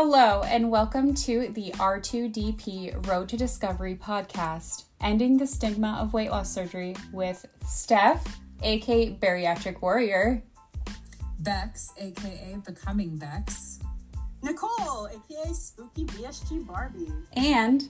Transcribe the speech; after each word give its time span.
Hello, 0.00 0.42
and 0.44 0.70
welcome 0.70 1.12
to 1.12 1.48
the 1.48 1.72
R2DP 1.72 3.08
Road 3.08 3.28
to 3.30 3.36
Discovery 3.36 3.96
podcast, 3.96 4.84
ending 5.00 5.36
the 5.36 5.44
stigma 5.44 5.98
of 6.00 6.12
weight 6.12 6.30
loss 6.30 6.52
surgery 6.52 6.94
with 7.12 7.44
Steph, 7.66 8.38
aka 8.62 9.10
Bariatric 9.14 9.82
Warrior, 9.82 10.40
Bex, 11.40 11.92
aka 11.98 12.58
Becoming 12.64 13.16
Bex, 13.16 13.80
Nicole, 14.44 15.08
aka 15.08 15.52
Spooky 15.52 16.04
VSG 16.04 16.64
Barbie, 16.64 17.12
and 17.32 17.88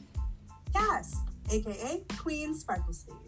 Kas, 0.75 1.15
aka 1.51 2.03
Queen 2.17 2.55
Sparkle 2.55 2.95
Sleeve. 2.95 3.19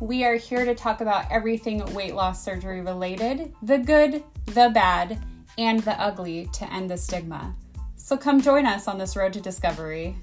We 0.00 0.24
are 0.24 0.34
here 0.34 0.64
to 0.64 0.74
talk 0.74 1.00
about 1.00 1.30
everything 1.30 1.78
weight 1.94 2.16
loss 2.16 2.44
surgery 2.44 2.80
related 2.80 3.54
the 3.62 3.78
good, 3.78 4.24
the 4.46 4.72
bad, 4.74 5.24
and 5.56 5.78
the 5.84 5.92
ugly 6.00 6.48
to 6.54 6.72
end 6.72 6.90
the 6.90 6.96
stigma. 6.96 7.54
So 8.04 8.18
come 8.18 8.42
join 8.42 8.66
us 8.66 8.86
on 8.86 8.98
this 8.98 9.16
road 9.16 9.32
to 9.32 9.40
discovery. 9.40 10.14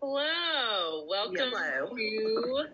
Hello, 0.00 1.04
welcome 1.08 1.52
Hello. 1.54 1.88
to 1.94 2.66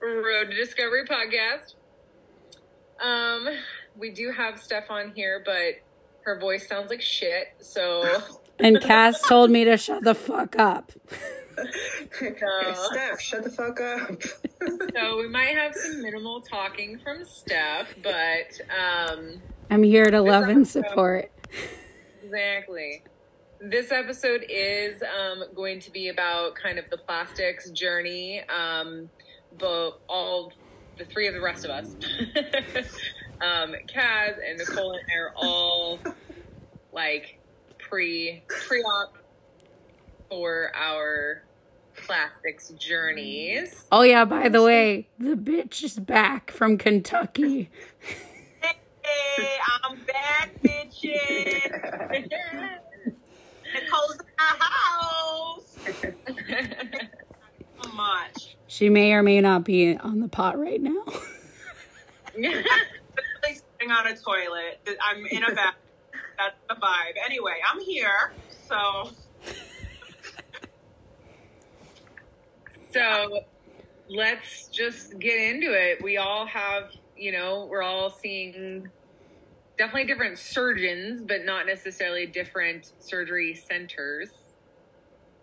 Road 0.00 0.50
to 0.50 0.56
Discovery 0.56 1.04
podcast. 1.04 1.74
Um, 2.98 3.46
we 3.94 4.10
do 4.10 4.32
have 4.32 4.58
Steph 4.58 4.90
on 4.90 5.12
here, 5.14 5.42
but 5.44 5.74
her 6.22 6.40
voice 6.40 6.66
sounds 6.66 6.88
like 6.88 7.02
shit, 7.02 7.48
so 7.60 8.22
And 8.58 8.80
Kas 8.80 9.20
told 9.20 9.50
me 9.50 9.64
to 9.64 9.76
shut 9.76 10.02
the 10.02 10.14
fuck 10.14 10.58
up. 10.58 10.92
Steph, 12.12 13.20
shut 13.20 13.44
the 13.44 13.50
fuck 13.50 13.80
up. 13.80 14.22
so 14.94 15.16
we 15.18 15.28
might 15.28 15.56
have 15.56 15.74
some 15.74 16.02
minimal 16.02 16.40
talking 16.40 16.98
from 16.98 17.24
Steph, 17.24 17.94
but 18.02 18.60
um, 18.70 19.40
I'm 19.70 19.82
here 19.82 20.06
to 20.06 20.20
love 20.20 20.48
and 20.48 20.66
support. 20.66 21.30
Exactly. 22.22 23.02
This 23.60 23.90
episode 23.90 24.44
is 24.48 25.02
um, 25.02 25.44
going 25.54 25.80
to 25.80 25.90
be 25.90 26.08
about 26.08 26.54
kind 26.54 26.78
of 26.78 26.88
the 26.90 26.98
plastics 26.98 27.70
journey, 27.70 28.42
um, 28.48 29.10
but 29.58 30.00
all 30.08 30.52
the 30.96 31.04
three 31.04 31.26
of 31.26 31.34
the 31.34 31.40
rest 31.40 31.64
of 31.64 31.70
us, 31.70 31.88
um, 33.40 33.74
Kas 33.86 34.34
and 34.46 34.58
Nicole 34.58 34.92
and 34.92 35.02
I 35.12 35.18
are 35.18 35.32
all 35.36 35.98
like 36.92 37.38
pre 37.78 38.42
pre 38.48 38.80
op 38.80 39.16
for 40.28 40.70
our 40.74 41.42
plastics 42.06 42.70
journeys. 42.70 43.84
Oh 43.92 44.02
yeah, 44.02 44.24
by 44.24 44.48
the 44.48 44.62
way, 44.62 45.08
the 45.18 45.34
bitch 45.34 45.82
is 45.82 45.98
back 45.98 46.50
from 46.50 46.78
Kentucky. 46.78 47.70
Hey, 48.60 49.56
I'm 49.84 49.98
back, 50.04 50.54
bitches. 50.62 51.70
Nicole's 53.74 54.12
in 54.12 54.26
the 54.36 54.64
house. 54.64 55.78
So 57.82 57.88
much. 57.92 58.56
She 58.66 58.88
may 58.88 59.12
or 59.12 59.22
may 59.22 59.40
not 59.40 59.64
be 59.64 59.96
on 59.96 60.20
the 60.20 60.28
pot 60.28 60.58
right 60.58 60.80
now. 60.80 61.04
Sitting 62.34 63.90
on 63.90 64.06
a 64.06 64.16
toilet. 64.16 64.80
I'm 65.02 65.24
in 65.26 65.44
a 65.44 65.54
bath. 65.54 65.74
That's 66.38 66.56
the 66.68 66.74
vibe. 66.74 67.14
Anyway, 67.24 67.54
I'm 67.70 67.80
here. 67.80 68.32
So 68.68 69.10
So 72.92 73.40
let's 74.08 74.68
just 74.68 75.18
get 75.18 75.38
into 75.38 75.72
it. 75.72 76.02
We 76.02 76.16
all 76.16 76.46
have, 76.46 76.90
you 77.16 77.32
know, 77.32 77.66
we're 77.70 77.82
all 77.82 78.10
seeing 78.10 78.88
definitely 79.76 80.06
different 80.06 80.38
surgeons, 80.38 81.22
but 81.22 81.44
not 81.44 81.66
necessarily 81.66 82.26
different 82.26 82.92
surgery 82.98 83.54
centers. 83.54 84.30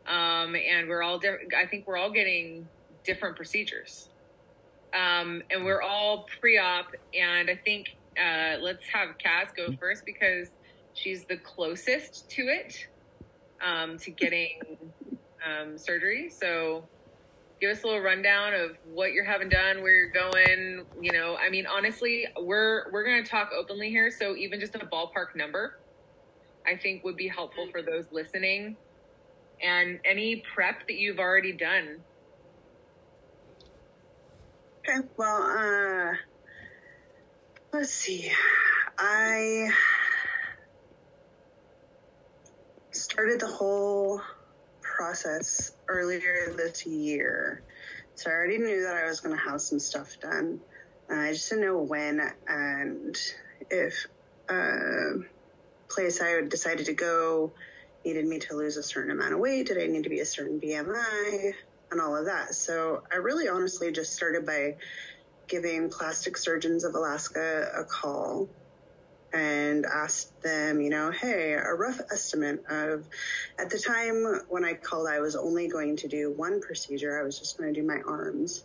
Um, 0.08 0.56
and 0.56 0.88
we're 0.88 1.04
all, 1.04 1.20
di- 1.20 1.48
I 1.58 1.68
think 1.68 1.88
we're 1.88 1.98
all 1.98 2.12
getting 2.12 2.68
different 3.04 3.36
procedures. 3.36 4.10
Um, 4.94 5.44
and 5.52 5.66
we're 5.66 5.82
all 5.82 6.26
pre 6.40 6.58
op. 6.58 6.92
And 7.14 7.50
I 7.50 7.56
think 7.56 7.96
uh, 8.18 8.58
let's 8.60 8.86
have 8.94 9.18
Kas 9.18 9.50
go 9.56 9.76
first 9.80 10.06
because 10.06 10.50
she's 10.94 11.26
the 11.26 11.38
closest 11.38 12.30
to 12.32 12.44
it, 12.44 12.88
um, 13.64 13.98
to 14.00 14.12
getting 14.12 14.60
um, 15.46 15.78
surgery. 15.78 16.30
So 16.30 16.86
give 17.66 17.78
us 17.78 17.84
a 17.84 17.88
little 17.88 18.02
rundown 18.02 18.54
of 18.54 18.78
what 18.94 19.14
you're 19.14 19.26
having 19.26 19.50
done, 19.50 19.82
where 19.82 19.94
you're 19.94 20.10
going. 20.10 20.86
You 21.02 21.12
know, 21.12 21.36
I 21.36 21.50
mean, 21.50 21.66
honestly, 21.66 22.28
we're 22.40 22.92
we're 22.92 23.04
gonna 23.04 23.24
talk 23.24 23.50
openly 23.58 23.90
here, 23.90 24.12
so 24.12 24.36
even 24.36 24.60
just 24.60 24.76
a 24.76 24.80
ballpark 24.80 25.36
number, 25.36 25.80
I 26.66 26.76
think 26.76 27.04
would 27.04 27.16
be 27.16 27.28
helpful 27.28 27.68
for 27.72 27.82
those 27.82 28.06
listening, 28.12 28.78
and 29.64 30.00
any 30.06 30.44
prep 30.54 30.88
that 30.88 30.96
you've 30.96 31.18
already 31.18 31.54
done. 31.54 32.02
Okay, 34.88 35.08
well, 35.18 35.42
uh, 35.42 36.14
let's 37.74 37.90
see. 37.90 38.32
I 39.00 39.70
started 42.92 43.40
the 43.40 43.48
whole 43.48 44.22
process 44.96 45.74
earlier 45.88 46.54
this 46.56 46.86
year. 46.86 47.64
So 48.16 48.30
I 48.30 48.34
already 48.34 48.58
knew 48.58 48.84
that 48.84 48.96
I 48.96 49.06
was 49.08 49.20
going 49.20 49.36
to 49.36 49.42
have 49.42 49.60
some 49.62 49.80
stuff 49.80 50.18
done. 50.22 50.60
Uh, 51.12 51.16
I 51.16 51.32
just 51.34 51.50
didn't 51.50 51.66
know 51.66 51.82
when 51.82 52.22
and 52.48 53.18
if 53.70 54.08
uh, 54.50 55.20
place 55.90 56.22
I 56.22 56.42
decided 56.42 56.86
to 56.86 56.94
go 56.94 57.54
needed 58.06 58.26
me 58.26 58.40
to 58.40 58.56
lose 58.56 58.78
a 58.78 58.84
certain 58.84 59.12
amount 59.12 59.34
of 59.34 59.40
weight. 59.40 59.68
Did 59.68 59.82
I 59.82 59.88
need 59.88 60.04
to 60.04 60.10
be 60.10 60.20
a 60.20 60.26
certain 60.26 60.60
BMI 60.60 61.54
and 61.92 62.02
all 62.02 62.16
of 62.16 62.26
that? 62.26 62.54
So 62.54 63.04
I 63.12 63.18
really 63.18 63.50
honestly 63.50 63.92
just 63.92 64.14
started 64.14 64.46
by 64.46 64.76
giving 65.48 65.90
Plastic 65.90 66.38
Surgeons 66.38 66.84
of 66.84 66.96
Alaska 66.96 67.70
a 67.76 67.84
call 67.84 68.48
and 69.36 69.86
asked 69.86 70.42
them, 70.42 70.80
you 70.80 70.90
know, 70.90 71.12
hey, 71.12 71.54
a 71.54 71.74
rough 71.74 72.00
estimate 72.12 72.64
of, 72.70 73.06
at 73.60 73.70
the 73.70 73.78
time 73.78 74.46
when 74.48 74.64
I 74.64 74.74
called, 74.74 75.08
I 75.10 75.20
was 75.20 75.36
only 75.36 75.68
going 75.68 75.98
to 75.98 76.08
do 76.08 76.32
one 76.32 76.62
procedure. 76.62 77.20
I 77.20 77.24
was 77.24 77.38
just 77.38 77.58
going 77.58 77.74
to 77.74 77.82
do 77.82 77.86
my 77.86 78.00
arms. 78.08 78.64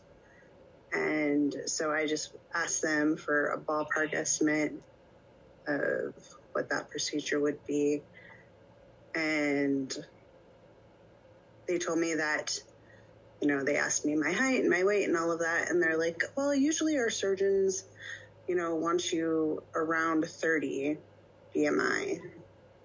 And 0.92 1.54
so 1.66 1.90
I 1.90 2.06
just 2.06 2.36
asked 2.54 2.82
them 2.82 3.16
for 3.16 3.46
a 3.48 3.58
ballpark 3.58 4.14
estimate 4.14 4.72
of 5.66 6.14
what 6.52 6.70
that 6.70 6.88
procedure 6.88 7.40
would 7.40 7.58
be. 7.66 8.02
And 9.16 9.92
they 11.66 11.78
told 11.78 11.98
me 11.98 12.14
that, 12.14 12.56
you 13.42 13.48
know, 13.48 13.64
they 13.64 13.76
asked 13.76 14.04
me 14.04 14.14
my 14.14 14.30
height 14.30 14.60
and 14.60 14.70
my 14.70 14.84
weight 14.84 15.08
and 15.08 15.16
all 15.16 15.32
of 15.32 15.40
that. 15.40 15.68
And 15.68 15.82
they're 15.82 15.98
like, 15.98 16.22
well, 16.36 16.54
usually 16.54 16.96
our 16.96 17.10
surgeons, 17.10 17.84
you 18.50 18.56
know, 18.56 18.74
want 18.74 19.12
you 19.12 19.62
around 19.76 20.24
30 20.24 20.98
BMI. 21.54 22.18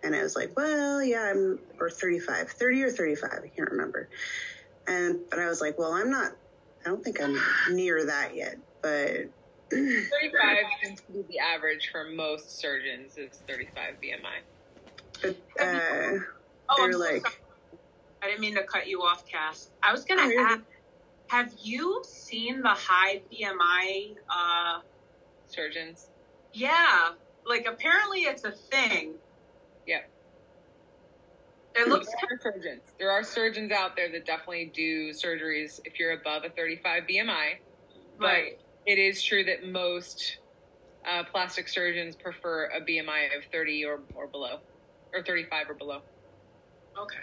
And 0.03 0.15
I 0.15 0.21
was 0.21 0.35
like, 0.35 0.55
well, 0.55 1.01
yeah, 1.01 1.31
I'm, 1.33 1.57
or 1.79 1.89
35, 1.89 2.51
30 2.51 2.83
or 2.83 2.91
35, 2.91 3.31
I 3.43 3.47
can't 3.47 3.71
remember. 3.71 4.07
And, 4.85 5.21
but 5.27 5.39
I 5.39 5.47
was 5.47 5.61
like, 5.61 5.79
well, 5.79 5.91
I'm 5.91 6.11
not, 6.11 6.33
I 6.85 6.89
don't 6.89 7.03
think 7.03 7.19
I'm 7.19 7.35
near 7.71 8.05
that 8.05 8.35
yet, 8.35 8.57
but 8.83 9.09
35 9.71 10.57
seems 10.83 11.01
to 11.01 11.11
be 11.11 11.23
the 11.29 11.39
average 11.39 11.89
for 11.91 12.03
most 12.03 12.59
surgeons 12.59 13.17
is 13.17 13.39
35 13.47 13.95
BMI. 14.03 15.33
but, 15.57 15.65
uh, 15.65 16.19
Oh, 16.69 16.75
I'm 16.77 16.91
they're 16.91 16.93
so 16.93 16.99
like, 16.99 17.21
sorry. 17.21 17.33
I 18.21 18.27
didn't 18.27 18.41
mean 18.41 18.53
to 18.55 18.63
cut 18.65 18.85
you 18.85 19.01
off, 19.01 19.23
Kas. 19.27 19.71
I 19.81 19.91
was 19.91 20.05
gonna 20.05 20.21
Oh, 20.25 20.45
ask, 20.47 20.61
have 21.29 21.51
you 21.59 22.03
seen 22.07 22.61
the 22.61 22.69
high 22.69 23.23
BMI 23.31 24.15
uh 24.29 24.81
Surgeons. 25.47 26.09
yeah. 26.53 27.11
Like 27.47 27.67
apparently 27.67 28.21
it's 28.21 28.43
a 28.43 28.51
thing. 28.51 29.13
Yeah. 29.85 29.99
It 31.75 31.87
looks 31.87 32.07
there 32.07 32.37
are 32.37 32.53
surgeons. 32.53 32.93
There 32.97 33.11
are 33.11 33.23
surgeons 33.23 33.71
out 33.71 33.95
there 33.95 34.09
that 34.11 34.25
definitely 34.25 34.71
do 34.73 35.09
surgeries 35.09 35.79
if 35.85 35.99
you're 35.99 36.13
above 36.13 36.43
a 36.43 36.49
35 36.49 37.03
BMI. 37.03 37.57
But 38.17 38.25
right. 38.25 38.59
it 38.85 38.97
is 38.97 39.21
true 39.21 39.43
that 39.43 39.67
most 39.67 40.37
uh, 41.07 41.23
plastic 41.31 41.67
surgeons 41.67 42.15
prefer 42.15 42.65
a 42.65 42.81
BMI 42.81 43.37
of 43.37 43.43
30 43.51 43.85
or, 43.85 43.99
or 44.15 44.27
below, 44.27 44.59
or 45.13 45.21
35 45.21 45.69
or 45.69 45.73
below. 45.73 46.01
Okay. 46.97 47.17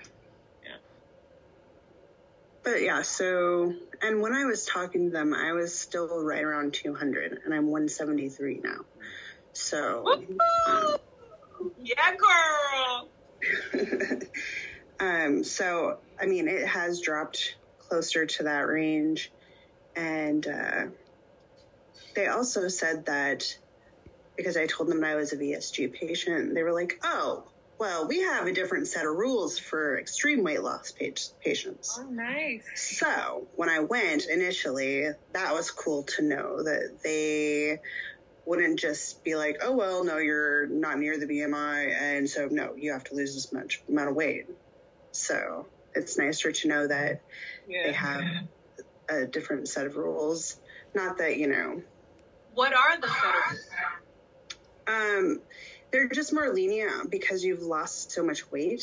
But 2.64 2.82
yeah, 2.82 3.02
so, 3.02 3.74
and 4.02 4.20
when 4.20 4.34
I 4.34 4.44
was 4.44 4.64
talking 4.66 5.06
to 5.06 5.10
them, 5.12 5.34
I 5.34 5.52
was 5.52 5.78
still 5.78 6.22
right 6.22 6.44
around 6.44 6.74
200, 6.74 7.40
and 7.44 7.54
I'm 7.54 7.66
173 7.66 8.60
now. 8.62 8.78
So, 9.52 10.04
um, 10.68 10.96
Yeah, 11.76 12.14
girl. 12.16 13.10
um, 15.00 15.44
so 15.44 15.98
I 16.20 16.26
mean, 16.26 16.48
it 16.48 16.66
has 16.66 17.00
dropped 17.00 17.56
closer 17.78 18.26
to 18.26 18.44
that 18.44 18.68
range, 18.68 19.32
and 19.96 20.46
uh, 20.46 20.86
they 22.14 22.28
also 22.28 22.68
said 22.68 23.06
that 23.06 23.44
because 24.36 24.56
I 24.56 24.66
told 24.66 24.88
them 24.88 25.04
I 25.04 25.16
was 25.16 25.32
a 25.32 25.36
VSG 25.36 25.92
patient. 25.92 26.54
They 26.54 26.62
were 26.62 26.72
like, 26.72 26.94
"Oh, 27.02 27.44
well, 27.82 28.06
we 28.06 28.20
have 28.20 28.46
a 28.46 28.52
different 28.52 28.87
set 28.87 29.06
of 29.06 29.17
rules 29.17 29.58
for 29.58 29.99
extreme 29.99 30.44
weight 30.44 30.62
loss 30.62 30.93
pa- 30.93 31.06
patients." 31.44 31.99
Oh, 31.99 32.05
nice. 32.11 32.64
So 32.76 33.49
when 33.56 33.69
I 33.69 33.81
went 33.81 34.26
initially, 34.26 35.08
that 35.32 35.52
was 35.52 35.73
cool 35.73 36.05
to 36.14 36.23
know 36.23 36.62
that 36.62 37.00
they 37.02 37.81
wouldn't 38.46 38.79
just 38.79 39.25
be 39.25 39.34
like, 39.34 39.56
"Oh 39.61 39.73
well, 39.73 40.05
no, 40.05 40.19
you're 40.19 40.69
not 40.69 41.00
near 41.00 41.19
the 41.19 41.26
BMI, 41.26 41.93
and 41.93 42.31
so 42.31 42.46
no, 42.49 42.75
you 42.76 42.93
have 42.93 43.02
to 43.05 43.17
lose 43.17 43.34
this 43.34 43.52
much 43.52 43.82
amount 43.88 44.11
of 44.11 44.14
weight." 44.14 44.46
So 45.11 45.67
it's 45.94 46.17
nicer 46.17 46.52
to 46.52 46.69
know 46.69 46.87
that 46.87 47.23
Yeah. 47.67 47.82
they 47.87 47.93
have 47.93 48.25
a 49.11 49.26
different 49.26 49.69
set 49.69 49.87
of 49.87 49.96
rules. 49.96 50.56
Not 50.94 51.19
that 51.19 51.37
you 51.37 51.49
know, 51.49 51.82
What 52.55 52.75
are 52.75 53.00
the 53.00 53.08
set 53.08 53.34
of 53.34 53.58
um, 54.87 55.43
they're 55.92 56.08
just 56.08 56.32
more 56.32 56.52
lenient 56.52 57.10
because 57.10 57.44
you've 57.44 57.62
lost 57.62 58.10
so 58.12 58.24
much 58.24 58.50
weight. 58.50 58.82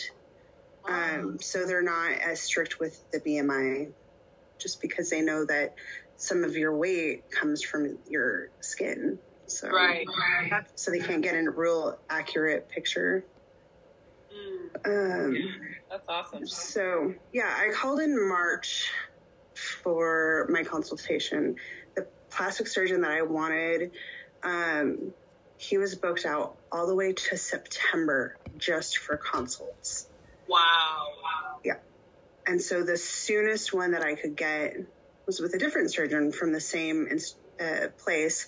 Um, 0.88 1.38
so 1.42 1.66
they're 1.66 1.82
not 1.82 2.12
as 2.14 2.42
strict 2.42 2.80
with 2.80 3.04
the 3.12 3.20
BMI, 3.20 3.92
just 4.60 4.82
because 4.82 5.10
they 5.10 5.22
know 5.22 5.46
that 5.46 5.76
some 6.16 6.44
of 6.44 6.56
your 6.56 6.76
weight 6.78 7.24
comes 7.32 7.64
from 7.64 7.98
your 8.08 8.50
skin. 8.62 9.20
So 9.48 9.70
Right. 9.70 10.06
So 10.76 10.92
they 10.92 11.00
can't 11.00 11.22
get 11.24 11.36
a 11.36 11.50
real 11.50 12.00
accurate 12.10 12.70
picture. 12.70 13.26
mm, 14.32 15.26
Um, 15.26 15.38
That's 15.90 16.08
awesome. 16.08 16.46
so 16.46 17.14
yeah, 17.34 17.56
I 17.58 17.72
called 17.74 18.00
in 18.00 18.30
March 18.30 18.90
for 19.84 20.48
my 20.50 20.64
consultation. 20.64 21.56
The 21.96 22.08
plastic 22.32 22.68
surgeon 22.68 23.02
that 23.02 23.12
I 23.12 23.22
wanted, 23.24 23.92
um, 24.44 25.14
he 25.60 25.78
was 25.78 25.94
booked 25.94 26.26
out 26.26 26.56
all 26.72 26.88
the 26.88 26.96
way 26.96 27.12
to 27.12 27.38
September 27.38 28.38
just 28.58 28.98
for 28.98 29.18
consults. 29.18 30.08
wow. 31.22 31.60
Yeah. 31.66 31.76
And 32.48 32.62
so 32.62 32.84
the 32.84 32.96
soonest 32.96 33.74
one 33.74 33.92
that 33.92 34.02
I 34.02 34.16
could 34.16 34.38
get 34.38 34.78
was 35.26 35.42
with 35.42 35.54
a 35.54 35.60
different 35.60 35.92
surgeon 35.92 36.32
from 36.32 36.54
the 36.54 36.62
same 36.62 37.10
uh, 37.60 37.88
place. 37.98 38.48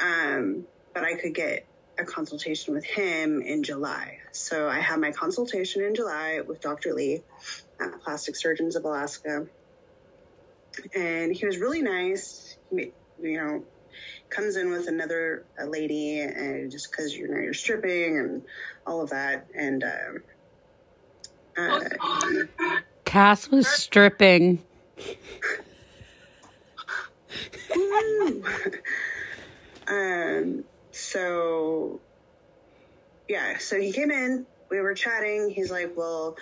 Um, 0.00 0.66
but 0.92 1.04
I 1.04 1.14
could 1.14 1.32
get 1.32 1.64
a 1.96 2.04
consultation 2.04 2.74
with 2.74 2.84
him 2.84 3.40
in 3.40 3.62
July. 3.62 4.18
So 4.32 4.68
I 4.68 4.80
had 4.80 4.98
my 4.98 5.12
consultation 5.12 5.84
in 5.84 5.94
July 5.94 6.40
with 6.44 6.60
Dr. 6.60 6.92
Lee 6.92 7.22
at 7.80 8.00
Plastic 8.02 8.34
Surgeons 8.34 8.74
of 8.74 8.84
Alaska. 8.84 9.46
And 10.92 11.32
he 11.32 11.46
was 11.46 11.58
really 11.58 11.82
nice. 11.82 12.58
He, 12.70 12.90
you 13.22 13.40
know, 13.40 13.64
comes 14.30 14.56
in 14.56 14.70
with 14.70 14.88
another 14.88 15.44
a 15.58 15.66
lady, 15.66 16.20
and 16.20 16.70
just 16.70 16.90
because 16.90 17.14
you 17.14 17.28
know 17.28 17.38
you're 17.38 17.54
stripping 17.54 18.18
and 18.18 18.42
all 18.86 19.02
of 19.02 19.10
that, 19.10 19.46
and 19.54 19.84
um, 19.84 20.22
uh, 21.56 21.80
Kas 23.04 23.50
was 23.50 23.66
stripping. 23.68 24.62
Um, 29.88 30.64
so 30.90 32.00
yeah, 33.28 33.58
so 33.58 33.80
he 33.80 33.92
came 33.92 34.10
in, 34.10 34.46
we 34.70 34.80
were 34.80 34.94
chatting. 34.94 35.50
He's 35.50 35.70
like, 35.70 35.92
Well, 35.96 36.36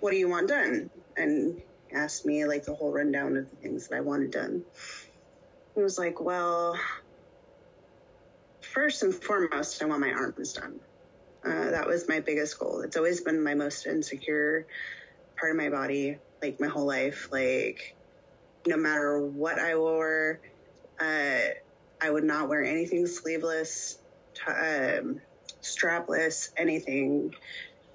what 0.00 0.10
do 0.10 0.16
you 0.16 0.28
want 0.28 0.48
done? 0.48 0.90
And 1.16 1.60
asked 1.92 2.26
me 2.26 2.44
like 2.44 2.64
the 2.64 2.74
whole 2.74 2.92
rundown 2.92 3.36
of 3.36 3.50
the 3.50 3.56
things 3.56 3.88
that 3.88 3.96
I 3.96 4.00
wanted 4.00 4.30
done. 4.30 4.62
He 5.74 5.82
was 5.82 5.98
like, 5.98 6.20
Well, 6.20 6.78
first 8.76 9.02
and 9.02 9.14
foremost, 9.14 9.82
I 9.82 9.86
want 9.86 10.02
my 10.02 10.12
arms 10.12 10.52
done. 10.52 10.78
Uh, 11.44 11.70
that 11.70 11.86
was 11.86 12.08
my 12.08 12.20
biggest 12.20 12.58
goal. 12.58 12.82
It's 12.82 12.96
always 12.96 13.22
been 13.22 13.42
my 13.42 13.54
most 13.54 13.86
insecure 13.86 14.66
part 15.40 15.52
of 15.52 15.56
my 15.56 15.70
body, 15.70 16.18
like 16.42 16.60
my 16.60 16.68
whole 16.68 16.86
life. 16.86 17.28
Like, 17.32 17.80
no 18.66 18.76
matter 18.76 19.26
what 19.26 19.58
I 19.58 19.76
wore, 19.76 20.40
uh, 21.00 21.38
I 22.02 22.10
would 22.10 22.24
not 22.24 22.50
wear 22.50 22.64
anything 22.64 23.06
sleeveless, 23.06 23.96
t- 24.34 24.52
um, 24.52 25.22
strapless, 25.64 26.48
anything, 26.58 27.30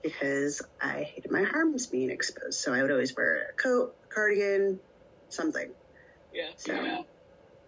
because 0.01 0.65
I 0.81 1.03
hated 1.03 1.31
my 1.31 1.45
arms 1.53 1.87
being 1.87 2.09
exposed. 2.09 2.59
So 2.59 2.73
I 2.73 2.81
would 2.81 2.91
always 2.91 3.15
wear 3.15 3.49
a 3.49 3.61
coat, 3.61 3.91
cardigan, 4.11 4.79
something. 5.29 5.71
Yeah. 6.33 6.49
So 6.57 7.05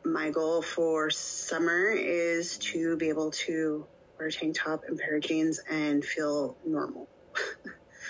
my 0.05 0.29
goal 0.29 0.61
for 0.61 1.09
summer 1.09 1.91
is 1.91 2.57
to 2.57 2.97
be 2.97 3.09
able 3.09 3.31
to 3.31 3.85
wear 4.17 4.27
a 4.27 4.31
tank 4.31 4.55
top 4.57 4.83
and 4.87 4.97
pair 4.99 5.15
of 5.17 5.23
jeans 5.23 5.59
and 5.69 6.03
feel 6.03 6.57
normal. 6.65 7.07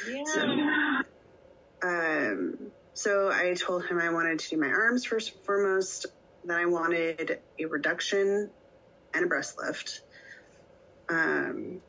Yeah. 0.09 1.01
Um, 1.83 2.57
so 2.93 3.29
I 3.31 3.53
told 3.53 3.85
him 3.85 3.99
I 3.99 4.11
wanted 4.11 4.39
to 4.39 4.49
do 4.49 4.57
my 4.57 4.67
arms 4.67 5.05
first 5.05 5.33
and 5.33 5.45
foremost. 5.45 6.07
Then 6.43 6.57
I 6.57 6.65
wanted 6.65 7.39
a 7.59 7.65
reduction 7.65 8.49
and 9.13 9.25
a 9.25 9.27
breast 9.27 9.57
lift. 9.57 10.01
Um, 11.09 11.81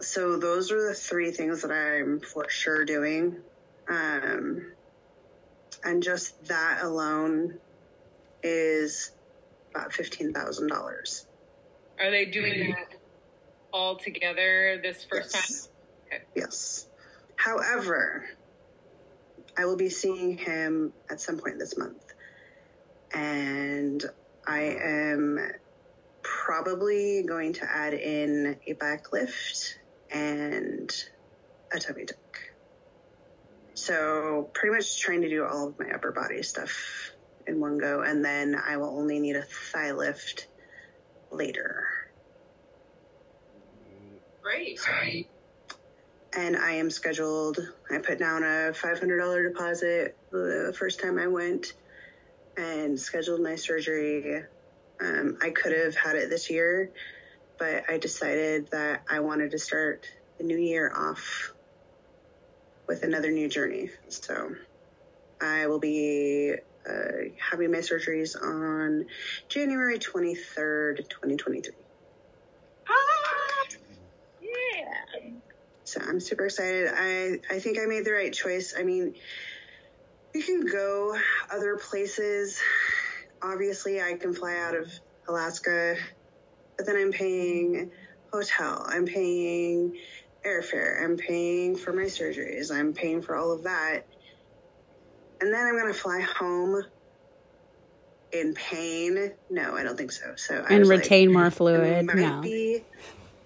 so 0.00 0.36
those 0.36 0.72
are 0.72 0.88
the 0.88 0.94
three 0.94 1.30
things 1.30 1.62
that 1.62 1.70
I'm 1.70 2.20
for 2.20 2.48
sure 2.48 2.84
doing. 2.84 3.36
Um, 3.88 4.72
and 5.84 6.02
just 6.02 6.48
that 6.48 6.80
alone 6.82 7.58
is 8.42 9.12
about 9.74 9.92
fifteen 9.92 10.32
thousand 10.32 10.68
dollars. 10.68 11.26
Are 11.98 12.10
they 12.10 12.26
doing 12.26 12.70
that 12.70 12.98
all 13.72 13.96
together 13.96 14.80
this 14.82 15.04
first 15.04 15.34
Yes. 15.34 15.68
Okay. 16.06 16.22
Yes. 16.34 16.88
However, 17.36 18.24
I 19.58 19.64
will 19.64 19.76
be 19.76 19.88
seeing 19.88 20.36
him 20.36 20.92
at 21.10 21.20
some 21.20 21.38
point 21.38 21.58
this 21.58 21.76
month. 21.76 22.14
And 23.12 24.04
I 24.46 24.60
am 24.62 25.38
probably 26.22 27.22
going 27.22 27.52
to 27.54 27.70
add 27.70 27.94
in 27.94 28.56
a 28.66 28.72
back 28.74 29.12
lift 29.12 29.78
and 30.10 30.92
a 31.72 31.78
tummy 31.78 32.04
tuck. 32.04 32.38
So, 33.74 34.50
pretty 34.54 34.74
much 34.74 34.98
trying 34.98 35.20
to 35.22 35.28
do 35.28 35.44
all 35.44 35.68
of 35.68 35.78
my 35.78 35.90
upper 35.90 36.12
body 36.12 36.42
stuff 36.42 37.12
in 37.46 37.60
one 37.60 37.78
go. 37.78 38.02
And 38.02 38.24
then 38.24 38.56
I 38.56 38.76
will 38.76 38.98
only 38.98 39.20
need 39.20 39.36
a 39.36 39.42
thigh 39.42 39.92
lift 39.92 40.48
later. 41.30 41.86
Great. 44.42 44.78
and 46.36 46.56
I 46.56 46.72
am 46.72 46.90
scheduled. 46.90 47.58
I 47.90 47.98
put 47.98 48.18
down 48.18 48.42
a 48.42 48.72
$500 48.72 49.52
deposit 49.52 50.16
the 50.30 50.74
first 50.78 51.00
time 51.00 51.18
I 51.18 51.26
went 51.26 51.74
and 52.56 52.98
scheduled 52.98 53.40
my 53.42 53.56
surgery. 53.56 54.42
Um, 55.00 55.38
I 55.42 55.50
could 55.50 55.72
have 55.72 55.96
had 55.96 56.16
it 56.16 56.30
this 56.30 56.50
year, 56.50 56.92
but 57.58 57.84
I 57.88 57.98
decided 57.98 58.70
that 58.70 59.02
I 59.10 59.20
wanted 59.20 59.50
to 59.52 59.58
start 59.58 60.06
the 60.38 60.44
new 60.44 60.58
year 60.58 60.92
off 60.94 61.52
with 62.86 63.02
another 63.02 63.30
new 63.30 63.48
journey. 63.48 63.90
So 64.08 64.54
I 65.40 65.66
will 65.66 65.80
be 65.80 66.54
uh, 66.88 67.30
having 67.50 67.72
my 67.72 67.78
surgeries 67.78 68.36
on 68.40 69.04
January 69.50 69.98
23rd, 69.98 70.98
2023. 70.98 71.72
Ah, 72.88 72.94
Yeah. 74.40 75.30
So 75.84 76.00
I'm 76.02 76.20
super 76.20 76.46
excited. 76.46 76.88
I, 76.94 77.38
I 77.50 77.60
think 77.60 77.78
I 77.78 77.86
made 77.86 78.04
the 78.04 78.12
right 78.12 78.32
choice. 78.32 78.74
I 78.78 78.84
mean, 78.84 79.14
we 80.34 80.42
can 80.42 80.66
go 80.66 81.16
other 81.52 81.78
places. 81.90 82.60
Obviously, 83.42 84.00
I 84.00 84.16
can 84.20 84.34
fly 84.34 84.56
out 84.58 84.76
of 84.76 84.90
Alaska, 85.28 85.96
but 86.78 86.86
then 86.86 86.96
I'm 86.96 87.12
paying 87.12 87.90
hotel, 88.32 88.84
I'm 88.88 89.06
paying 89.06 89.92
airfare, 90.46 91.02
I'm 91.04 91.16
paying 91.16 91.76
for 91.76 91.92
my 91.92 92.04
surgeries, 92.04 92.72
I'm 92.72 92.94
paying 92.94 93.22
for 93.22 93.36
all 93.36 93.52
of 93.52 93.64
that. 93.64 94.04
And 95.40 95.52
then 95.52 95.66
I'm 95.66 95.78
going 95.78 95.92
to 95.92 95.98
fly 95.98 96.20
home 96.20 96.82
in 98.32 98.54
pain. 98.54 99.32
No, 99.50 99.74
I 99.76 99.82
don't 99.82 99.96
think 99.96 100.12
so. 100.12 100.34
So 100.36 100.56
I 100.68 100.70
And 100.70 100.80
was 100.80 100.88
like, 100.88 101.00
retain 101.00 101.32
more 101.32 101.46
it 101.46 101.52
fluid. 101.52 102.06
might 102.06 102.16
No. 102.16 102.40
be 102.40 102.82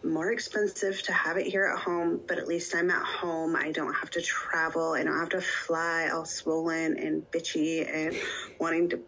more 0.02 0.32
expensive 0.32 1.02
to 1.02 1.12
have 1.12 1.36
it 1.36 1.46
here 1.46 1.66
at 1.66 1.78
home, 1.78 2.20
but 2.26 2.38
at 2.38 2.48
least 2.48 2.74
I'm 2.74 2.90
at 2.90 3.04
home. 3.04 3.54
I 3.56 3.70
don't 3.72 3.92
have 3.92 4.10
to 4.10 4.22
travel. 4.22 4.92
I 4.92 5.02
don't 5.04 5.18
have 5.18 5.28
to 5.30 5.40
fly 5.40 6.08
all 6.12 6.24
swollen 6.24 6.96
and 6.96 7.22
bitchy 7.30 7.86
and 7.92 8.16
wanting 8.58 8.88
to 8.90 9.00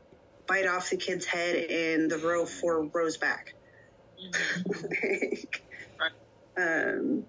bite 0.47 0.67
off 0.67 0.91
the 0.91 0.97
kid's 0.97 1.25
head 1.25 1.57
in 1.57 2.09
the 2.09 2.19
row 2.19 2.45
four 2.45 2.85
rows 2.93 3.17
back. 3.17 3.55
Like, 4.91 5.62
um, 6.59 7.25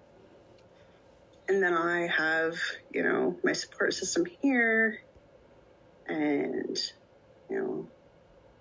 and 1.48 1.62
then 1.62 1.72
I 1.74 2.06
have, 2.06 2.56
you 2.90 3.02
know, 3.02 3.38
my 3.42 3.52
support 3.52 3.94
system 3.94 4.24
here 4.42 4.98
and, 6.06 6.78
you 7.50 7.58
know, 7.58 7.88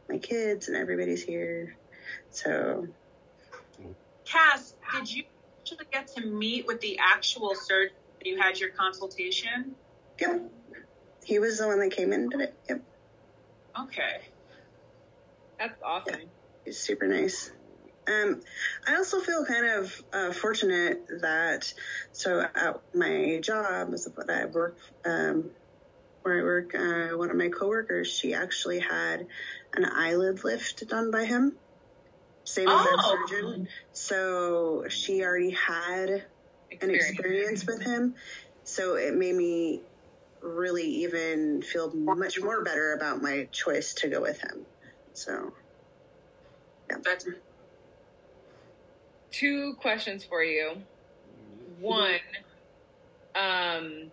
my 0.10 0.18
kids 0.18 0.68
and 0.68 0.78
everybody's 0.78 1.24
here. 1.24 1.76
So 2.30 2.88
Kas, 4.26 4.76
did 4.94 5.12
you 5.12 5.24
actually 5.62 5.86
get 5.92 6.08
to 6.16 6.26
meet 6.26 6.68
with 6.68 6.82
the 6.82 7.00
actual 7.00 7.56
surgeon 7.56 7.96
you 8.26 8.38
had 8.40 8.60
your 8.60 8.70
consultation? 8.70 9.76
Yep. 10.20 10.50
He 11.26 11.40
was 11.40 11.58
the 11.58 11.68
one 11.68 11.80
that 11.80 11.92
came 11.92 12.14
in 12.14 12.22
and 12.22 12.32
did 12.32 12.42
it. 12.42 12.56
Yep. 12.70 12.82
Okay. 13.82 14.22
That's 15.60 15.82
awesome. 15.84 16.22
He's 16.66 16.80
super 16.80 17.08
nice. 17.08 17.52
Um, 18.08 18.42
I 18.88 18.96
also 18.96 19.20
feel 19.20 19.46
kind 19.46 19.66
of 19.66 20.04
uh, 20.12 20.32
fortunate 20.34 21.06
that 21.22 21.74
so 22.12 22.42
at 22.42 22.82
my 22.94 23.40
job, 23.42 23.94
what 24.16 24.30
I 24.30 24.46
work, 24.46 24.78
um, 25.06 25.52
where 26.24 26.40
I 26.40 26.44
work, 26.44 26.74
uh, 26.76 27.18
one 27.18 27.30
of 27.30 27.36
my 27.38 27.50
coworkers, 27.50 28.08
she 28.08 28.34
actually 28.34 28.80
had 28.80 29.28
an 29.76 29.86
eyelid 29.86 30.44
lift 30.44 30.88
done 30.88 31.12
by 31.12 31.26
him, 31.26 31.58
same 32.46 32.68
as 32.70 32.74
Oh. 32.76 33.18
that 33.20 33.30
surgeon. 33.30 33.68
So 33.92 34.88
she 34.88 35.24
already 35.24 35.52
had 35.52 36.10
an 36.10 36.22
Experience. 36.72 37.10
experience 37.10 37.66
with 37.68 37.82
him, 37.84 38.16
so 38.64 38.96
it 38.96 39.14
made 39.14 39.36
me 39.36 39.82
really 40.42 40.84
even 40.86 41.62
feel 41.62 41.92
much 41.94 42.42
more 42.42 42.64
better 42.64 42.94
about 42.94 43.22
my 43.22 43.48
choice 43.52 43.94
to 43.94 44.10
go 44.10 44.22
with 44.22 44.42
him. 44.42 44.66
So 45.14 45.54
yeah. 46.90 46.98
That's 47.04 47.26
Two 49.32 49.74
questions 49.82 50.24
for 50.24 50.44
you. 50.44 50.84
One, 51.80 52.20
um, 53.36 54.12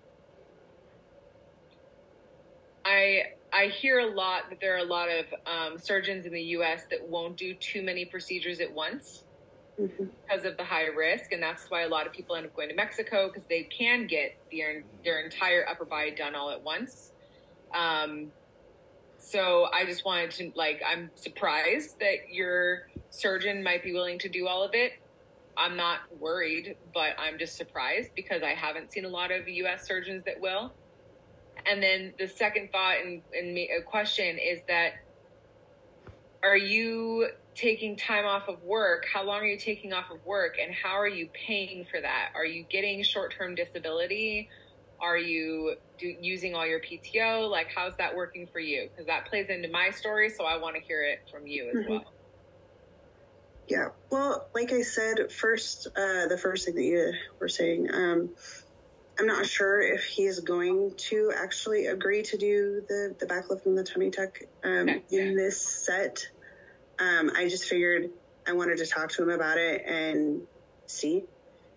I 2.84 3.22
I 3.52 3.66
hear 3.66 3.98
a 3.98 4.06
lot 4.06 4.48
that 4.50 4.60
there 4.60 4.74
are 4.74 4.78
a 4.78 4.84
lot 4.84 5.08
of 5.08 5.26
um, 5.46 5.78
surgeons 5.78 6.26
in 6.26 6.32
the 6.32 6.42
U.S. 6.42 6.84
that 6.90 7.08
won't 7.08 7.36
do 7.36 7.54
too 7.54 7.82
many 7.82 8.04
procedures 8.04 8.60
at 8.60 8.72
once 8.72 9.24
mhm. 9.78 10.08
because 10.26 10.44
of 10.44 10.56
the 10.56 10.64
high 10.64 10.86
risk, 10.86 11.32
and 11.32 11.42
that's 11.42 11.70
why 11.70 11.82
a 11.82 11.88
lot 11.88 12.06
of 12.06 12.12
people 12.12 12.36
end 12.36 12.46
up 12.46 12.54
going 12.54 12.68
to 12.68 12.74
Mexico 12.74 13.28
because 13.28 13.46
they 13.46 13.64
can 13.64 14.06
get 14.06 14.36
their 14.52 14.84
their 15.04 15.20
entire 15.20 15.66
upper 15.68 15.84
body 15.84 16.12
done 16.12 16.34
all 16.34 16.50
at 16.50 16.62
once. 16.62 17.12
Um, 17.74 18.32
so 19.18 19.68
I 19.72 19.84
just 19.84 20.04
wanted 20.04 20.30
to 20.32 20.52
like 20.54 20.80
I'm 20.86 21.10
surprised 21.14 21.98
that 22.00 22.32
your 22.32 22.88
surgeon 23.10 23.62
might 23.62 23.82
be 23.82 23.92
willing 23.92 24.18
to 24.20 24.28
do 24.28 24.46
all 24.46 24.62
of 24.62 24.74
it. 24.74 24.92
I'm 25.56 25.76
not 25.76 26.00
worried, 26.18 26.76
but 26.94 27.10
I'm 27.18 27.38
just 27.38 27.56
surprised 27.56 28.10
because 28.14 28.42
I 28.42 28.54
haven't 28.54 28.92
seen 28.92 29.04
a 29.04 29.08
lot 29.08 29.30
of 29.30 29.46
U.S. 29.46 29.86
surgeons 29.86 30.24
that 30.24 30.40
will. 30.40 30.72
And 31.66 31.82
then 31.82 32.14
the 32.18 32.26
second 32.26 32.70
thought 32.72 32.96
and, 33.04 33.22
and 33.36 33.54
me, 33.54 33.70
a 33.76 33.82
question 33.82 34.38
is 34.38 34.60
that 34.68 34.92
are 36.42 36.56
you 36.56 37.28
taking 37.54 37.96
time 37.96 38.24
off 38.24 38.48
of 38.48 38.62
work? 38.62 39.04
How 39.12 39.24
long 39.24 39.40
are 39.40 39.46
you 39.46 39.58
taking 39.58 39.92
off 39.92 40.10
of 40.10 40.24
work, 40.24 40.56
and 40.60 40.74
how 40.74 40.98
are 40.98 41.08
you 41.08 41.28
paying 41.34 41.86
for 41.90 42.00
that? 42.00 42.30
Are 42.34 42.46
you 42.46 42.64
getting 42.70 43.02
short-term 43.02 43.54
disability? 43.54 44.48
Are 45.00 45.18
you 45.18 45.76
do, 45.98 46.14
using 46.20 46.54
all 46.54 46.66
your 46.66 46.80
PTO? 46.80 47.50
Like, 47.50 47.68
how's 47.74 47.96
that 47.96 48.14
working 48.14 48.48
for 48.52 48.60
you? 48.60 48.88
Because 48.90 49.06
that 49.06 49.26
plays 49.26 49.48
into 49.48 49.68
my 49.68 49.90
story, 49.90 50.30
so 50.30 50.44
I 50.44 50.56
want 50.56 50.76
to 50.76 50.82
hear 50.82 51.02
it 51.02 51.20
from 51.30 51.46
you 51.46 51.68
as 51.68 51.76
Mhm. 51.76 51.88
well. 51.88 52.12
Yeah. 53.68 53.88
Well, 54.10 54.48
like 54.54 54.72
I 54.72 54.82
said, 54.82 55.30
first, 55.30 55.86
uh, 55.96 56.26
the 56.26 56.38
first 56.38 56.66
thing 56.66 56.74
that 56.74 56.82
you 56.82 57.12
were 57.38 57.48
saying, 57.48 57.88
um, 57.92 58.34
I'm 59.20 59.26
not 59.26 59.46
sure 59.46 59.82
if 59.82 60.04
he's 60.06 60.40
going 60.40 60.94
to 61.10 61.30
actually 61.36 61.86
agree 61.86 62.22
to 62.22 62.38
do 62.38 62.82
the, 62.88 63.14
the 63.20 63.26
backlift 63.26 63.66
and 63.66 63.76
the 63.76 63.84
tummy 63.84 64.10
tuck 64.10 64.38
um, 64.64 64.88
Okay. 64.88 65.04
in 65.10 65.36
this 65.36 65.60
set. 65.86 66.18
Um, 66.98 67.30
I 67.36 67.48
just 67.48 67.64
figured 67.66 68.06
I 68.48 68.54
wanted 68.54 68.78
to 68.78 68.86
talk 68.86 69.10
to 69.12 69.22
him 69.22 69.30
about 69.30 69.58
it 69.58 69.82
and 69.86 70.48
see. 70.86 71.24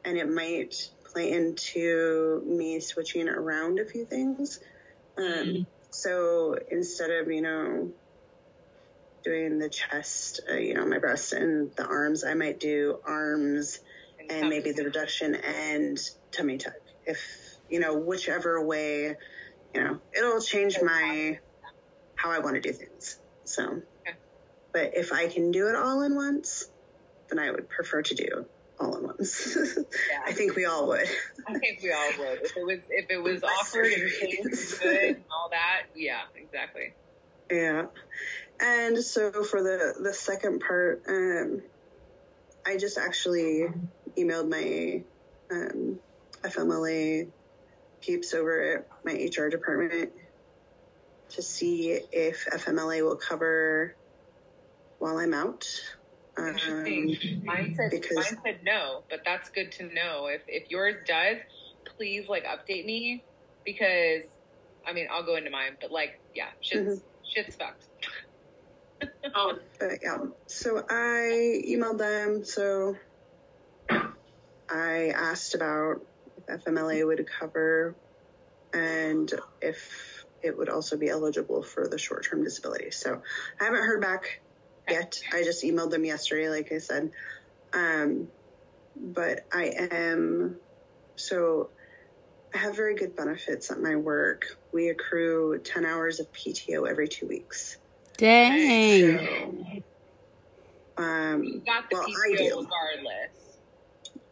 And 0.05 0.17
it 0.17 0.29
might 0.29 0.73
play 1.13 1.33
into 1.33 2.41
me 2.45 2.79
switching 2.79 3.27
around 3.27 3.79
a 3.79 3.85
few 3.85 4.05
things. 4.05 4.59
Um, 5.17 5.67
So 5.91 6.55
instead 6.71 7.11
of, 7.11 7.29
you 7.29 7.41
know, 7.41 7.91
doing 9.23 9.59
the 9.59 9.69
chest, 9.69 10.41
uh, 10.49 10.55
you 10.55 10.73
know, 10.75 10.85
my 10.85 10.99
breast 10.99 11.33
and 11.33 11.71
the 11.75 11.85
arms, 11.85 12.23
I 12.23 12.35
might 12.35 12.59
do 12.59 12.99
arms 13.05 13.79
and 14.29 14.49
maybe 14.49 14.71
the 14.71 14.85
reduction 14.85 15.35
and 15.35 15.99
tummy 16.31 16.57
tuck. 16.57 16.82
If, 17.05 17.19
you 17.69 17.79
know, 17.79 17.97
whichever 17.97 18.65
way, 18.65 19.15
you 19.73 19.83
know, 19.83 19.99
it'll 20.15 20.41
change 20.41 20.77
my, 20.81 21.39
how 22.15 22.31
I 22.31 22.39
want 22.39 22.55
to 22.55 22.61
do 22.61 22.71
things. 22.71 23.19
So, 23.45 23.63
Okay. 23.63 24.17
but 24.73 24.91
if 24.95 25.11
I 25.11 25.27
can 25.27 25.51
do 25.51 25.67
it 25.67 25.75
all 25.75 26.01
in 26.01 26.15
once, 26.15 26.65
then 27.29 27.39
I 27.39 27.51
would 27.51 27.69
prefer 27.69 28.01
to 28.01 28.15
do 28.15 28.45
all 28.79 28.95
in 28.97 29.03
once. 29.03 29.57
I 30.25 30.31
think 30.31 30.55
we 30.55 30.65
all 30.65 30.87
would. 30.87 31.07
I 31.47 31.57
think 31.59 31.81
we 31.81 31.91
all 31.91 32.11
would. 32.19 32.39
If 32.43 32.57
it 32.57 32.65
was 32.65 32.79
if 32.89 33.05
it 33.09 33.21
was 33.21 33.43
offered 33.59 33.91
and 33.91 34.11
good 34.79 35.15
and 35.15 35.25
all 35.31 35.49
that, 35.51 35.83
yeah, 35.95 36.21
exactly. 36.35 36.95
Yeah. 37.51 37.85
And 38.61 38.97
so 38.97 39.31
for 39.43 39.61
the 39.61 39.95
the 40.01 40.13
second 40.13 40.61
part, 40.65 41.03
um, 41.07 41.61
I 42.65 42.77
just 42.77 42.97
actually 42.97 43.65
emailed 44.17 44.49
my 44.49 45.03
um, 45.51 45.99
FMLA 46.43 47.29
peeps 48.01 48.33
over 48.33 48.61
at 48.61 48.87
my 49.05 49.13
HR 49.13 49.49
department 49.49 50.11
to 51.29 51.41
see 51.41 51.99
if 52.11 52.45
FMLA 52.51 53.03
will 53.03 53.15
cover 53.15 53.95
while 54.99 55.17
I'm 55.17 55.33
out. 55.33 55.67
Um, 56.37 56.47
Interesting. 56.49 57.41
Mine 57.45 57.73
said 57.75 57.91
because- 57.91 58.15
mine 58.15 58.39
said 58.43 58.59
no, 58.63 59.03
but 59.09 59.21
that's 59.25 59.49
good 59.49 59.71
to 59.73 59.83
know. 59.93 60.27
If 60.27 60.41
if 60.47 60.69
yours 60.69 60.95
does, 61.07 61.37
please 61.97 62.27
like 62.27 62.45
update 62.45 62.85
me 62.85 63.23
because 63.65 64.23
I 64.85 64.93
mean 64.93 65.07
I'll 65.11 65.23
go 65.23 65.35
into 65.35 65.49
mine, 65.51 65.77
but 65.79 65.91
like 65.91 66.19
yeah, 66.33 66.49
shit's 66.61 67.01
shit's 67.23 67.55
fucked. 67.55 67.85
oh, 69.35 69.59
But 69.79 69.99
yeah, 70.01 70.17
so 70.47 70.83
I 70.89 71.61
emailed 71.67 71.99
them. 71.99 72.43
So 72.43 72.95
I 74.69 75.09
asked 75.15 75.53
about 75.55 75.97
if 75.97 76.12
FMLA 76.49 77.05
would 77.05 77.25
cover 77.39 77.95
and 78.73 79.31
if 79.61 80.25
it 80.41 80.57
would 80.57 80.69
also 80.69 80.97
be 80.97 81.09
eligible 81.09 81.63
for 81.63 81.87
the 81.87 81.97
short 81.97 82.25
term 82.29 82.43
disability. 82.43 82.91
So 82.91 83.21
I 83.61 83.63
haven't 83.63 83.85
heard 83.85 84.01
back 84.01 84.41
yet. 84.89 85.17
I 85.31 85.43
just 85.43 85.63
emailed 85.63 85.91
them 85.91 86.03
yesterday, 86.05 86.49
like 86.49 86.71
I 86.71 86.79
said. 86.79 87.11
Um, 87.73 88.27
but 88.95 89.41
I 89.53 89.73
am 89.91 90.59
so 91.15 91.69
I 92.53 92.59
have 92.59 92.75
very 92.75 92.95
good 92.95 93.15
benefits 93.15 93.71
at 93.71 93.79
my 93.79 93.95
work. 93.95 94.43
We 94.73 94.89
accrue 94.89 95.59
10 95.63 95.85
hours 95.85 96.19
of 96.19 96.27
PTO 96.33 96.87
every 96.87 97.07
two 97.07 97.27
weeks. 97.27 97.77
Dang. 98.17 99.17
So, 99.17 101.03
um, 101.03 101.43
You 101.43 101.63
got 101.65 101.89
the 101.89 101.95
Well, 101.97 102.03
I 102.05 102.31
PTO 102.33 102.37
do. 102.37 102.43
regardless. 102.59 103.52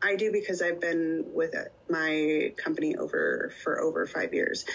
I 0.03 0.15
do 0.15 0.31
because 0.31 0.61
I've 0.61 0.81
been 0.81 1.25
with 1.27 1.53
my 1.89 2.53
company 2.57 2.95
over 2.95 3.53
for 3.63 3.81
over 3.81 4.05
five 4.05 4.33
years. 4.33 4.65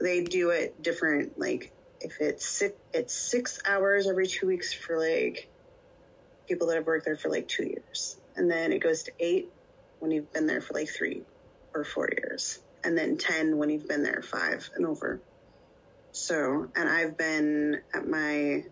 They 0.00 0.24
do 0.24 0.50
it 0.50 0.80
different. 0.82 1.38
Like 1.38 1.72
if 2.00 2.20
it's 2.20 2.46
six, 2.46 2.74
it's 2.92 3.14
six 3.14 3.60
hours 3.66 4.08
every 4.08 4.26
two 4.26 4.46
weeks 4.46 4.72
for 4.72 4.98
like 4.98 5.50
people 6.48 6.68
that 6.68 6.76
have 6.76 6.86
worked 6.86 7.06
there 7.06 7.16
for 7.16 7.30
like 7.30 7.48
two 7.48 7.64
years, 7.64 8.16
and 8.36 8.50
then 8.50 8.72
it 8.72 8.82
goes 8.82 9.04
to 9.04 9.12
eight 9.20 9.46
when 10.00 10.10
you've 10.10 10.32
been 10.32 10.46
there 10.46 10.60
for 10.60 10.74
like 10.74 10.88
three 10.88 11.24
or 11.74 11.84
four 11.84 12.08
years, 12.18 12.58
and 12.84 12.98
then 12.98 13.16
ten 13.16 13.56
when 13.56 13.70
you've 13.70 13.88
been 13.88 14.02
there 14.02 14.22
five 14.22 14.68
and 14.76 14.86
over. 14.86 15.22
So, 16.12 16.68
and 16.76 16.88
I've 16.88 17.16
been 17.16 17.80
at 17.94 18.06
my 18.06 18.64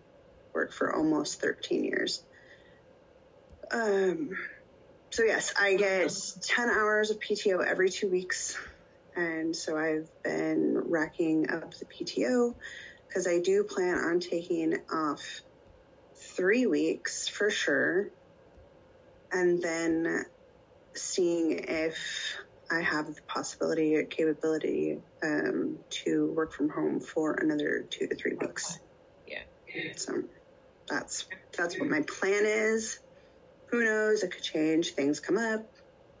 work 0.53 0.73
for 0.73 0.93
almost 0.95 1.41
thirteen 1.41 1.83
years. 1.85 2.25
Um, 3.71 4.29
so 5.13 5.23
yes, 5.23 5.53
I 5.59 5.75
get 5.75 6.11
10 6.41 6.69
hours 6.69 7.11
of 7.11 7.19
PTO 7.19 7.63
every 7.63 7.91
two 7.91 8.09
weeks. 8.09 8.57
And 9.15 9.55
so 9.55 9.77
I've 9.77 10.09
been 10.23 10.81
racking 10.85 11.51
up 11.51 11.71
the 11.75 11.85
PTO 11.85 12.55
because 13.07 13.27
I 13.27 13.39
do 13.39 13.63
plan 13.63 13.93
on 13.93 14.19
taking 14.19 14.75
off 14.91 15.21
three 16.15 16.65
weeks 16.65 17.27
for 17.27 17.51
sure. 17.51 18.09
And 19.31 19.61
then 19.61 20.25
seeing 20.95 21.59
if 21.59 22.35
I 22.71 22.81
have 22.81 23.13
the 23.13 23.21
possibility 23.27 23.95
or 23.95 24.05
capability 24.05 24.97
um, 25.21 25.77
to 25.91 26.33
work 26.35 26.53
from 26.53 26.69
home 26.69 26.99
for 26.99 27.35
another 27.35 27.85
two 27.87 28.07
to 28.07 28.15
three 28.15 28.33
weeks. 28.33 28.79
Yeah. 29.27 29.43
So 29.95 30.23
that's 30.89 31.27
that's 31.55 31.79
what 31.79 31.87
my 31.87 32.01
plan 32.01 32.45
is. 32.47 32.97
Who 33.73 33.83
knows? 33.83 34.21
It 34.21 34.29
could 34.29 34.43
change. 34.43 34.91
Things 34.91 35.19
come 35.19 35.35
up. 35.39 35.65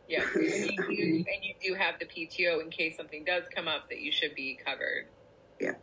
Yeah. 0.09 0.23
And 0.35 0.43
you, 0.43 0.75
do, 0.75 1.03
and 1.31 1.43
you 1.43 1.53
do 1.63 1.75
have 1.75 1.99
the 1.99 2.05
PTO 2.05 2.63
in 2.63 2.71
case 2.71 2.97
something 2.97 3.23
does 3.23 3.43
come 3.55 3.67
up 3.67 3.89
that 3.89 3.99
you 3.99 4.11
should 4.11 4.33
be 4.33 4.57
covered. 4.65 5.05
Yeah. 5.61 5.73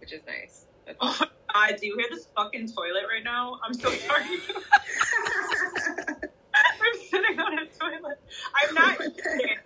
Which 0.00 0.14
is 0.14 0.22
nice. 0.26 0.64
That's 0.86 0.96
oh 1.02 1.14
my 1.20 1.68
god, 1.68 1.76
do 1.78 1.86
you 1.86 1.98
hear 1.98 2.06
this 2.10 2.28
fucking 2.34 2.68
toilet 2.72 3.04
right 3.12 3.22
now? 3.22 3.60
I'm 3.62 3.74
so 3.74 3.90
sorry. 4.08 4.24
I'm 6.54 6.98
sitting 7.10 7.38
on 7.38 7.58
a 7.58 7.66
toilet. 7.66 8.18
I'm 8.54 8.74
not 8.74 8.98
What 8.98 9.14
the- 9.16 9.56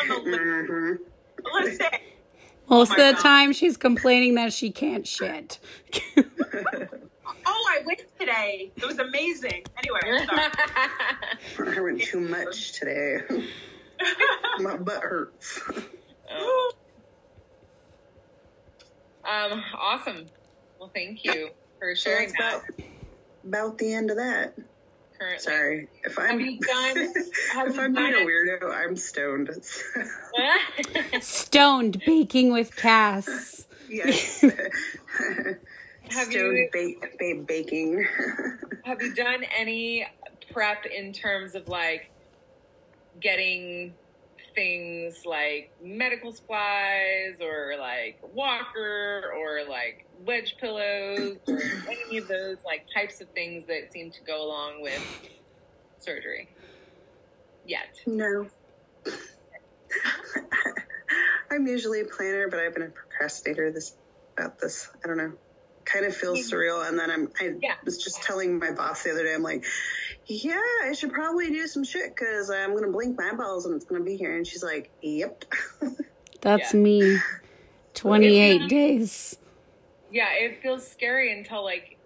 on 0.00 0.08
the 0.08 0.30
lip. 0.30 0.40
Mhm. 0.40 0.98
Most 1.44 1.64
Listen, 1.66 1.86
Oh 2.68 2.78
Most 2.78 2.88
my 2.90 2.96
of 2.96 3.06
the 3.06 3.12
God. 3.12 3.22
time, 3.22 3.52
she's 3.52 3.76
complaining 3.76 4.34
that 4.34 4.52
she 4.52 4.72
can't 4.72 5.06
shit. 5.06 5.60
Oh, 7.46 7.66
I 7.70 7.82
went 7.84 8.02
today. 8.18 8.70
It 8.76 8.86
was 8.86 8.98
amazing. 8.98 9.64
Anyway, 9.76 10.00
I'm 10.04 10.26
sorry. 10.26 11.76
I 11.76 11.80
went 11.80 12.02
too 12.02 12.20
much 12.20 12.72
today. 12.72 13.18
My 14.60 14.76
butt 14.76 15.02
hurts. 15.02 15.60
um, 19.24 19.62
awesome. 19.76 20.26
Well, 20.78 20.90
thank 20.94 21.24
you 21.24 21.50
for 21.78 21.94
sharing 21.94 22.32
that's 22.38 22.64
that. 22.66 22.74
about, 22.78 22.88
about 23.46 23.78
the 23.78 23.92
end 23.92 24.10
of 24.10 24.16
that. 24.16 24.54
Currently, 25.18 25.38
Sorry. 25.38 25.88
If 26.02 26.18
I'm 26.18 26.40
you 26.40 26.58
done- 26.58 26.96
have 27.52 27.68
if 27.68 27.76
you 27.76 27.82
I'm 27.82 27.94
being 27.94 28.14
a 28.14 28.26
weirdo, 28.26 28.70
I'm 28.74 28.96
stoned. 28.96 29.50
Stoned 31.22 32.02
baking 32.04 32.52
with 32.52 32.74
Kas. 32.74 33.66
yes. 33.88 34.44
Have 36.10 36.28
Stoned 36.28 36.56
you- 36.56 36.68
ba- 37.00 37.08
ba- 37.18 37.42
baking. 37.46 38.06
Have 38.84 39.00
you 39.00 39.14
done 39.14 39.44
any 39.56 40.06
prep 40.52 40.84
in 40.86 41.12
terms 41.12 41.54
of 41.54 41.68
like 41.68 42.10
getting 43.20 43.94
things 44.54 45.24
like 45.26 45.72
medical 45.82 46.32
supplies 46.32 47.40
or 47.40 47.74
like 47.78 48.20
walker 48.34 49.32
or 49.36 49.68
like 49.68 50.06
wedge 50.24 50.54
pillows 50.60 51.38
or 51.48 51.60
any 51.88 52.18
of 52.18 52.28
those 52.28 52.58
like 52.64 52.86
types 52.94 53.20
of 53.20 53.28
things 53.30 53.64
that 53.66 53.90
seem 53.92 54.10
to 54.12 54.20
go 54.22 54.44
along 54.44 54.80
with 54.82 55.02
surgery? 55.98 56.48
Yet. 57.66 57.98
no. 58.06 58.46
I'm 61.50 61.66
usually 61.66 62.00
a 62.00 62.04
planner, 62.04 62.48
but 62.48 62.58
I've 62.60 62.74
been 62.74 62.82
a 62.82 62.88
procrastinator 62.90 63.70
this 63.70 63.96
about 64.36 64.58
this. 64.58 64.90
I 65.02 65.08
don't 65.08 65.16
know. 65.16 65.32
Kind 65.84 66.06
of 66.06 66.16
feels 66.16 66.50
surreal, 66.50 66.88
and 66.88 66.98
then 66.98 67.10
I'm. 67.10 67.28
I 67.40 67.52
Yeah. 67.60 67.74
was 67.84 67.98
just 68.02 68.22
telling 68.22 68.58
my 68.58 68.72
boss 68.72 69.02
the 69.02 69.10
other 69.10 69.22
day. 69.24 69.34
I'm 69.34 69.42
like, 69.42 69.64
"Yeah, 70.26 70.60
I 70.82 70.92
should 70.92 71.12
probably 71.12 71.50
do 71.50 71.66
some 71.66 71.84
shit 71.84 72.14
because 72.14 72.50
I'm 72.50 72.74
gonna 72.74 72.90
blink 72.90 73.18
my 73.18 73.30
eyeballs 73.30 73.66
and 73.66 73.74
it's 73.74 73.84
gonna 73.84 74.02
be 74.04 74.16
here." 74.16 74.36
And 74.36 74.46
she's 74.46 74.62
like, 74.62 74.90
"Yep." 75.02 75.44
That's 76.40 76.72
Yeah. 76.74 76.80
me. 76.80 77.18
28 77.94 78.60
Yeah. 78.62 78.66
days. 78.68 79.38
Yeah, 80.10 80.32
it 80.32 80.60
feels 80.62 80.86
scary 80.90 81.36
until 81.36 81.64
like 81.64 81.98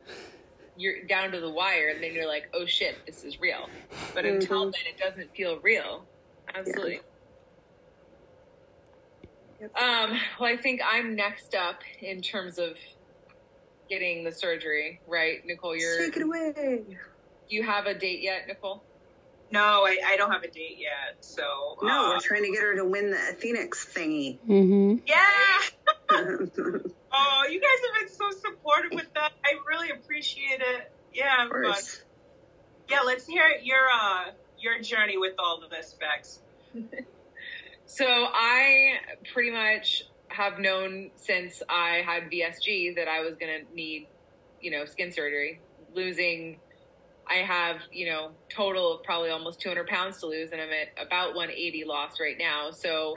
you're 0.76 1.04
down 1.08 1.32
to 1.32 1.40
the 1.40 1.50
wire 1.50 1.88
and 1.88 2.02
then 2.02 2.12
you're 2.12 2.28
like, 2.28 2.44
oh 2.54 2.64
shit, 2.66 2.94
this 3.06 3.24
is 3.24 3.40
real. 3.40 3.68
But 4.14 4.24
until 4.24 4.66
Mhm. 4.66 4.72
then, 4.72 4.82
it 4.86 4.98
doesn't 4.98 5.34
feel 5.34 5.58
real. 5.60 6.08
Absolutely. 6.54 7.00
Yep. 9.60 9.76
Um, 9.76 10.20
well, 10.38 10.52
I 10.52 10.56
think 10.56 10.80
I'm 10.84 11.16
next 11.16 11.54
up 11.54 11.80
in 12.00 12.22
terms 12.22 12.58
of 12.58 12.76
getting 13.88 14.24
the 14.24 14.32
surgery, 14.32 15.00
right? 15.06 15.38
Nicole, 15.44 15.76
you're, 15.76 15.98
Take 15.98 16.16
it 16.16 16.22
away. 16.22 16.84
you 17.48 17.62
have 17.62 17.86
a 17.86 17.94
date 17.94 18.20
yet, 18.22 18.46
Nicole? 18.46 18.82
no, 19.50 19.86
I, 19.86 19.98
I 20.06 20.16
don't 20.18 20.30
have 20.30 20.42
a 20.42 20.50
date 20.50 20.76
yet. 20.78 21.16
So 21.20 21.78
No, 21.82 22.06
uh, 22.06 22.08
we're 22.10 22.20
trying 22.20 22.42
to 22.44 22.50
get 22.50 22.62
her 22.62 22.76
to 22.76 22.84
win 22.84 23.10
the 23.10 23.36
Phoenix 23.38 23.86
thingy. 23.94 24.38
hmm 24.40 24.96
yeah. 25.06 25.58
Oh, 27.10 27.44
you 27.50 27.58
guys 27.60 27.70
have 27.86 28.06
been 28.06 28.14
so 28.14 28.30
supportive 28.38 28.92
with 28.92 29.12
that. 29.14 29.32
I 29.44 29.52
really 29.66 29.90
appreciate 29.90 30.60
it. 30.60 30.92
Yeah, 31.14 31.46
of 31.46 31.50
but 31.50 32.02
yeah, 32.90 33.00
let's 33.04 33.26
hear 33.26 33.44
your 33.62 33.80
uh 33.92 34.24
your 34.58 34.80
journey 34.82 35.16
with 35.16 35.32
all 35.38 35.62
of 35.64 35.70
this, 35.70 35.96
Bex. 35.98 36.40
So 37.90 38.04
I 38.06 38.98
pretty 39.32 39.50
much 39.50 40.02
have 40.38 40.60
known 40.60 41.10
since 41.16 41.62
I 41.68 42.02
had 42.06 42.30
VSG 42.30 42.94
that 42.96 43.08
I 43.08 43.20
was 43.20 43.34
going 43.34 43.66
to 43.66 43.74
need, 43.74 44.06
you 44.60 44.70
know, 44.70 44.84
skin 44.84 45.10
surgery. 45.12 45.60
Losing, 45.94 46.60
I 47.28 47.36
have, 47.36 47.80
you 47.92 48.06
know, 48.06 48.30
total 48.48 48.94
of 48.94 49.02
probably 49.02 49.30
almost 49.30 49.60
200 49.60 49.88
pounds 49.88 50.20
to 50.20 50.26
lose, 50.26 50.50
and 50.52 50.60
I'm 50.60 50.68
at 50.70 51.04
about 51.04 51.34
180 51.34 51.84
lost 51.84 52.20
right 52.20 52.36
now. 52.38 52.70
So 52.70 53.16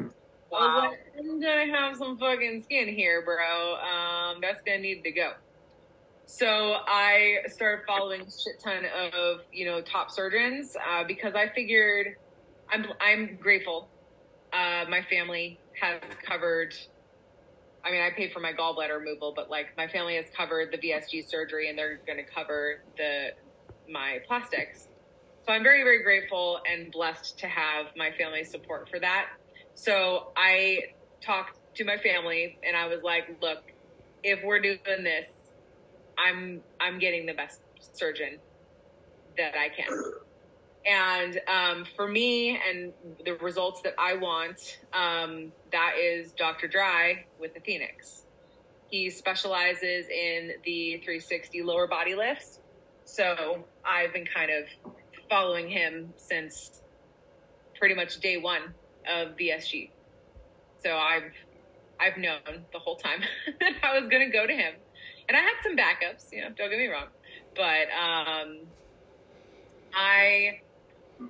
I 0.53 0.65
was 0.65 0.83
like, 0.89 0.99
I'm 1.19 1.39
gonna 1.39 1.67
have 1.75 1.95
some 1.95 2.17
fucking 2.17 2.63
skin 2.63 2.87
here, 2.87 3.23
bro. 3.23 3.75
Um, 3.75 4.39
that's 4.41 4.61
gonna 4.61 4.79
need 4.79 5.03
to 5.03 5.11
go. 5.11 5.33
So 6.25 6.75
I 6.87 7.39
started 7.47 7.85
following 7.85 8.21
a 8.21 8.25
shit 8.25 8.59
ton 8.63 8.85
of 9.13 9.41
you 9.51 9.65
know 9.65 9.81
top 9.81 10.09
surgeons 10.09 10.75
uh, 10.89 11.03
because 11.03 11.35
I 11.35 11.49
figured 11.49 12.15
I'm 12.69 12.85
I'm 12.99 13.37
grateful. 13.37 13.89
Uh, 14.53 14.85
my 14.89 15.01
family 15.01 15.59
has 15.79 16.01
covered. 16.25 16.73
I 17.83 17.91
mean, 17.91 18.01
I 18.01 18.11
paid 18.11 18.31
for 18.31 18.39
my 18.39 18.53
gallbladder 18.53 18.99
removal, 18.99 19.33
but 19.35 19.49
like 19.49 19.75
my 19.77 19.87
family 19.87 20.15
has 20.15 20.25
covered 20.35 20.71
the 20.71 20.77
VSG 20.77 21.27
surgery, 21.27 21.69
and 21.69 21.77
they're 21.77 21.99
going 22.05 22.17
to 22.17 22.31
cover 22.31 22.81
the 22.97 23.29
my 23.89 24.19
plastics. 24.27 24.87
So 25.45 25.53
I'm 25.53 25.63
very 25.63 25.83
very 25.83 26.03
grateful 26.03 26.59
and 26.71 26.91
blessed 26.91 27.39
to 27.39 27.47
have 27.47 27.87
my 27.97 28.11
family's 28.11 28.51
support 28.51 28.89
for 28.89 28.99
that. 28.99 29.27
So 29.73 30.31
I 30.37 30.93
talked 31.21 31.57
to 31.75 31.85
my 31.85 31.97
family 31.97 32.57
and 32.63 32.75
I 32.75 32.87
was 32.87 33.01
like, 33.03 33.37
look, 33.41 33.63
if 34.23 34.43
we're 34.43 34.61
doing 34.61 35.03
this, 35.03 35.27
I'm 36.17 36.61
I'm 36.79 36.99
getting 36.99 37.25
the 37.25 37.33
best 37.33 37.61
surgeon 37.93 38.39
that 39.37 39.55
I 39.55 39.69
can. 39.69 39.87
And 40.85 41.39
um, 41.47 41.85
for 41.95 42.07
me 42.07 42.59
and 42.67 42.93
the 43.23 43.33
results 43.33 43.81
that 43.83 43.93
I 43.99 44.15
want, 44.15 44.79
um, 44.93 45.51
that 45.71 45.93
is 46.01 46.31
Dr. 46.31 46.67
Dry 46.67 47.25
with 47.39 47.53
the 47.53 47.59
Phoenix. 47.59 48.25
He 48.89 49.09
specializes 49.09 50.07
in 50.09 50.53
the 50.65 50.97
360 50.97 51.61
lower 51.61 51.87
body 51.87 52.15
lifts. 52.15 52.59
So 53.05 53.65
I've 53.85 54.11
been 54.11 54.25
kind 54.25 54.51
of 54.51 54.93
following 55.29 55.69
him 55.69 56.13
since 56.17 56.81
pretty 57.77 57.95
much 57.95 58.19
day 58.19 58.37
one 58.37 58.73
of 59.09 59.35
VSG. 59.37 59.89
So 60.83 60.95
I've 60.95 61.31
I've 61.99 62.17
known 62.17 62.65
the 62.73 62.79
whole 62.79 62.95
time 62.95 63.21
that 63.59 63.73
I 63.83 63.99
was 63.99 64.09
going 64.09 64.25
to 64.25 64.35
go 64.35 64.47
to 64.47 64.53
him, 64.53 64.73
and 65.27 65.37
I 65.37 65.39
had 65.39 65.53
some 65.63 65.77
backups. 65.77 66.31
You 66.31 66.41
know, 66.41 66.47
don't 66.57 66.69
get 66.69 66.79
me 66.79 66.87
wrong, 66.87 67.07
but 67.55 67.87
um, 67.93 68.59
I 69.93 70.61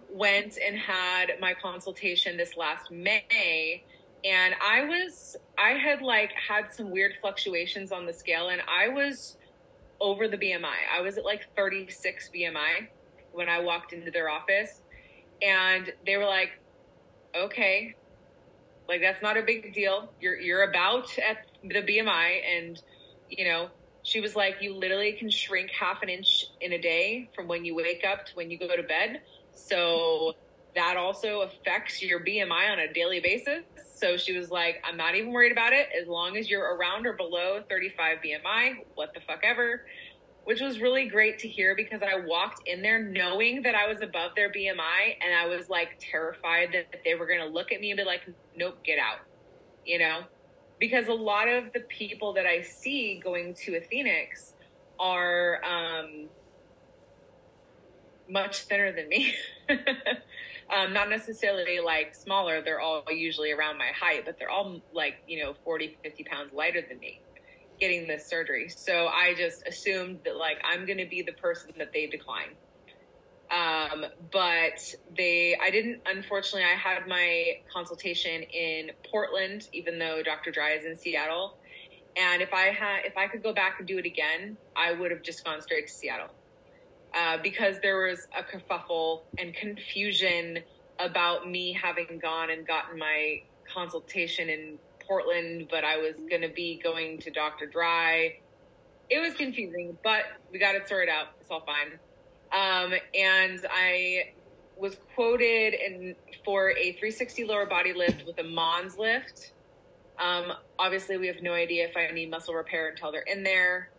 went 0.09 0.57
and 0.57 0.77
had 0.77 1.31
my 1.39 1.53
consultation 1.53 2.37
this 2.37 2.55
last 2.57 2.91
May, 2.91 3.83
and 4.23 4.53
I 4.61 4.85
was 4.85 5.35
I 5.57 5.71
had 5.71 6.01
like 6.01 6.31
had 6.31 6.71
some 6.71 6.91
weird 6.91 7.13
fluctuations 7.21 7.91
on 7.91 8.05
the 8.05 8.13
scale, 8.13 8.49
and 8.49 8.61
I 8.67 8.89
was 8.89 9.37
over 9.99 10.27
the 10.27 10.37
BMI. 10.37 10.75
I 10.95 11.01
was 11.01 11.17
at 11.17 11.25
like 11.25 11.47
36 11.55 12.29
BMI 12.33 12.87
when 13.31 13.49
I 13.49 13.59
walked 13.59 13.93
into 13.93 14.11
their 14.11 14.29
office, 14.29 14.81
and 15.41 15.91
they 16.05 16.17
were 16.17 16.25
like, 16.25 16.51
"Okay, 17.35 17.95
like 18.87 19.01
that's 19.01 19.21
not 19.21 19.37
a 19.37 19.43
big 19.43 19.73
deal. 19.73 20.11
You're 20.19 20.39
you're 20.39 20.63
about 20.63 21.17
at 21.19 21.47
the 21.63 21.81
BMI, 21.81 22.41
and 22.57 22.81
you 23.29 23.45
know." 23.45 23.69
She 24.03 24.19
was 24.19 24.35
like, 24.35 24.55
"You 24.61 24.73
literally 24.73 25.11
can 25.11 25.29
shrink 25.29 25.69
half 25.69 26.01
an 26.01 26.09
inch 26.09 26.47
in 26.59 26.73
a 26.73 26.81
day 26.81 27.29
from 27.35 27.47
when 27.47 27.63
you 27.63 27.75
wake 27.75 28.03
up 28.03 28.25
to 28.25 28.35
when 28.35 28.49
you 28.49 28.57
go 28.57 28.75
to 28.75 28.81
bed." 28.81 29.21
So 29.53 30.35
that 30.75 30.97
also 30.97 31.41
affects 31.41 32.01
your 32.01 32.19
BMI 32.19 32.71
on 32.71 32.79
a 32.79 32.91
daily 32.91 33.19
basis. 33.19 33.63
So 33.95 34.17
she 34.17 34.37
was 34.37 34.49
like, 34.49 34.81
I'm 34.87 34.97
not 34.97 35.15
even 35.15 35.31
worried 35.31 35.51
about 35.51 35.73
it 35.73 35.89
as 35.99 36.07
long 36.07 36.37
as 36.37 36.49
you're 36.49 36.75
around 36.75 37.05
or 37.05 37.13
below 37.13 37.61
35 37.69 38.19
BMI, 38.25 38.85
what 38.95 39.13
the 39.13 39.19
fuck 39.19 39.41
ever. 39.43 39.85
Which 40.43 40.59
was 40.59 40.79
really 40.79 41.07
great 41.07 41.37
to 41.39 41.47
hear 41.47 41.75
because 41.75 42.01
I 42.01 42.25
walked 42.25 42.67
in 42.67 42.81
there 42.81 42.99
knowing 43.03 43.61
that 43.61 43.75
I 43.75 43.87
was 43.87 44.01
above 44.01 44.31
their 44.35 44.49
BMI 44.49 45.17
and 45.21 45.35
I 45.35 45.45
was 45.45 45.69
like 45.69 45.99
terrified 45.99 46.69
that 46.73 47.01
they 47.05 47.13
were 47.13 47.27
going 47.27 47.41
to 47.41 47.45
look 47.45 47.71
at 47.71 47.79
me 47.79 47.91
and 47.91 47.97
be 47.97 48.03
like, 48.03 48.21
nope, 48.55 48.79
get 48.83 48.97
out. 48.97 49.19
You 49.85 49.99
know? 49.99 50.21
Because 50.79 51.07
a 51.09 51.13
lot 51.13 51.47
of 51.47 51.73
the 51.73 51.81
people 51.81 52.33
that 52.33 52.47
I 52.47 52.61
see 52.61 53.21
going 53.23 53.53
to 53.65 53.75
a 53.75 53.81
Phoenix 53.81 54.53
are, 54.99 55.61
um, 55.63 56.27
much 58.31 58.61
thinner 58.61 58.91
than 58.91 59.09
me. 59.09 59.33
um, 59.69 60.93
not 60.93 61.09
necessarily 61.09 61.79
like 61.79 62.15
smaller. 62.15 62.61
They're 62.61 62.79
all 62.79 63.03
usually 63.09 63.51
around 63.51 63.77
my 63.77 63.91
height, 63.99 64.23
but 64.25 64.39
they're 64.39 64.49
all 64.49 64.81
like, 64.93 65.15
you 65.27 65.43
know, 65.43 65.53
40, 65.63 65.97
50 66.03 66.23
pounds 66.23 66.53
lighter 66.53 66.81
than 66.87 66.99
me 66.99 67.21
getting 67.79 68.07
this 68.07 68.27
surgery. 68.27 68.69
So 68.69 69.07
I 69.07 69.33
just 69.35 69.67
assumed 69.67 70.19
that 70.25 70.37
like 70.37 70.61
I'm 70.63 70.85
going 70.85 70.99
to 70.99 71.07
be 71.07 71.23
the 71.23 71.33
person 71.33 71.71
that 71.77 71.91
they 71.91 72.07
decline. 72.07 72.49
Um, 73.49 74.05
but 74.31 74.95
they, 75.17 75.57
I 75.61 75.71
didn't, 75.71 76.01
unfortunately, 76.05 76.63
I 76.63 76.77
had 76.77 77.05
my 77.05 77.59
consultation 77.73 78.43
in 78.43 78.91
Portland, 79.11 79.67
even 79.73 79.99
though 79.99 80.23
Dr. 80.23 80.51
Dry 80.51 80.71
is 80.71 80.85
in 80.85 80.95
Seattle. 80.95 81.57
And 82.15 82.41
if 82.41 82.53
I 82.53 82.67
had, 82.67 82.99
if 83.03 83.17
I 83.17 83.27
could 83.27 83.43
go 83.43 83.51
back 83.51 83.79
and 83.79 83.87
do 83.87 83.97
it 83.97 84.05
again, 84.05 84.55
I 84.75 84.93
would 84.93 85.11
have 85.11 85.21
just 85.21 85.43
gone 85.43 85.61
straight 85.61 85.87
to 85.87 85.93
Seattle 85.93 86.29
uh, 87.13 87.37
because 87.41 87.77
there 87.81 88.07
was 88.07 88.27
a 88.37 88.43
kerfuffle 88.43 89.21
and 89.37 89.53
confusion 89.53 90.59
about 90.99 91.49
me 91.49 91.73
having 91.73 92.19
gone 92.21 92.49
and 92.49 92.65
gotten 92.65 92.97
my 92.97 93.41
consultation 93.73 94.49
in 94.49 94.77
Portland, 95.07 95.67
but 95.69 95.83
I 95.83 95.97
was 95.97 96.17
going 96.29 96.41
to 96.41 96.49
be 96.49 96.79
going 96.81 97.19
to 97.19 97.31
Dr. 97.31 97.65
Dry. 97.65 98.39
It 99.09 99.19
was 99.19 99.33
confusing, 99.33 99.97
but 100.03 100.23
we 100.51 100.59
got 100.59 100.75
it 100.75 100.87
sorted 100.87 101.09
out. 101.09 101.27
It's 101.41 101.49
all 101.49 101.65
fine. 101.65 101.99
Um, 102.53 102.93
and 103.13 103.65
I 103.69 104.33
was 104.77 104.97
quoted 105.15 105.73
in 105.73 106.15
for 106.43 106.71
a 106.71 106.93
360 106.93 107.45
lower 107.45 107.65
body 107.65 107.93
lift 107.93 108.25
with 108.25 108.39
a 108.39 108.43
Mons 108.43 108.97
lift. 108.97 109.53
Um, 110.19 110.53
obviously, 110.77 111.17
we 111.17 111.27
have 111.27 111.41
no 111.41 111.53
idea 111.53 111.87
if 111.87 111.97
I 111.97 112.11
need 112.13 112.29
muscle 112.29 112.53
repair 112.53 112.89
until 112.89 113.11
they're 113.11 113.21
in 113.21 113.43
there. 113.43 113.89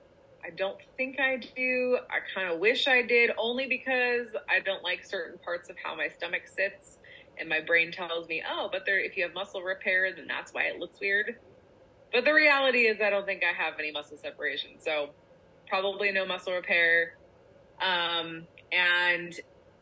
I 0.44 0.50
don't 0.50 0.78
think 0.96 1.20
I 1.20 1.36
do. 1.36 1.98
I 2.10 2.18
kind 2.34 2.52
of 2.52 2.58
wish 2.58 2.88
I 2.88 3.02
did, 3.02 3.30
only 3.38 3.66
because 3.66 4.28
I 4.48 4.60
don't 4.60 4.82
like 4.82 5.04
certain 5.04 5.38
parts 5.38 5.70
of 5.70 5.76
how 5.82 5.94
my 5.94 6.08
stomach 6.08 6.42
sits, 6.46 6.98
and 7.38 7.48
my 7.48 7.60
brain 7.60 7.92
tells 7.92 8.28
me, 8.28 8.42
"Oh, 8.48 8.68
but 8.70 8.84
there, 8.84 8.98
if 8.98 9.16
you 9.16 9.22
have 9.24 9.34
muscle 9.34 9.62
repair, 9.62 10.12
then 10.12 10.26
that's 10.26 10.52
why 10.52 10.64
it 10.64 10.78
looks 10.78 10.98
weird." 11.00 11.38
But 12.12 12.24
the 12.24 12.34
reality 12.34 12.86
is, 12.86 13.00
I 13.00 13.10
don't 13.10 13.24
think 13.24 13.42
I 13.42 13.52
have 13.52 13.74
any 13.78 13.92
muscle 13.92 14.18
separation, 14.18 14.72
so 14.78 15.10
probably 15.68 16.10
no 16.12 16.26
muscle 16.26 16.52
repair. 16.52 17.16
Um, 17.80 18.46
and 18.70 19.34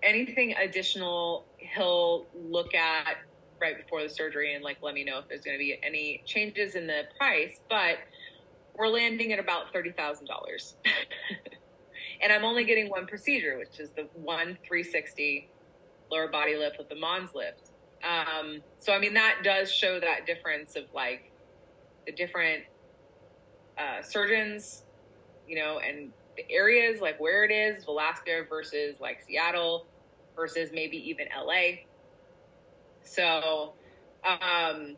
anything 0.03 0.55
additional, 0.55 1.47
he'll 1.57 2.27
look 2.35 2.75
at 2.75 3.17
right 3.61 3.77
before 3.77 4.03
the 4.03 4.09
surgery 4.09 4.55
and 4.55 4.65
like 4.65 4.79
let 4.83 4.95
me 4.95 5.05
know 5.05 5.19
if 5.19 5.29
there's 5.29 5.43
going 5.43 5.57
to 5.57 5.59
be 5.59 5.79
any 5.83 6.23
changes 6.25 6.75
in 6.75 6.87
the 6.87 7.03
price. 7.19 7.61
But 7.69 7.99
we're 8.81 8.89
landing 8.89 9.33
at 9.33 9.39
about 9.39 9.73
thirty 9.73 9.93
thousand 9.93 10.27
dollars, 10.27 10.75
and 12.23 12.33
I'm 12.33 12.45
only 12.45 12.65
getting 12.65 12.89
one 12.89 13.07
procedure, 13.07 13.59
which 13.59 13.79
is 13.79 13.91
the 13.91 14.09
one 14.15 14.59
360 14.67 15.49
lower 16.11 16.29
body 16.29 16.57
lift 16.57 16.79
with 16.79 16.89
the 16.89 16.97
Mons 16.97 17.35
lift. 17.35 17.71
Um, 18.03 18.63
so 18.79 18.93
I 18.93 18.99
mean 18.99 19.15
that 19.15 19.43
does 19.45 19.71
show 19.71 20.01
that 20.01 20.27
difference 20.27 20.75
of 20.75 20.85
like 20.95 21.31
the 22.07 22.13
different 22.13 22.65
uh, 23.79 24.03
surgeons, 24.03 24.85
you 25.47 25.57
know, 25.57 25.79
and 25.79 26.13
the 26.37 26.51
areas 26.51 27.01
like 27.01 27.21
where 27.21 27.45
it 27.45 27.53
is, 27.53 27.85
Alaska 27.85 28.45
versus 28.49 28.97
like 29.01 29.23
Seattle 29.27 29.87
versus 30.35 30.71
maybe 30.73 30.97
even 30.97 31.27
LA. 31.37 31.83
So, 33.03 33.75
um, 34.25 34.97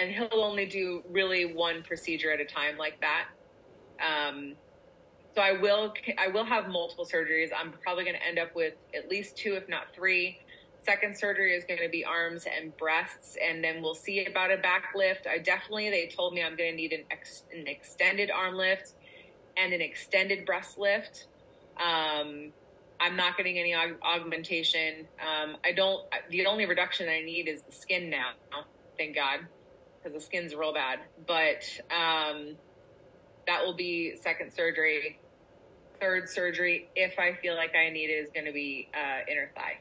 and 0.00 0.10
he'll 0.10 0.42
only 0.42 0.64
do 0.64 1.02
really 1.10 1.44
one 1.44 1.82
procedure 1.82 2.32
at 2.32 2.40
a 2.40 2.44
time 2.44 2.78
like 2.78 2.98
that. 3.00 3.26
Um, 4.00 4.54
so 5.34 5.42
I 5.42 5.52
will 5.52 5.92
I 6.18 6.28
will 6.28 6.44
have 6.44 6.68
multiple 6.68 7.04
surgeries. 7.04 7.50
I'm 7.56 7.72
probably 7.82 8.04
going 8.04 8.16
to 8.16 8.26
end 8.26 8.38
up 8.38 8.54
with 8.54 8.74
at 8.94 9.08
least 9.08 9.36
two, 9.36 9.54
if 9.54 9.68
not 9.68 9.94
three. 9.94 10.38
Second 10.78 11.16
surgery 11.16 11.54
is 11.54 11.64
going 11.64 11.80
to 11.82 11.90
be 11.90 12.04
arms 12.04 12.46
and 12.46 12.74
breasts, 12.78 13.36
and 13.44 13.62
then 13.62 13.82
we'll 13.82 13.94
see 13.94 14.24
about 14.24 14.50
a 14.50 14.56
back 14.56 14.92
lift. 14.96 15.26
I 15.26 15.38
definitely 15.38 15.90
they 15.90 16.06
told 16.06 16.32
me 16.32 16.42
I'm 16.42 16.56
going 16.56 16.70
to 16.70 16.76
need 16.76 16.92
an, 16.92 17.04
ex, 17.10 17.42
an 17.52 17.66
extended 17.66 18.30
arm 18.30 18.54
lift 18.54 18.94
and 19.58 19.74
an 19.74 19.82
extended 19.82 20.46
breast 20.46 20.78
lift. 20.78 21.26
Um, 21.76 22.52
I'm 22.98 23.14
not 23.14 23.36
getting 23.36 23.58
any 23.58 23.72
aug- 23.72 24.00
augmentation. 24.02 25.06
Um, 25.20 25.58
I 25.62 25.72
don't. 25.72 26.02
The 26.30 26.46
only 26.46 26.64
reduction 26.64 27.08
I 27.08 27.20
need 27.20 27.46
is 27.46 27.62
the 27.62 27.72
skin 27.72 28.08
now. 28.08 28.32
Thank 28.96 29.14
God, 29.14 29.40
because 30.02 30.14
the 30.14 30.20
skin's 30.20 30.54
real 30.54 30.72
bad. 30.72 31.00
But 31.26 31.62
um, 31.90 32.56
that 33.46 33.64
will 33.64 33.74
be 33.74 34.16
second 34.16 34.52
surgery. 34.52 35.18
Third 36.00 36.28
surgery, 36.28 36.88
if 36.96 37.18
I 37.18 37.34
feel 37.34 37.56
like 37.56 37.74
I 37.76 37.90
need 37.90 38.10
it, 38.10 38.14
is 38.14 38.28
going 38.32 38.46
to 38.46 38.52
be 38.52 38.88
uh, 38.94 39.30
inner 39.30 39.50
thigh. 39.54 39.80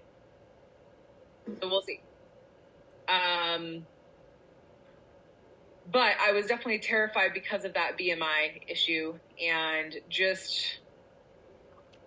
So 1.61 1.69
we'll 1.69 1.81
see. 1.81 2.01
Um, 3.07 3.85
but 5.91 6.13
I 6.21 6.31
was 6.31 6.45
definitely 6.45 6.79
terrified 6.79 7.33
because 7.33 7.65
of 7.65 7.73
that 7.73 7.97
BMI 7.97 8.61
issue 8.67 9.15
and 9.41 9.95
just 10.09 10.79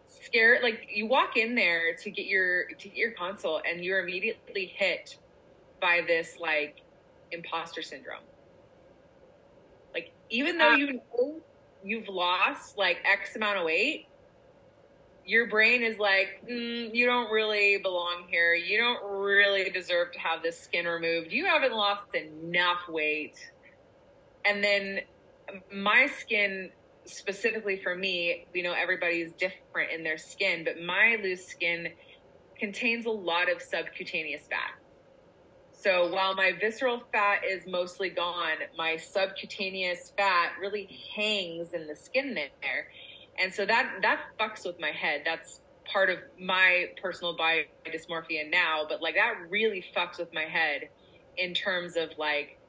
scared. 0.07 0.63
Like 0.63 0.89
you 0.93 1.07
walk 1.07 1.37
in 1.37 1.55
there 1.55 1.95
to 1.97 2.11
get 2.11 2.27
your 2.27 2.67
to 2.67 2.89
get 2.89 2.97
your 2.97 3.13
consult, 3.13 3.63
and 3.69 3.85
you're 3.85 4.01
immediately 4.01 4.67
hit 4.67 5.17
by 5.81 6.03
this 6.07 6.37
like 6.39 6.83
imposter 7.33 7.83
syndrome. 7.83 8.23
Like 9.95 10.13
even 10.31 10.59
though 10.59 10.73
you 10.73 10.95
know 10.95 11.41
you've 11.85 12.09
lost 12.09 12.79
like 12.79 12.99
X 13.05 13.37
amount 13.37 13.59
of 13.59 13.65
weight, 13.65 14.07
your 15.25 15.49
brain 15.49 15.83
is 15.83 15.99
like, 15.99 16.43
mm, 16.49 16.95
you 16.95 17.07
don't 17.07 17.31
really 17.31 17.79
belong 17.79 18.25
here. 18.29 18.55
You 18.55 18.79
don't 18.79 19.21
really 19.21 19.71
deserve 19.71 20.13
to 20.13 20.19
have 20.19 20.43
this 20.43 20.59
skin 20.59 20.87
removed. 20.87 21.33
You 21.33 21.47
haven't 21.47 21.73
lost 21.73 22.15
enough 22.15 22.89
weight. 22.89 23.37
And 24.45 24.63
then 24.65 25.01
my 25.73 26.07
skin, 26.07 26.71
specifically 27.05 27.81
for 27.83 27.95
me, 27.95 28.47
you 28.53 28.63
know, 28.63 28.73
everybody's 28.73 29.33
different 29.33 29.93
in 29.93 30.03
their 30.03 30.19
skin, 30.19 30.65
but 30.65 30.81
my 30.81 31.19
loose 31.23 31.47
skin 31.47 31.93
contains 32.59 33.07
a 33.07 33.11
lot 33.11 33.51
of 33.51 33.61
subcutaneous 33.61 34.47
fat. 34.49 34.82
So 35.83 36.13
while 36.13 36.35
my 36.35 36.53
visceral 36.53 37.03
fat 37.13 37.41
is 37.45 37.67
mostly 37.67 38.09
gone, 38.09 38.59
my 38.79 38.97
subcutaneous 38.97 40.13
fat 40.17 40.53
really 40.61 40.89
hangs 41.17 41.73
in 41.73 41.89
the 41.89 41.97
skin 41.97 42.35
there. 42.35 42.87
And 43.37 43.53
so 43.53 43.67
that 43.67 43.97
that 44.03 44.21
fucks 44.39 44.65
with 44.65 44.79
my 44.79 44.93
head. 44.93 45.23
That's 45.25 45.61
part 45.85 46.09
of 46.09 46.19
my 46.39 46.91
personal 47.03 47.37
body 47.37 47.67
dysmorphia 47.85 48.49
now, 48.49 48.85
but 48.89 49.03
like 49.03 49.17
that 49.17 49.35
really 49.51 49.85
fucks 49.97 50.19
with 50.19 50.33
my 50.33 50.45
head 50.45 50.89
in 51.37 51.53
terms 51.53 51.97
of 51.97 52.11
like 52.17 52.61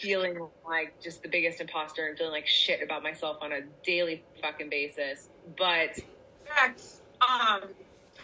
feeling 0.00 0.38
like 0.66 0.98
just 1.02 1.22
the 1.22 1.28
biggest 1.28 1.60
imposter 1.60 2.06
and 2.06 2.16
feeling 2.16 2.32
like 2.32 2.46
shit 2.46 2.82
about 2.82 3.02
myself 3.02 3.36
on 3.42 3.52
a 3.52 3.60
daily 3.84 4.24
fucking 4.40 4.70
basis. 4.70 5.28
But 5.58 5.98
um, 7.20 7.62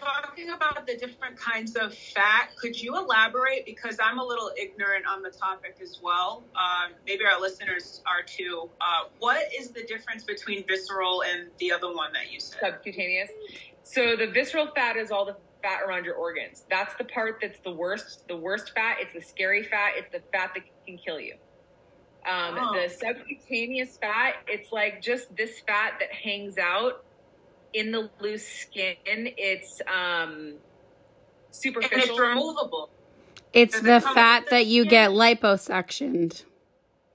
talking 0.03 0.51
about 0.51 0.87
the 0.87 0.97
different 0.97 1.37
kinds 1.37 1.77
of 1.77 1.95
fat, 1.95 2.51
could 2.57 2.81
you 2.81 2.97
elaborate? 2.97 3.65
Because 3.65 3.99
I'm 4.03 4.19
a 4.19 4.25
little 4.25 4.51
ignorant 4.61 5.05
on 5.07 5.23
the 5.23 5.31
topic 5.31 5.79
as 5.83 6.01
well. 6.03 6.43
Um, 6.57 6.93
maybe 7.07 7.25
our 7.25 7.41
listeners 7.41 8.03
are 8.07 8.23
too. 8.25 8.69
Uh, 8.81 9.09
what 9.19 9.47
is 9.59 9.71
the 9.71 9.83
difference 9.85 10.25
between 10.25 10.67
visceral 10.67 11.23
and 11.23 11.49
the 11.59 11.73
other 11.73 11.93
one 11.95 12.13
that 12.13 12.33
you 12.33 12.41
said? 12.41 12.59
subcutaneous. 12.61 13.31
So 13.85 14.17
the 14.17 14.27
visceral 14.27 14.69
fat 14.75 14.97
is 14.97 15.11
all 15.11 15.25
the 15.25 15.37
fat 15.63 15.81
around 15.87 16.05
your 16.05 16.15
organs. 16.15 16.65
That's 16.71 16.95
the 16.97 17.05
part 17.05 17.39
that's 17.41 17.61
the 17.61 17.73
worst. 17.73 18.27
The 18.29 18.37
worst 18.37 18.73
fat. 18.75 18.97
It's 19.01 19.13
the 19.15 19.23
scary 19.23 19.63
fat. 19.63 19.93
It's 19.97 20.09
the 20.11 20.21
fat 20.33 20.53
that 20.55 20.63
can 20.87 20.99
kill 20.99 21.21
you. 21.21 21.35
Um, 22.27 22.57
Oh. 22.59 22.81
The 22.81 22.89
subcutaneous 22.89 23.99
fat. 23.99 24.37
It's 24.47 24.71
like 24.73 25.03
just 25.03 25.35
this 25.37 25.61
fat 25.67 25.95
that 26.01 26.13
hangs 26.13 26.59
out 26.59 27.05
in 27.75 27.93
the 27.93 28.11
loose 28.21 28.47
skin. 28.47 28.97
It's 29.07 29.81
um, 29.87 30.55
And 31.65 32.03
it's 32.03 32.19
removable. 32.19 32.91
It's 33.53 33.75
Does 33.75 33.83
the 33.83 34.01
come 34.01 34.15
fat 34.15 34.43
with 34.43 34.51
that 34.51 34.57
the 34.59 34.65
you 34.65 34.85
get 34.85 35.11
liposuctioned. 35.11 36.45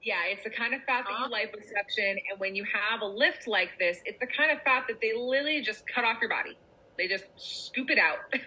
Yeah, 0.02 0.14
it's 0.28 0.44
the 0.44 0.50
kind 0.50 0.72
of 0.72 0.82
fat 0.84 1.04
that 1.04 1.18
you 1.18 1.34
liposuction, 1.34 2.12
and 2.30 2.38
when 2.38 2.54
you 2.54 2.64
have 2.64 3.02
a 3.02 3.06
lift 3.06 3.46
like 3.46 3.70
this, 3.78 3.98
it's 4.04 4.18
the 4.20 4.26
kind 4.26 4.50
of 4.50 4.62
fat 4.62 4.84
that 4.88 5.00
they 5.00 5.12
literally 5.12 5.60
just 5.60 5.84
cut 5.86 6.04
off 6.04 6.18
your 6.20 6.30
body. 6.30 6.56
They 6.96 7.08
just 7.08 7.24
scoop 7.36 7.90
it 7.90 7.98
out. 7.98 8.18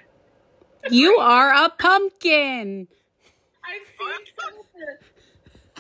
You 0.89 1.17
are 1.17 1.54
a 1.54 1.69
pumpkin. 1.69 2.88
I've 3.63 3.86
seen 3.86 4.26
some 4.39 4.60
of 4.60 4.65
the 4.74 5.06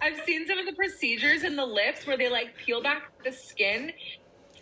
I've 0.03 0.25
seen 0.25 0.47
some 0.47 0.59
of 0.59 0.65
the 0.65 0.73
procedures 0.73 1.43
in 1.43 1.55
the 1.55 1.65
lifts 1.65 2.05
where 2.05 2.17
they 2.17 2.29
like 2.29 2.55
peel 2.55 2.81
back 2.83 3.11
the 3.23 3.31
skin 3.31 3.93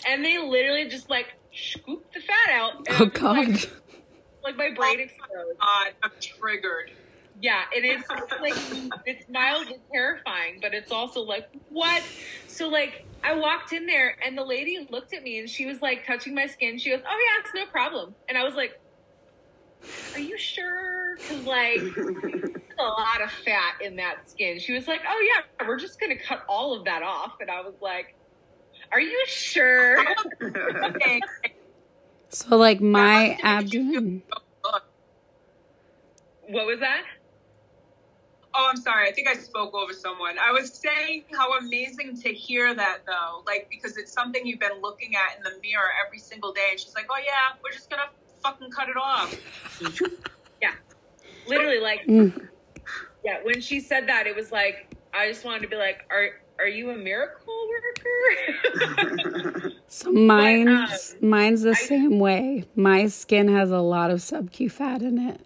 and 0.07 0.23
they 0.23 0.37
literally 0.37 0.87
just 0.87 1.09
like 1.09 1.27
scoop 1.53 2.11
the 2.13 2.19
fat 2.21 2.51
out. 2.53 2.77
And 2.77 2.87
Oh 2.89 2.93
I'm 2.95 2.99
like- 3.09 3.13
god. 3.13 3.65
Like, 4.41 4.55
my 4.55 4.69
brain 4.73 4.97
oh, 4.99 5.03
explodes. 5.03 5.59
God, 5.59 5.91
I'm 6.01 6.11
triggered. 6.21 6.91
Yeah, 7.41 7.61
and 7.75 7.85
it's 7.85 8.07
like 8.41 8.53
it's 9.05 9.23
mildly 9.29 9.79
terrifying, 9.91 10.59
but 10.61 10.73
it's 10.73 10.91
also 10.91 11.21
like 11.21 11.47
what? 11.69 12.03
So 12.47 12.67
like 12.67 13.05
I 13.23 13.33
walked 13.35 13.71
in 13.73 13.85
there 13.85 14.15
and 14.25 14.37
the 14.37 14.43
lady 14.43 14.87
looked 14.89 15.13
at 15.13 15.23
me 15.23 15.39
and 15.39 15.49
she 15.49 15.65
was 15.65 15.81
like 15.81 16.05
touching 16.05 16.33
my 16.35 16.47
skin. 16.47 16.77
She 16.77 16.89
goes, 16.89 16.99
"Oh 17.07 17.17
yeah, 17.17 17.41
it's 17.43 17.53
no 17.53 17.65
problem." 17.71 18.13
And 18.27 18.37
I 18.37 18.43
was 18.43 18.55
like, 18.55 18.77
"Are 20.15 20.19
you 20.19 20.37
sure?" 20.37 21.15
Because 21.17 21.45
like 21.45 21.79
a 22.79 22.83
lot 22.83 23.21
of 23.21 23.31
fat 23.31 23.75
in 23.81 23.95
that 23.97 24.29
skin. 24.29 24.59
She 24.59 24.73
was 24.73 24.87
like, 24.87 25.01
"Oh 25.07 25.19
yeah, 25.59 25.65
we're 25.67 25.77
just 25.79 25.99
gonna 25.99 26.17
cut 26.17 26.43
all 26.49 26.73
of 26.73 26.85
that 26.85 27.03
off." 27.03 27.35
And 27.39 27.49
I 27.49 27.61
was 27.61 27.75
like, 27.81 28.15
"Are 28.91 28.99
you 29.01 29.23
sure?" 29.27 29.97
Okay. 30.41 31.21
So 32.29 32.57
like 32.57 32.79
my 32.81 33.37
That 33.41 33.43
must 33.63 33.65
make 33.65 33.73
you 33.73 33.91
feel 33.91 33.95
abdomen. 33.95 34.23
what 36.49 36.65
was 36.65 36.79
that? 36.79 37.03
Oh, 38.55 38.67
I'm 38.69 38.77
sorry. 38.77 39.07
I 39.07 39.11
think 39.13 39.27
I 39.27 39.35
spoke 39.35 39.73
over 39.75 39.93
someone. 39.93 40.35
I 40.39 40.51
was 40.51 40.73
saying 40.73 41.25
how 41.31 41.57
amazing 41.59 42.19
to 42.21 42.29
hear 42.33 42.73
that, 42.73 42.99
though, 43.05 43.43
like 43.45 43.67
because 43.69 43.95
it's 43.97 44.11
something 44.11 44.45
you've 44.45 44.59
been 44.59 44.81
looking 44.81 45.15
at 45.15 45.37
in 45.37 45.43
the 45.43 45.59
mirror 45.61 45.89
every 46.05 46.17
single 46.19 46.51
day. 46.51 46.67
And 46.71 46.79
she's 46.79 46.95
like, 46.95 47.05
"Oh 47.09 47.17
yeah, 47.23 47.55
we're 47.63 47.71
just 47.71 47.89
gonna 47.89 48.09
fucking 48.43 48.71
cut 48.71 48.89
it 48.89 48.97
off." 48.97 49.35
Yeah, 50.61 50.73
literally, 51.47 51.79
like, 51.79 52.05
Mm. 52.05 52.49
yeah. 53.23 53.37
When 53.43 53.61
she 53.61 53.79
said 53.79 54.07
that, 54.09 54.27
it 54.27 54.35
was 54.35 54.51
like 54.51 54.87
I 55.13 55.29
just 55.29 55.45
wanted 55.45 55.61
to 55.61 55.67
be 55.69 55.77
like, 55.77 56.01
"Are 56.09 56.41
are 56.59 56.67
you 56.67 56.89
a 56.91 56.95
miracle 56.97 57.53
worker?" 57.69 59.71
So 59.91 60.11
mine's 60.11 61.15
um, 61.21 61.29
mine's 61.29 61.61
the 61.63 61.71
I- 61.71 61.73
same 61.73 62.19
way. 62.19 62.65
My 62.75 63.07
skin 63.07 63.47
has 63.47 63.71
a 63.71 63.79
lot 63.79 64.11
of 64.11 64.21
sub 64.21 64.51
Q 64.51 64.69
fat 64.69 65.01
in 65.01 65.17
it, 65.17 65.41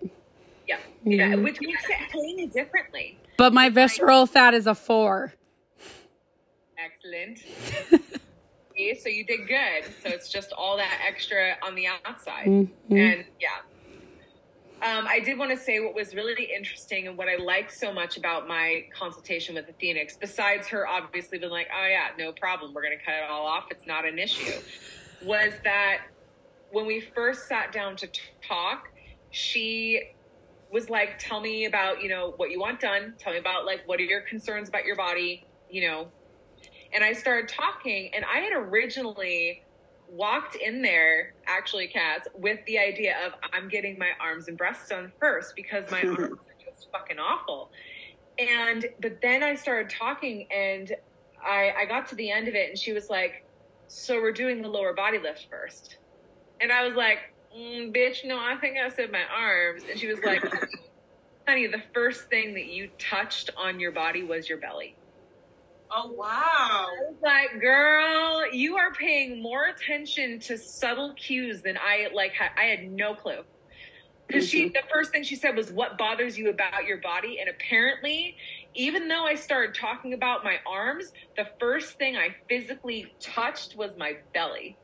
yeah, 0.68 0.78
yeah. 1.06 1.28
Mhm. 1.34 1.44
Which 1.44 1.60
makes 1.62 1.86
it 1.86 2.12
clean 2.12 2.50
differently. 2.50 3.18
but 3.38 3.54
my 3.54 3.70
visceral 3.70 4.26
fat 4.26 4.54
is 4.54 4.68
a 4.68 4.76
four. 4.76 5.34
Excellent. 6.78 7.40
Okay, 8.72 8.96
so 8.96 9.08
you 9.08 9.24
did 9.26 9.48
good. 9.48 9.86
So 10.04 10.10
it's 10.10 10.28
just 10.30 10.52
all 10.52 10.76
that 10.78 11.00
extra 11.08 11.56
on 11.64 11.76
the 11.76 11.88
outside. 11.88 12.48
Mhm. 12.48 12.70
And 12.90 13.26
yeah. 13.40 13.50
Um, 14.84 15.08
I 15.08 15.22
did 15.22 15.38
want 15.38 15.50
to 15.52 15.58
say 15.58 15.80
what 15.80 15.96
was 15.96 16.14
really 16.14 16.44
interesting 16.54 17.08
and 17.08 17.18
what 17.18 17.30
I 17.30 17.38
liked 17.38 17.72
so 17.72 17.94
much 17.94 18.18
about 18.18 18.50
my 18.50 18.84
consultation 18.94 19.56
with 19.56 19.66
the 19.66 19.72
Phoenix, 19.80 20.18
besides 20.18 20.68
her 20.68 20.86
obviously 20.86 21.38
being 21.38 21.54
like, 21.54 21.70
oh, 21.74 21.88
yeah, 21.88 22.08
no 22.20 22.34
problem, 22.34 22.74
we're 22.74 22.82
going 22.82 22.98
to 22.98 23.04
cut 23.04 23.16
it 23.16 23.30
all 23.30 23.46
off, 23.46 23.66
it's 23.72 23.88
not 23.88 24.06
an 24.06 24.20
issue, 24.20 24.60
was 25.24 25.54
that 25.64 26.02
when 26.72 26.86
we 26.86 27.00
first 27.00 27.48
sat 27.48 27.72
down 27.72 27.96
to 27.96 28.10
talk, 28.46 28.90
she 29.32 30.02
was 30.70 30.90
like, 30.90 31.18
tell 31.18 31.40
me 31.40 31.64
about, 31.64 32.02
you 32.02 32.10
know, 32.10 32.34
what 32.36 32.52
you 32.52 32.60
want 32.60 32.80
done. 32.82 33.14
Tell 33.20 33.32
me 33.32 33.40
about, 33.40 33.66
like, 33.66 33.88
what 33.88 34.00
are 34.00 34.04
your 34.04 34.22
concerns 34.22 34.68
about 34.68 34.84
your 34.84 34.96
body, 34.96 35.46
you 35.70 35.88
know. 35.88 36.08
And 36.94 37.04
I 37.04 37.14
started 37.14 37.48
talking, 37.48 38.12
and 38.14 38.26
I 38.26 38.40
had 38.40 38.54
originally 38.54 39.64
walked 40.10 40.56
in 40.56 40.82
there, 40.82 41.34
actually, 41.46 41.88
Kas, 41.88 42.28
with 42.36 42.60
the 42.66 42.78
idea 42.78 43.16
of 43.26 43.34
I'm 43.52 43.68
getting 43.68 43.98
my 43.98 44.10
arms 44.20 44.48
and 44.48 44.58
breasts 44.58 44.90
done 44.90 45.12
first 45.20 45.56
because 45.56 45.90
my 45.92 46.02
arms 46.04 46.20
are 46.20 46.72
just 46.72 46.92
fucking 46.92 47.20
awful. 47.20 47.72
And 48.38 48.86
but 49.02 49.22
then 49.22 49.44
I 49.44 49.56
started 49.56 49.90
talking, 49.90 50.48
and 50.52 50.92
I 51.44 51.74
I 51.82 51.86
got 51.86 52.08
to 52.10 52.16
the 52.16 52.32
end 52.32 52.48
of 52.48 52.56
it, 52.56 52.70
and 52.70 52.78
she 52.78 52.94
was 52.94 53.10
like, 53.10 53.46
"So 53.88 54.22
we're 54.22 54.32
doing 54.32 54.62
the 54.62 54.70
lower 54.70 54.94
body 54.94 55.20
lift 55.20 55.48
first. 55.50 55.98
And 56.60 56.72
I 56.72 56.88
was 56.88 56.96
like, 56.96 57.20
mm, 57.56 57.96
"Bitch, 57.96 58.26
no, 58.26 58.40
I 58.40 58.56
think 58.60 58.78
I 58.78 58.90
said 58.90 59.12
my 59.12 59.24
arms." 59.36 59.84
And 59.90 60.00
she 60.00 60.08
was 60.08 60.20
like, 60.24 60.44
"Honey, 61.48 61.68
the 61.68 61.82
first 61.94 62.28
thing 62.28 62.56
that 62.56 62.66
you 62.66 62.90
touched 62.98 63.52
on 63.56 63.80
your 63.80 63.92
body 63.92 64.24
was 64.24 64.50
your 64.50 64.58
belly." 64.58 64.96
Oh 65.96 66.12
wow! 66.12 66.28
I 66.28 66.88
was 67.08 67.16
like, 67.22 67.62
girl, 67.62 68.52
you 68.52 68.78
are 68.78 68.92
paying 68.94 69.44
more 69.44 69.66
attention 69.66 70.40
to 70.42 70.58
subtle 70.58 71.14
cues 71.14 71.62
than 71.62 71.78
I 71.78 72.08
like. 72.14 72.34
Ha- 72.34 72.54
I 72.58 72.64
had 72.64 72.92
no 72.92 73.14
clue 73.14 73.44
because 74.28 74.50
she, 74.50 74.66
mm-hmm. 74.66 74.74
the 74.74 74.82
first 74.92 75.12
thing 75.12 75.24
she 75.24 75.36
said 75.36 75.56
was, 75.56 75.72
"What 75.72 76.00
bothers 76.00 76.36
you 76.36 76.50
about 76.50 76.86
your 76.86 76.98
body?" 76.98 77.38
And 77.40 77.48
apparently, 77.48 78.38
even 78.74 79.08
though 79.08 79.26
I 79.26 79.36
started 79.36 79.76
talking 79.76 80.14
about 80.14 80.44
my 80.44 80.58
arms, 80.66 81.12
the 81.38 81.48
first 81.60 82.00
thing 82.00 82.18
I 82.18 82.36
physically 82.50 83.14
touched 83.20 83.76
was 83.78 83.92
my 83.96 84.18
belly. 84.34 84.78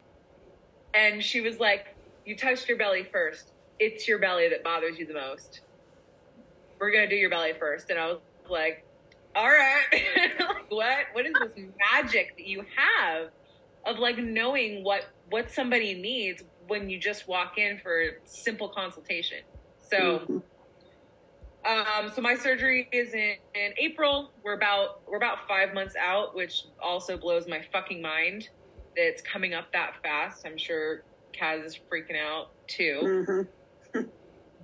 And 0.93 1.23
she 1.23 1.41
was 1.41 1.59
like, 1.59 1.95
"You 2.23 2.35
touched 2.35 2.69
your 2.69 2.77
belly 2.77 3.03
first. 3.03 3.53
It's 3.79 4.07
your 4.07 4.19
belly 4.19 4.47
that 4.49 4.63
bothers 4.63 4.99
you 4.99 5.07
the 5.07 5.15
most. 5.15 5.61
We're 6.79 6.91
gonna 6.91 7.09
do 7.09 7.15
your 7.15 7.31
belly 7.31 7.53
first. 7.53 7.89
And 7.89 7.97
I 7.97 8.07
was 8.07 8.19
like, 8.47 8.85
all 9.35 9.47
right. 9.47 9.83
Like 10.39 10.71
what 10.71 10.97
what 11.13 11.25
is 11.25 11.33
this 11.41 11.65
magic 11.93 12.37
that 12.37 12.45
you 12.47 12.63
have 12.75 13.29
of 13.85 13.97
like 13.99 14.17
knowing 14.17 14.83
what 14.83 15.05
what 15.29 15.49
somebody 15.51 15.93
needs 15.93 16.43
when 16.67 16.89
you 16.89 16.99
just 16.99 17.27
walk 17.27 17.57
in 17.57 17.79
for 17.79 18.01
a 18.01 18.07
simple 18.25 18.69
consultation? 18.69 19.39
So 19.79 20.43
um 21.65 22.11
so 22.13 22.21
my 22.21 22.35
surgery 22.35 22.87
is 22.91 23.13
in, 23.13 23.35
in 23.55 23.73
april. 23.77 24.31
We're 24.43 24.53
about 24.53 25.01
we're 25.07 25.17
about 25.17 25.47
five 25.47 25.73
months 25.73 25.95
out 25.95 26.35
which 26.35 26.63
also 26.81 27.17
blows 27.17 27.47
my 27.47 27.61
fucking 27.73 28.01
mind 28.01 28.49
that 28.95 29.07
it's 29.07 29.21
coming 29.21 29.53
up 29.53 29.71
that 29.73 29.93
fast. 30.03 30.45
I'm 30.45 30.57
sure 30.57 31.03
Kas 31.33 31.65
is 31.65 31.79
freaking 31.91 32.17
out 32.19 32.51
too. 32.67 32.99
Mhm. 33.03 33.47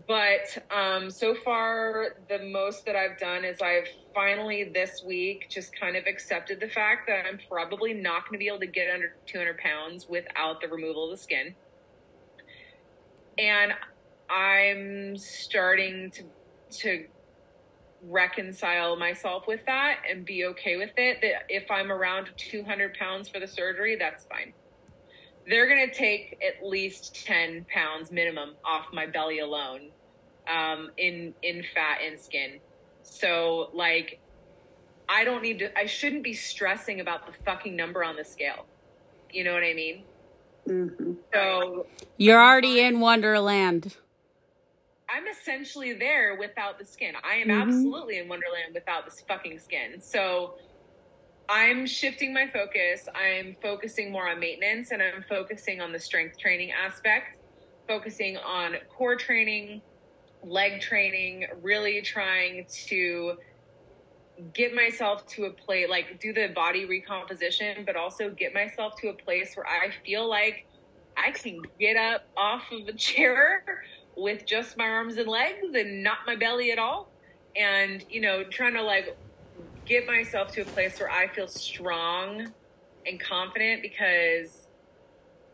But 0.08 0.64
um, 0.76 1.10
so 1.10 1.34
far, 1.34 2.16
the 2.30 2.40
most 2.40 2.86
that 2.86 2.96
I've 2.96 3.18
done 3.18 3.44
is 3.44 3.62
I've 3.62 3.88
finally 4.14 4.64
this 4.64 5.02
week 5.06 5.48
just 5.50 5.78
kind 5.80 5.96
of 5.96 6.06
accepted 6.06 6.60
the 6.60 6.68
fact 6.68 7.08
that 7.08 7.26
I'm 7.26 7.40
probably 7.50 7.94
not 7.94 8.24
going 8.24 8.34
to 8.34 8.38
be 8.38 8.48
able 8.48 8.60
to 8.60 8.68
get 8.68 8.94
under 8.94 9.16
200 9.26 9.58
pounds 9.58 10.08
without 10.08 10.62
the 10.62 10.68
removal 10.68 11.06
of 11.06 11.18
the 11.18 11.24
skin. 11.24 11.56
And 13.38 13.74
I'm 14.30 15.18
starting 15.18 16.12
to 16.12 16.24
to 16.82 17.06
reconcile 18.02 18.96
myself 18.96 19.46
with 19.48 19.62
that 19.66 20.00
and 20.10 20.26
be 20.26 20.46
okay 20.46 20.78
with 20.78 20.92
it. 20.98 21.22
That 21.22 21.46
if 21.50 21.72
I'm 21.72 21.92
around 21.92 22.30
200 22.38 22.96
pounds 22.96 23.30
for 23.30 23.40
the 23.40 23.48
surgery, 23.48 23.96
that's 23.96 24.26
fine 24.26 24.54
they're 25.48 25.68
going 25.68 25.88
to 25.90 25.94
take 25.94 26.38
at 26.44 26.66
least 26.68 27.16
10 27.26 27.66
pounds 27.74 28.12
minimum 28.12 28.56
off 28.66 28.88
my 28.94 29.06
belly 29.06 29.40
alone 29.40 29.92
um, 30.48 30.90
in 30.98 31.34
in 31.44 31.64
fat 31.74 32.00
and 32.06 32.20
skin 32.20 32.60
so 33.04 33.70
like 33.74 34.20
i 35.08 35.24
don't 35.24 35.42
need 35.44 35.60
to 35.60 35.78
i 35.78 35.86
shouldn't 35.86 36.24
be 36.24 36.34
stressing 36.34 37.00
about 37.00 37.26
the 37.28 37.34
fucking 37.44 37.76
number 37.76 38.04
on 38.04 38.16
the 38.16 38.24
scale 38.24 38.66
you 39.32 39.44
know 39.44 39.54
what 39.54 39.64
i 39.64 39.74
mean 39.74 40.04
Mhm. 40.68 41.18
so 41.32 41.86
You're 42.18 42.42
already 42.42 42.80
in 42.82 43.00
Wonderland. 43.00 43.98
i'm 45.08 45.28
essentially 45.28 45.94
there 45.94 46.36
without 46.36 46.80
the 46.80 46.86
skin 46.86 47.14
i 47.24 47.36
am 47.36 47.50
Mhm. 47.50 47.62
absolutely 47.62 48.18
in 48.18 48.28
wonderland 48.28 48.74
without 48.74 49.06
this 49.06 49.22
fucking 49.22 49.60
skin 49.60 50.02
so 50.02 50.56
I'm 51.48 51.86
shifting 51.86 52.34
my 52.34 52.48
focus. 52.48 53.08
I'm 53.14 53.56
focusing 53.62 54.12
more 54.12 54.28
on 54.28 54.40
maintenance 54.40 54.92
and 54.92 55.02
I'm 55.02 55.24
focusing 55.28 55.82
on 55.82 55.92
the 55.92 56.00
strength 56.00 56.38
training 56.38 56.72
aspect, 56.72 57.38
focusing 57.88 58.38
on 58.38 58.76
core 58.96 59.16
training, 59.16 59.82
leg 60.44 60.82
training, 60.82 61.48
really 61.62 62.02
trying 62.02 62.66
to 62.88 63.38
get 64.54 64.76
myself 64.76 65.26
to 65.26 65.46
a 65.46 65.50
place 65.50 65.88
like 65.90 66.20
do 66.20 66.34
the 66.34 66.48
body 66.48 66.86
recomposition, 66.86 67.86
but 67.86 67.96
also 67.96 68.30
get 68.30 68.54
myself 68.54 68.96
to 69.00 69.10
a 69.10 69.14
place 69.14 69.56
where 69.56 69.66
I 69.66 69.92
feel 70.06 70.30
like 70.30 70.66
I 71.16 71.32
can 71.32 71.62
get 71.80 71.96
up 71.96 72.28
off 72.36 72.64
of 72.72 72.88
a 72.88 72.94
chair 72.94 73.64
with 74.18 74.46
just 74.46 74.78
my 74.78 74.86
arms 74.86 75.18
and 75.18 75.28
legs 75.28 75.74
and 75.74 76.04
not 76.04 76.20
my 76.26 76.36
belly 76.36 76.72
at 76.72 76.80
all. 76.80 77.10
And, 77.56 78.04
you 78.10 78.20
know, 78.20 78.44
trying 78.44 78.74
to 78.74 78.82
like 78.82 79.18
get 79.86 80.08
myself 80.08 80.52
to 80.54 80.62
a 80.62 80.66
place 80.66 81.00
where 81.00 81.10
I 81.10 81.28
feel 81.28 81.48
strong 81.48 82.52
and 83.06 83.20
confident 83.20 83.82
because 83.82 84.68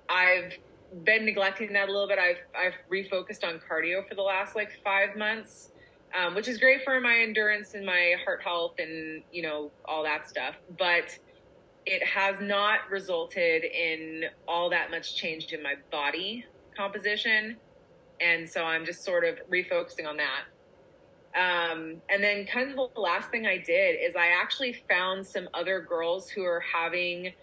I've 0.09 0.57
been 1.03 1.25
neglecting 1.25 1.73
that 1.73 1.89
a 1.89 1.91
little 1.91 2.07
bit. 2.07 2.19
I've 2.19 2.37
I've 2.57 2.75
refocused 2.91 3.43
on 3.43 3.59
cardio 3.59 4.07
for 4.07 4.15
the 4.15 4.21
last 4.21 4.55
like 4.55 4.69
five 4.83 5.15
months, 5.17 5.69
um, 6.17 6.35
which 6.35 6.47
is 6.47 6.57
great 6.57 6.83
for 6.83 6.99
my 6.99 7.19
endurance 7.19 7.73
and 7.73 7.85
my 7.85 8.15
heart 8.23 8.41
health 8.41 8.75
and 8.79 9.23
you 9.31 9.41
know 9.41 9.71
all 9.85 10.03
that 10.03 10.29
stuff. 10.29 10.55
But 10.77 11.17
it 11.85 12.03
has 12.03 12.35
not 12.39 12.89
resulted 12.89 13.63
in 13.63 14.25
all 14.47 14.69
that 14.69 14.91
much 14.91 15.15
change 15.15 15.51
in 15.51 15.63
my 15.63 15.75
body 15.91 16.45
composition, 16.75 17.57
and 18.19 18.49
so 18.49 18.63
I'm 18.63 18.85
just 18.85 19.03
sort 19.03 19.23
of 19.25 19.35
refocusing 19.49 20.07
on 20.07 20.17
that. 20.17 20.43
Um, 21.35 22.01
and 22.09 22.21
then 22.21 22.45
kind 22.45 22.69
of 22.69 22.75
the 22.93 22.99
last 22.99 23.29
thing 23.29 23.45
I 23.45 23.57
did 23.57 23.97
is 24.01 24.15
I 24.15 24.27
actually 24.27 24.73
found 24.89 25.25
some 25.25 25.47
other 25.53 25.79
girls 25.79 26.29
who 26.29 26.43
are 26.43 26.59
having 26.59 27.33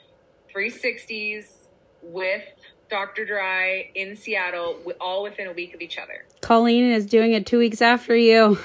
360s 0.54 1.68
with 2.02 2.44
Dr. 2.90 3.24
Dry 3.24 3.90
in 3.94 4.16
Seattle, 4.16 4.80
all 5.00 5.22
within 5.22 5.46
a 5.46 5.52
week 5.52 5.74
of 5.74 5.80
each 5.80 5.98
other. 5.98 6.26
Colleen 6.40 6.90
is 6.90 7.06
doing 7.06 7.32
it 7.32 7.46
two 7.46 7.58
weeks 7.58 7.82
after 7.82 8.16
you. 8.16 8.58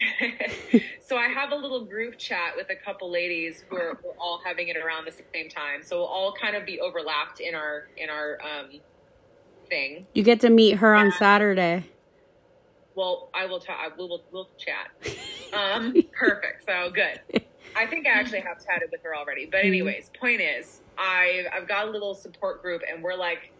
so 1.00 1.16
I 1.16 1.28
have 1.28 1.52
a 1.52 1.56
little 1.56 1.84
group 1.84 2.18
chat 2.18 2.54
with 2.56 2.68
a 2.70 2.76
couple 2.76 3.10
ladies 3.10 3.64
who 3.68 3.76
are 3.76 3.98
we're 4.02 4.12
all 4.18 4.40
having 4.44 4.68
it 4.68 4.76
around 4.76 5.06
the 5.06 5.14
same 5.34 5.50
time. 5.50 5.82
So 5.82 5.98
we'll 5.98 6.06
all 6.06 6.32
kind 6.32 6.56
of 6.56 6.64
be 6.64 6.80
overlapped 6.80 7.40
in 7.40 7.54
our 7.54 7.88
in 7.96 8.08
our 8.08 8.38
um, 8.42 8.80
thing. 9.68 10.06
You 10.14 10.22
get 10.22 10.40
to 10.40 10.50
meet 10.50 10.76
her 10.76 10.94
on 10.94 11.12
Saturday. 11.12 11.84
Well, 12.94 13.30
I 13.32 13.46
will 13.46 13.60
talk. 13.60 13.76
We'll, 13.96 14.08
we'll 14.08 14.22
we'll 14.32 14.48
chat. 14.58 14.90
Um, 15.52 15.96
perfect. 16.16 16.64
So 16.64 16.92
good. 16.94 17.42
I 17.74 17.84
think 17.84 18.06
I 18.06 18.10
actually 18.10 18.38
have 18.38 18.64
chatted 18.64 18.90
with 18.92 19.02
her 19.02 19.16
already. 19.16 19.46
But 19.46 19.64
anyways, 19.64 20.12
point 20.16 20.40
is, 20.40 20.80
I 20.96 21.46
I've 21.52 21.66
got 21.66 21.88
a 21.88 21.90
little 21.90 22.14
support 22.14 22.62
group, 22.62 22.82
and 22.88 23.02
we're 23.02 23.16
like 23.16 23.52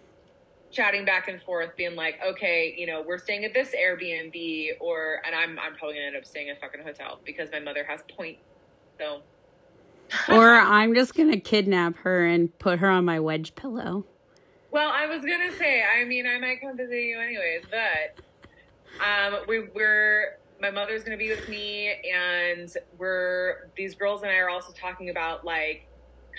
chatting 0.71 1.05
back 1.05 1.27
and 1.27 1.43
forth, 1.43 1.77
being 1.77 1.97
like, 1.97 2.21
okay, 2.25 2.73
you 2.79 2.87
know, 2.87 3.03
we're 3.03 3.19
staying 3.19 3.45
at 3.45 3.53
this 3.53 3.75
Airbnb, 3.75 4.69
or 4.79 5.21
and 5.27 5.35
I'm 5.35 5.59
I'm 5.59 5.75
probably 5.75 5.97
gonna 5.97 6.07
end 6.07 6.17
up 6.17 6.25
staying 6.25 6.49
at 6.49 6.59
a 6.59 6.61
fucking 6.61 6.83
hotel 6.83 7.19
because 7.25 7.49
my 7.51 7.59
mother 7.59 7.85
has 7.85 8.03
points. 8.17 8.45
So 8.99 9.23
Or 10.29 10.55
I'm 10.57 10.95
just 10.95 11.15
gonna 11.15 11.39
kidnap 11.41 11.97
her 11.99 12.27
and 12.27 12.57
put 12.59 12.79
her 12.81 12.89
on 12.89 13.05
my 13.05 13.21
wedge 13.21 13.55
pillow. 13.55 14.05
Well, 14.71 14.91
I 14.93 15.07
was 15.07 15.23
gonna 15.23 15.53
say, 15.57 15.83
I 15.83 16.05
mean, 16.05 16.27
I 16.27 16.39
might 16.39 16.61
come 16.61 16.77
visit 16.77 16.95
you 16.95 17.19
anyways, 17.19 17.65
but 17.71 18.25
um, 19.01 19.41
we, 19.49 19.69
we're 19.75 20.39
my 20.61 20.71
mother's 20.71 21.03
gonna 21.03 21.17
be 21.17 21.31
with 21.31 21.49
me, 21.49 21.95
and 22.13 22.73
we're 22.99 23.71
these 23.77 23.95
girls 23.95 24.23
and 24.23 24.31
I 24.31 24.37
are 24.37 24.51
also 24.51 24.73
talking 24.73 25.11
about 25.11 25.45
like 25.45 25.87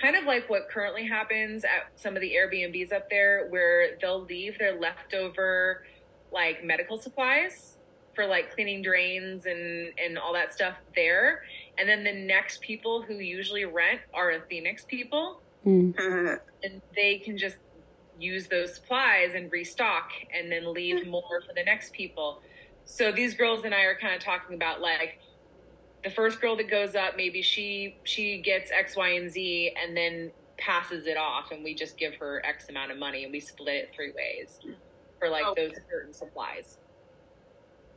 kind 0.02 0.16
of 0.16 0.26
like 0.26 0.50
what 0.50 0.70
currently 0.70 1.06
happens 1.06 1.64
at 1.64 1.92
some 1.96 2.16
of 2.16 2.22
the 2.22 2.34
Airbnbs 2.34 2.94
up 2.94 3.10
there, 3.10 3.48
where 3.50 3.98
they'll 4.00 4.24
leave 4.24 4.58
their 4.60 4.80
leftover 4.80 5.84
like 6.32 6.64
medical 6.64 6.98
supplies 6.98 7.78
for 8.16 8.26
like 8.26 8.54
cleaning 8.54 8.82
drains 8.82 9.46
and 9.46 9.92
and 9.98 10.18
all 10.18 10.34
that 10.34 10.54
stuff 10.54 10.76
there, 10.96 11.44
and 11.78 11.90
then 11.90 12.04
the 12.04 12.14
next 12.14 12.62
people 12.62 13.02
who 13.02 13.16
usually 13.16 13.66
rent 13.66 14.02
are 14.14 14.34
Phoenix 14.50 14.86
people 14.86 15.42
Mm. 15.66 16.40
and 16.64 16.82
they 16.96 17.18
can 17.18 17.38
just 17.38 17.58
use 18.20 18.48
those 18.48 18.76
supplies 18.76 19.34
and 19.36 19.52
restock 19.52 20.12
and 20.34 20.52
then 20.52 20.74
leave 20.74 21.08
more 21.08 21.42
for 21.46 21.54
the 21.56 21.64
next 21.64 21.94
people. 21.94 22.42
So 22.86 23.12
these 23.12 23.34
girls 23.34 23.64
and 23.64 23.74
I 23.74 23.84
are 23.84 23.98
kind 23.98 24.16
of 24.16 24.22
talking 24.22 24.56
about 24.56 24.82
like 24.82 25.20
the 26.04 26.10
first 26.10 26.42
girl 26.42 26.58
that 26.58 26.70
goes 26.70 26.96
up, 26.96 27.16
maybe 27.16 27.42
she 27.42 27.98
she 28.04 28.42
gets 28.42 28.72
X, 28.72 28.96
Y, 28.96 29.10
and 29.10 29.32
Z 29.32 29.76
and 29.82 29.96
then 29.96 30.32
passes 30.58 31.08
it 31.08 31.18
off 31.18 31.52
and 31.52 31.64
we 31.64 31.74
just 31.74 31.98
give 31.98 32.16
her 32.16 32.42
X 32.46 32.70
amount 32.70 32.92
of 32.92 32.98
money 32.98 33.24
and 33.24 33.32
we 33.32 33.40
split 33.40 33.76
it 33.76 33.92
three 33.96 34.12
ways 34.12 34.60
for 35.20 35.30
like 35.30 35.56
those 35.56 35.72
certain 35.90 36.14
supplies. 36.14 36.78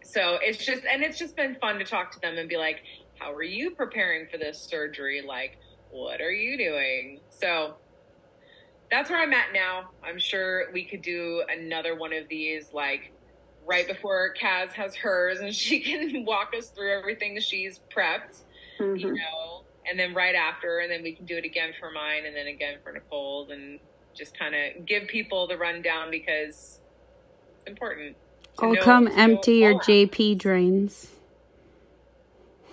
So 0.03 0.39
it's 0.43 0.65
just 0.65 0.83
and 0.85 1.03
it's 1.03 1.19
just 1.19 1.37
been 1.37 1.57
fun 1.57 1.79
to 1.79 1.85
talk 1.85 2.13
to 2.13 2.21
them 2.21 2.37
and 2.37 2.49
be 2.49 2.57
like, 2.57 2.81
How 3.19 3.33
are 3.33 3.43
you 3.43 3.71
preparing 3.71 4.29
for 4.31 4.39
this 4.39 4.61
surgery? 4.61 5.23
Like, 5.27 5.59
what 5.91 6.21
are 6.21 6.33
you 6.33 6.59
doing? 6.59 7.21
So 7.31 7.75
that's 8.91 9.11
where 9.11 9.21
I'm 9.21 9.33
at 9.33 9.53
now. 9.53 9.91
I'm 10.05 10.19
sure 10.19 10.71
we 10.73 10.85
could 10.85 11.03
do 11.03 11.43
another 11.49 11.97
one 11.97 12.13
of 12.13 12.29
these 12.29 12.73
like 12.73 13.13
right 13.67 13.87
before 13.87 14.33
Kas 14.39 14.71
has 14.73 14.95
hers 14.97 15.41
and 15.41 15.55
she 15.55 15.81
can 15.85 16.25
walk 16.25 16.51
us 16.57 16.71
through 16.71 16.97
everything 16.99 17.39
she's 17.41 17.81
prepped, 17.95 18.43
you 18.79 18.87
Mhm. 18.95 19.17
know, 19.17 19.65
and 19.89 19.99
then 19.99 20.15
right 20.15 20.35
after, 20.35 20.79
and 20.79 20.91
then 20.91 21.03
we 21.03 21.15
can 21.15 21.27
do 21.27 21.37
it 21.37 21.45
again 21.45 21.73
for 21.79 21.91
mine 21.91 22.25
and 22.27 22.35
then 22.37 22.47
again 22.47 22.79
for 22.83 22.93
Nicole's 22.93 23.51
and 23.51 23.81
just 24.17 24.39
kind 24.39 24.55
of 24.55 24.87
give 24.87 25.09
people 25.09 25.47
the 25.47 25.59
rundown 25.59 26.11
because 26.11 26.81
it's 27.57 27.65
important. 27.67 28.17
I'll 28.61 28.77
come 28.77 29.09
empty 29.09 29.57
your 29.57 29.75
JP 29.75 30.39
drains. 30.39 31.11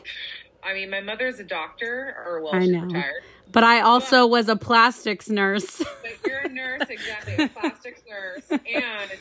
I 0.64 0.74
mean, 0.76 0.92
my 0.92 1.02
mother's 1.02 1.40
a 1.40 1.44
doctor, 1.44 2.16
or 2.26 2.42
well, 2.42 2.54
I 2.54 2.68
know. 2.68 2.86
retired. 2.86 3.24
But 3.52 3.64
I 3.64 3.82
also 3.82 4.28
was 4.28 4.48
a 4.48 4.56
plastics 4.56 5.28
nurse. 5.28 5.80
But 5.80 6.12
you're 6.26 6.40
a 6.40 6.50
nurse, 6.50 6.84
exactly, 6.90 7.34
a 7.44 7.50
plastics 7.50 8.02
nurse. 8.08 8.46
And 8.50 9.12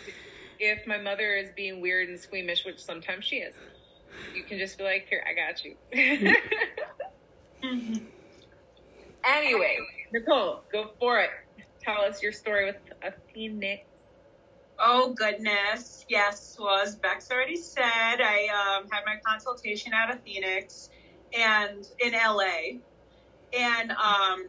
if 0.61 0.87
my 0.87 0.99
mother 0.99 1.35
is 1.35 1.49
being 1.57 1.81
weird 1.81 2.09
and 2.09 2.21
squeamish, 2.21 2.65
which 2.65 2.79
sometimes 2.79 3.25
she 3.25 3.37
is, 3.37 3.55
you 4.35 4.43
can 4.45 4.59
just 4.59 4.79
be 4.79 4.85
like, 4.85 5.09
"Here, 5.09 5.25
I 5.27 5.35
got 5.35 5.65
you." 5.65 5.75
anyway, 9.25 9.79
Nicole, 10.13 10.63
go 10.71 10.91
for 11.01 11.21
it. 11.21 11.31
Tell 11.83 12.03
us 12.03 12.23
your 12.23 12.33
story 12.33 12.67
with 12.67 12.77
a 13.03 13.13
phoenix. 13.33 13.85
Oh 14.79 15.15
goodness, 15.15 16.05
yes. 16.09 16.57
Well, 16.61 16.81
as 16.81 16.97
Bex 16.97 17.31
already 17.31 17.57
said, 17.57 17.83
I 17.85 18.49
um, 18.49 18.89
had 18.91 19.05
my 19.07 19.17
consultation 19.25 19.93
out 19.93 20.13
of 20.13 20.21
Phoenix 20.23 20.91
and 21.33 21.87
in 21.99 22.13
LA, 22.13 22.81
and 23.53 23.93
um, 23.93 24.49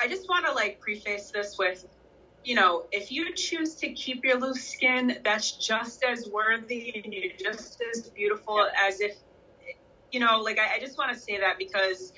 I 0.00 0.08
just 0.08 0.28
want 0.28 0.46
to 0.46 0.52
like 0.52 0.80
preface 0.80 1.30
this 1.30 1.58
with, 1.58 1.86
you 2.48 2.54
know, 2.54 2.86
if 2.92 3.12
you 3.12 3.34
choose 3.34 3.74
to 3.74 3.92
keep 3.92 4.24
your 4.24 4.40
loose 4.40 4.64
skin, 4.64 5.18
that's 5.22 5.52
just 5.52 6.02
as 6.02 6.30
worthy 6.30 7.02
and 7.04 7.12
you're 7.12 7.30
just 7.38 7.82
as 7.92 8.08
beautiful 8.08 8.66
as 8.74 9.02
if, 9.02 9.16
you 10.10 10.18
know, 10.18 10.38
like 10.40 10.58
I, 10.58 10.76
I 10.76 10.80
just 10.80 10.96
want 10.96 11.12
to 11.12 11.18
say 11.18 11.38
that 11.38 11.58
because 11.58 12.14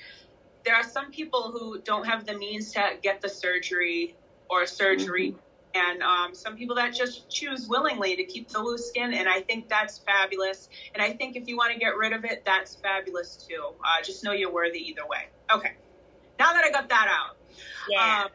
there 0.63 0.73
are 0.73 0.83
some 0.83 1.11
people 1.11 1.51
who 1.51 1.81
don't 1.81 2.05
have 2.05 2.25
the 2.25 2.37
means 2.37 2.71
to 2.71 2.81
get 3.03 3.19
the 3.19 3.27
surgery 3.27 4.15
or 4.49 4.65
surgery. 4.65 5.35
And 5.75 6.01
um, 6.01 6.33
some 6.33 6.55
people 6.55 6.77
that 6.77 6.93
just 6.93 7.29
choose 7.29 7.67
willingly 7.67 8.15
to 8.15 8.23
keep 8.23 8.47
the 8.47 8.59
loose 8.59 8.87
skin 8.87 9.13
and 9.13 9.27
i 9.27 9.41
think 9.41 9.67
that's 9.67 9.97
fabulous. 9.99 10.69
And 10.93 11.03
i 11.03 11.11
think 11.11 11.35
if 11.35 11.45
you 11.49 11.57
want 11.57 11.73
to 11.73 11.77
get 11.77 11.97
rid 11.97 12.13
of 12.13 12.23
it 12.23 12.43
that's 12.45 12.75
fabulous 12.75 13.35
too. 13.35 13.73
Uh, 13.83 14.01
just 14.01 14.23
know 14.23 14.31
you're 14.31 14.51
worthy 14.51 14.79
either 14.79 15.05
way. 15.09 15.27
Okay. 15.53 15.73
Now 16.39 16.53
that 16.53 16.63
i 16.63 16.71
got 16.71 16.87
that 16.87 17.07
out 17.09 17.35
um, 17.99 18.29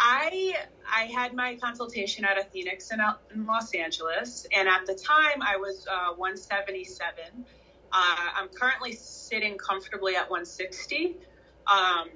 I 0.00 0.54
I 0.90 1.04
had 1.04 1.34
my 1.34 1.56
consultation 1.56 2.24
out 2.24 2.38
of 2.38 2.48
Phoenix 2.48 2.90
in, 2.90 3.00
in 3.34 3.46
Los 3.46 3.74
Angeles, 3.74 4.46
and 4.56 4.68
at 4.68 4.86
the 4.86 4.94
time 4.94 5.42
I 5.42 5.56
was 5.56 5.86
uh, 5.90 6.14
177. 6.14 7.44
Uh, 7.90 7.96
I'm 8.36 8.48
currently 8.48 8.92
sitting 8.92 9.56
comfortably 9.56 10.14
at 10.14 10.28
160. 10.28 11.16
Um, 11.66 12.10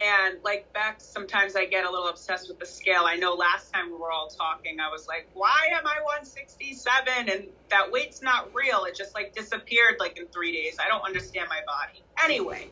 and 0.00 0.38
like 0.42 0.72
back, 0.72 1.00
sometimes 1.00 1.54
I 1.54 1.64
get 1.64 1.84
a 1.84 1.90
little 1.90 2.08
obsessed 2.08 2.48
with 2.48 2.58
the 2.58 2.66
scale. 2.66 3.02
I 3.04 3.16
know 3.16 3.34
last 3.34 3.72
time 3.72 3.90
we 3.90 3.96
were 3.96 4.10
all 4.10 4.28
talking, 4.28 4.80
I 4.80 4.90
was 4.90 5.06
like, 5.06 5.28
"Why 5.34 5.68
am 5.72 5.86
I 5.86 6.00
167?" 6.02 7.28
And 7.28 7.46
that 7.70 7.90
weight's 7.90 8.22
not 8.22 8.52
real. 8.52 8.84
It 8.84 8.96
just 8.96 9.14
like 9.14 9.34
disappeared 9.34 9.96
like 10.00 10.18
in 10.18 10.26
three 10.28 10.52
days. 10.52 10.78
I 10.84 10.88
don't 10.88 11.04
understand 11.04 11.48
my 11.48 11.60
body. 11.66 12.02
Anyway, 12.24 12.68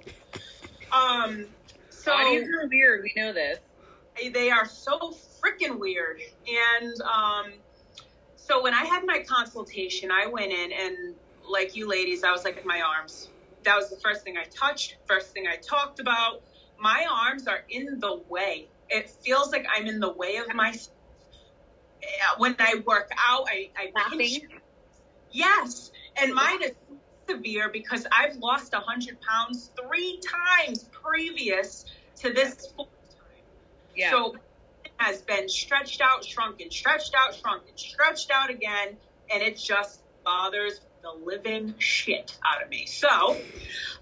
um, 0.93 1.47
so 1.91 2.17
Bodies 2.17 2.49
are 2.49 2.67
weird. 2.67 3.03
We 3.03 3.13
know 3.17 3.33
this. 3.33 3.70
They 4.29 4.51
are 4.51 4.67
so 4.67 5.15
freaking 5.41 5.79
weird. 5.79 6.21
And 6.47 7.01
um, 7.03 7.53
so 8.37 8.63
when 8.63 8.75
I 8.75 8.85
had 8.85 9.05
my 9.07 9.21
consultation, 9.27 10.11
I 10.11 10.27
went 10.27 10.53
in 10.53 10.73
and 10.73 11.15
like 11.49 11.75
you 11.75 11.89
ladies, 11.89 12.25
I 12.25 12.31
was 12.31 12.45
like 12.45 12.65
my 12.65 12.81
arms. 12.81 13.29
That 13.65 13.77
was 13.77 13.91
the 13.91 13.97
first 13.97 14.23
thing 14.23 14.37
I 14.37 14.45
touched, 14.45 14.97
first 15.07 15.33
thing 15.33 15.47
I 15.47 15.57
talked 15.57 16.01
about. 16.01 16.43
My 16.79 17.07
arms 17.11 17.47
are 17.47 17.65
in 17.69 18.01
the 18.01 18.23
way. 18.29 18.69
It 18.89 19.11
feels 19.11 19.53
like 19.53 19.67
I'm 19.75 19.87
in 19.87 20.01
the 20.01 20.13
way 20.13 20.37
of 20.37 20.53
my. 20.55 20.75
When 22.39 22.57
I 22.59 22.83
work 22.87 23.11
out, 23.19 23.47
I, 23.49 23.71
I 23.77 24.17
pinch. 24.17 24.41
Yes, 25.31 25.93
and 26.17 26.35
mine 26.35 26.63
is 26.63 26.73
severe 27.29 27.69
because 27.69 28.07
I've 28.11 28.37
lost 28.37 28.75
hundred 28.75 29.19
pounds 29.21 29.71
three 29.81 30.21
times 30.21 30.89
previous 30.91 31.85
to 32.17 32.33
this. 32.33 32.73
Yeah. 33.97 34.11
So 34.11 34.37
it 34.85 34.91
has 34.99 35.23
been 35.23 35.49
stretched 35.49 36.01
out, 36.01 36.25
shrunken, 36.25 36.71
stretched 36.71 37.15
out, 37.17 37.35
shrunken, 37.35 37.77
stretched 37.77 38.31
out 38.31 38.51
again, 38.51 38.97
and 39.33 39.43
it 39.43 39.57
just 39.57 40.01
bothers 40.25 40.81
the 41.03 41.11
living 41.25 41.75
shit 41.79 42.39
out 42.45 42.63
of 42.63 42.69
me. 42.69 42.87
So 42.87 43.37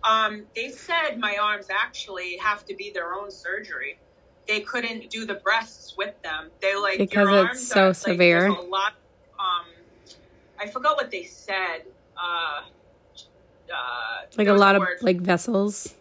um, 0.03 0.44
they 0.55 0.70
said 0.70 1.18
my 1.18 1.37
arms 1.40 1.66
actually 1.70 2.37
have 2.38 2.64
to 2.66 2.74
be 2.74 2.90
their 2.90 3.14
own 3.14 3.31
surgery. 3.31 3.98
They 4.46 4.61
couldn't 4.61 5.11
do 5.11 5.27
the 5.27 5.35
breasts 5.35 5.94
with 5.96 6.20
them. 6.22 6.51
They 6.61 6.74
like 6.77 6.98
Because 6.98 7.29
your 7.29 7.46
it's 7.51 7.66
so 7.66 7.90
are, 7.90 7.94
severe. 7.94 8.40
there's 8.40 8.57
a 8.59 8.68
lot. 8.68 8.94
Um, 9.38 9.66
I 10.59 10.66
forgot 10.66 10.96
what 10.96 11.11
they 11.11 11.24
said. 11.24 11.83
Uh, 12.16 12.62
uh, 13.72 14.27
like 14.37 14.48
a 14.48 14.53
was 14.53 14.61
lot 14.61 14.74
of 14.74 14.83
like 15.03 15.20
vessels. 15.20 15.94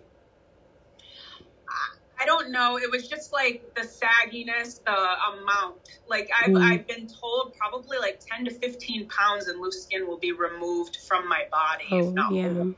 I 2.19 2.25
don't 2.25 2.51
know. 2.51 2.77
It 2.80 2.89
was 2.89 3.08
just 3.08 3.32
like 3.32 3.63
the 3.75 3.82
sagginess, 3.82 4.84
the 4.84 4.91
amount. 4.91 5.77
Like 6.08 6.30
I've 6.36 6.49
Mm. 6.49 6.62
I've 6.63 6.88
been 6.88 7.08
told 7.08 7.53
probably 7.58 7.97
like 7.99 8.19
ten 8.25 8.45
to 8.45 8.51
fifteen 8.51 9.08
pounds 9.08 9.47
and 9.47 9.60
loose 9.62 9.84
skin 9.84 10.08
will 10.08 10.18
be 10.18 10.32
removed 10.32 10.97
from 11.07 11.28
my 11.30 11.45
body. 11.51 11.86
if 11.91 12.05
Oh 12.05 12.09
not 12.11 12.34
yeah. 12.34 12.49
more. 12.49 12.74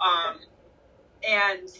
Um, 0.00 0.38
and 1.28 1.70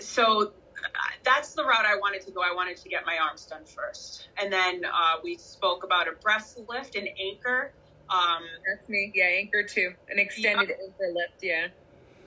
so 0.00 0.42
uh, 0.42 0.88
that's 1.24 1.54
the 1.54 1.64
route 1.64 1.84
I 1.84 1.96
wanted 1.96 2.22
to 2.26 2.30
go. 2.30 2.42
I 2.42 2.54
wanted 2.54 2.76
to 2.78 2.88
get 2.88 3.04
my 3.04 3.18
arms 3.18 3.44
done 3.46 3.64
first, 3.64 4.28
and 4.40 4.52
then 4.52 4.84
uh, 4.84 5.16
we 5.22 5.36
spoke 5.36 5.84
about 5.84 6.08
a 6.08 6.12
breast 6.12 6.58
lift 6.68 6.94
and 6.96 7.08
anchor. 7.20 7.72
Um, 8.08 8.42
That's 8.66 8.88
me. 8.88 9.12
Yeah, 9.14 9.24
anchor 9.26 9.62
too. 9.62 9.92
An 10.08 10.18
extended 10.18 10.70
anchor 10.70 11.12
lift. 11.12 11.42
Yeah. 11.42 11.68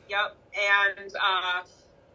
Yep. 0.07 0.35
And 0.97 1.13
uh, 1.21 1.63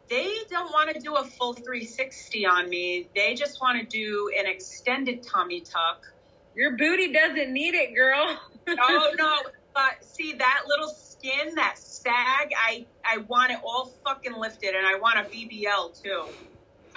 they 0.09 0.38
don't 0.59 0.73
want 0.73 0.95
to 0.95 1.01
do 1.01 1.15
a 1.17 1.25
full 1.25 1.55
360 1.55 2.47
on 2.47 2.69
me. 2.69 3.09
They 3.15 3.35
just 3.35 3.61
want 3.61 3.81
to 3.81 3.87
do 3.87 4.31
an 4.39 4.47
extended 4.47 5.23
tummy 5.23 5.61
tuck. 5.61 6.07
Your 6.55 6.77
booty 6.77 7.13
doesn't 7.13 7.53
need 7.53 7.75
it, 7.75 7.95
girl. 7.95 8.39
Oh 8.69 9.11
no! 9.17 9.37
But 9.75 10.03
see 10.05 10.33
that 10.33 10.63
little 10.67 10.89
skin, 10.89 11.55
that 11.55 11.79
sag. 11.79 12.51
I 12.57 12.85
I 13.05 13.19
want 13.29 13.53
it 13.53 13.61
all 13.63 13.93
fucking 14.05 14.35
lifted, 14.35 14.75
and 14.75 14.85
I 14.85 14.99
want 14.99 15.19
a 15.19 15.23
BBL 15.23 16.03
too. 16.03 16.25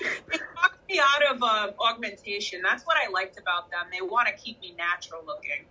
they 0.00 0.38
talked 0.38 0.88
me 0.88 1.00
out 1.00 1.32
of 1.32 1.40
uh, 1.40 1.70
augmentation. 1.78 2.62
That's 2.62 2.82
what 2.84 2.96
I 2.96 3.10
liked 3.10 3.38
about 3.38 3.70
them. 3.70 3.86
They 3.92 4.00
want 4.00 4.26
to 4.26 4.34
keep 4.34 4.60
me 4.60 4.74
natural 4.76 5.22
looking. 5.24 5.64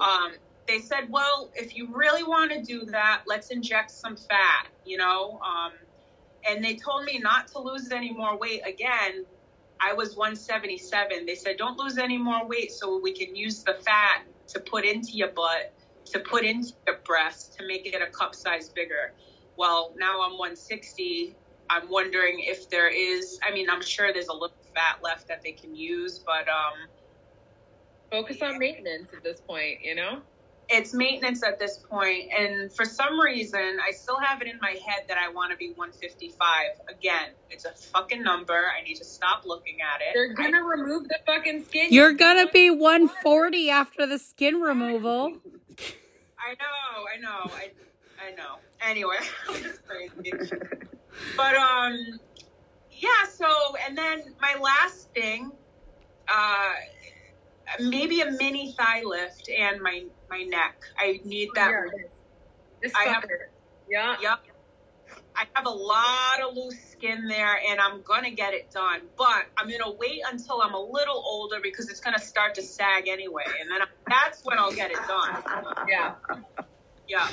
Um, 0.00 0.32
they 0.66 0.78
said, 0.78 1.10
well, 1.10 1.50
if 1.54 1.76
you 1.76 1.88
really 1.94 2.22
want 2.22 2.50
to 2.52 2.62
do 2.62 2.86
that, 2.86 3.24
let's 3.26 3.50
inject 3.50 3.90
some 3.90 4.16
fat, 4.16 4.68
you 4.86 4.96
know? 4.96 5.38
Um, 5.44 5.72
and 6.48 6.64
they 6.64 6.76
told 6.76 7.04
me 7.04 7.18
not 7.18 7.48
to 7.48 7.58
lose 7.58 7.90
any 7.90 8.12
more 8.12 8.38
weight 8.38 8.62
again. 8.66 9.24
I 9.80 9.92
was 9.92 10.16
177. 10.16 11.26
They 11.26 11.34
said, 11.34 11.56
don't 11.56 11.78
lose 11.78 11.98
any 11.98 12.18
more 12.18 12.46
weight 12.46 12.72
so 12.72 12.98
we 12.98 13.12
can 13.12 13.34
use 13.34 13.62
the 13.62 13.74
fat 13.84 14.22
to 14.48 14.60
put 14.60 14.84
into 14.84 15.12
your 15.12 15.28
butt, 15.28 15.74
to 16.06 16.20
put 16.20 16.44
into 16.44 16.72
your 16.86 16.98
breast 17.04 17.56
to 17.58 17.66
make 17.66 17.86
it 17.86 18.00
a 18.00 18.10
cup 18.10 18.34
size 18.34 18.68
bigger. 18.68 19.12
Well, 19.56 19.92
now 19.96 20.22
I'm 20.22 20.32
160. 20.32 21.34
I'm 21.70 21.90
wondering 21.90 22.40
if 22.40 22.68
there 22.70 22.88
is, 22.88 23.38
I 23.46 23.52
mean, 23.52 23.68
I'm 23.68 23.82
sure 23.82 24.12
there's 24.12 24.28
a 24.28 24.32
little 24.32 24.56
fat 24.74 24.98
left 25.02 25.28
that 25.28 25.42
they 25.42 25.52
can 25.52 25.74
use, 25.74 26.18
but 26.18 26.48
um, 26.48 26.88
Focus 28.14 28.42
on 28.42 28.58
maintenance 28.58 29.12
at 29.12 29.24
this 29.24 29.40
point, 29.40 29.80
you 29.82 29.96
know? 29.96 30.20
It's 30.68 30.94
maintenance 30.94 31.42
at 31.42 31.58
this 31.58 31.78
point 31.78 32.30
and 32.36 32.72
for 32.72 32.84
some 32.84 33.20
reason 33.20 33.78
i 33.86 33.90
still 33.92 34.18
have 34.18 34.40
it 34.40 34.48
in 34.48 34.58
my 34.62 34.76
head 34.86 35.04
that 35.08 35.18
i 35.18 35.28
want 35.28 35.50
to 35.50 35.56
be 35.56 35.68
155 35.72 36.38
again. 36.88 37.30
It's 37.50 37.64
a 37.64 37.72
fucking 37.72 38.22
number. 38.22 38.64
I 38.76 38.82
need 38.82 38.96
to 38.96 39.04
stop 39.04 39.44
looking 39.44 39.78
at 39.80 40.00
it. 40.00 40.08
They're 40.14 40.32
gonna 40.32 40.62
remove 40.62 41.08
the 41.08 41.18
fucking 41.26 41.64
skin. 41.64 41.88
You're 41.90 42.12
gonna 42.12 42.48
be 42.50 42.70
140 42.70 43.70
after 43.70 44.06
the 44.06 44.18
skin 44.18 44.56
removal. 44.60 45.32
i 46.38 46.52
know 46.54 47.04
i 47.14 47.20
know 47.20 47.50
i 47.54 47.70
i 48.26 48.30
know. 48.34 48.56
Anyway 48.80 49.16
i'm 49.48 49.62
just 49.62 49.80
crazy. 49.86 50.32
But 51.36 51.54
um 51.56 52.18
yeah 52.90 53.08
so 53.30 53.46
and 53.86 53.96
then 53.96 54.34
my 54.40 54.56
last 54.60 55.10
thing 55.12 55.52
uh 56.28 56.72
maybe 57.80 58.20
a 58.20 58.30
mini 58.30 58.72
thigh 58.72 59.02
lift 59.04 59.48
and 59.48 59.80
my 59.80 60.04
my 60.30 60.42
neck 60.42 60.82
i 60.98 61.20
need 61.24 61.48
oh, 61.50 61.54
that 61.54 61.70
Yeah. 61.70 62.04
This 62.84 62.92
I 62.94 63.04
have- 63.04 63.24
Yeah. 63.88 64.16
Yep. 64.20 64.40
I 65.34 65.46
have 65.54 65.66
a 65.66 65.70
lot 65.70 66.40
of 66.46 66.54
loose 66.54 66.78
skin 66.92 67.26
there 67.28 67.58
and 67.66 67.80
I'm 67.80 68.02
going 68.02 68.24
to 68.24 68.30
get 68.30 68.52
it 68.52 68.70
done. 68.70 69.00
But 69.16 69.46
I'm 69.56 69.68
going 69.68 69.80
to 69.82 69.96
wait 69.98 70.20
until 70.30 70.60
I'm 70.60 70.74
a 70.74 70.80
little 70.80 71.22
older 71.26 71.60
because 71.62 71.88
it's 71.88 72.00
going 72.00 72.14
to 72.14 72.20
start 72.20 72.54
to 72.56 72.62
sag 72.62 73.08
anyway. 73.08 73.44
And 73.58 73.70
then 73.70 73.80
that's 74.06 74.44
when 74.44 74.58
I'll 74.58 74.72
get 74.72 74.90
it 74.90 74.98
done. 75.08 75.42
Yeah. 75.88 76.14
Yeah. 77.08 77.28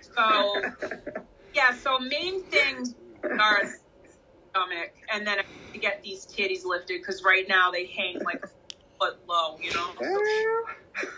So, 0.00 0.62
yeah, 1.54 1.74
so 1.74 1.98
main 1.98 2.42
things 2.44 2.94
are 3.22 3.62
stomach 4.50 4.94
and 5.12 5.26
then 5.26 5.38
I 5.38 5.42
have 5.42 5.72
to 5.74 5.78
get 5.78 6.02
these 6.02 6.26
titties 6.26 6.64
lifted 6.64 7.00
because 7.00 7.22
right 7.22 7.46
now 7.46 7.70
they 7.70 7.86
hang 7.86 8.20
like 8.24 8.42
a 8.42 8.48
foot 8.98 9.18
low, 9.28 9.58
you 9.60 9.72
know? 9.74 9.90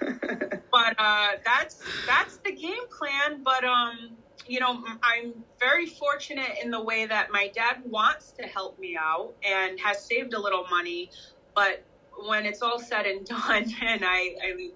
but 0.73 0.95
uh, 0.99 1.29
that's 1.45 1.83
that's 2.07 2.37
the 2.39 2.53
game 2.53 2.87
plan. 2.97 3.43
But 3.43 3.65
um, 3.65 4.17
you 4.47 4.61
know, 4.61 4.83
I'm 5.03 5.45
very 5.59 5.87
fortunate 5.87 6.59
in 6.63 6.71
the 6.71 6.83
way 6.83 7.07
that 7.07 7.31
my 7.31 7.49
dad 7.55 7.83
wants 7.85 8.33
to 8.33 8.43
help 8.43 8.79
me 8.79 8.97
out 8.99 9.35
and 9.45 9.79
has 9.81 10.05
saved 10.05 10.35
a 10.35 10.41
little 10.41 10.67
money. 10.69 11.11
But 11.55 11.85
when 12.27 12.47
it's 12.47 12.63
all 12.63 12.79
said 12.79 13.07
and 13.07 13.25
done, 13.27 13.73
and 13.83 14.05
I, 14.05 14.35
I 14.43 14.71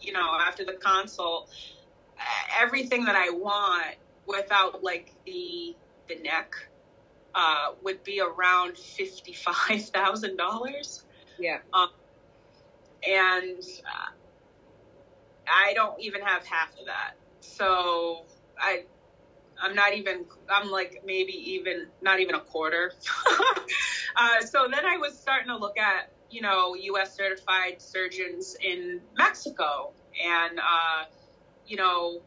you 0.00 0.12
know, 0.12 0.38
after 0.40 0.64
the 0.64 0.74
consult, 0.74 1.50
everything 2.60 3.04
that 3.04 3.16
I 3.16 3.30
want 3.30 3.96
without 4.26 4.82
like 4.82 5.12
the 5.24 5.76
the 6.08 6.16
neck 6.16 6.54
uh, 7.34 7.72
would 7.82 8.02
be 8.02 8.20
around 8.20 8.76
fifty 8.76 9.32
five 9.32 9.84
thousand 9.86 10.36
dollars 10.36 11.04
Yeah. 11.38 11.58
And 13.06 13.62
uh, 13.86 14.12
I 15.48 15.72
don't 15.74 15.98
even 16.00 16.20
have 16.22 16.46
half 16.46 16.70
of 16.78 16.86
that. 16.86 17.14
So 17.40 18.24
I, 18.58 18.84
I'm 19.60 19.74
not 19.74 19.94
even. 19.94 20.24
I'm 20.48 20.70
like 20.70 21.02
maybe 21.04 21.32
even 21.32 21.86
not 22.02 22.20
even 22.20 22.34
a 22.34 22.40
quarter. 22.40 22.92
uh, 24.16 24.40
so 24.40 24.68
then 24.70 24.84
I 24.84 24.96
was 24.96 25.18
starting 25.18 25.48
to 25.48 25.56
look 25.56 25.78
at 25.78 26.12
you 26.30 26.42
know 26.42 26.74
U.S. 26.74 27.16
certified 27.16 27.80
surgeons 27.80 28.56
in 28.60 29.00
Mexico, 29.16 29.92
and 30.24 30.58
uh, 30.58 31.04
you 31.66 31.76
know. 31.76 32.20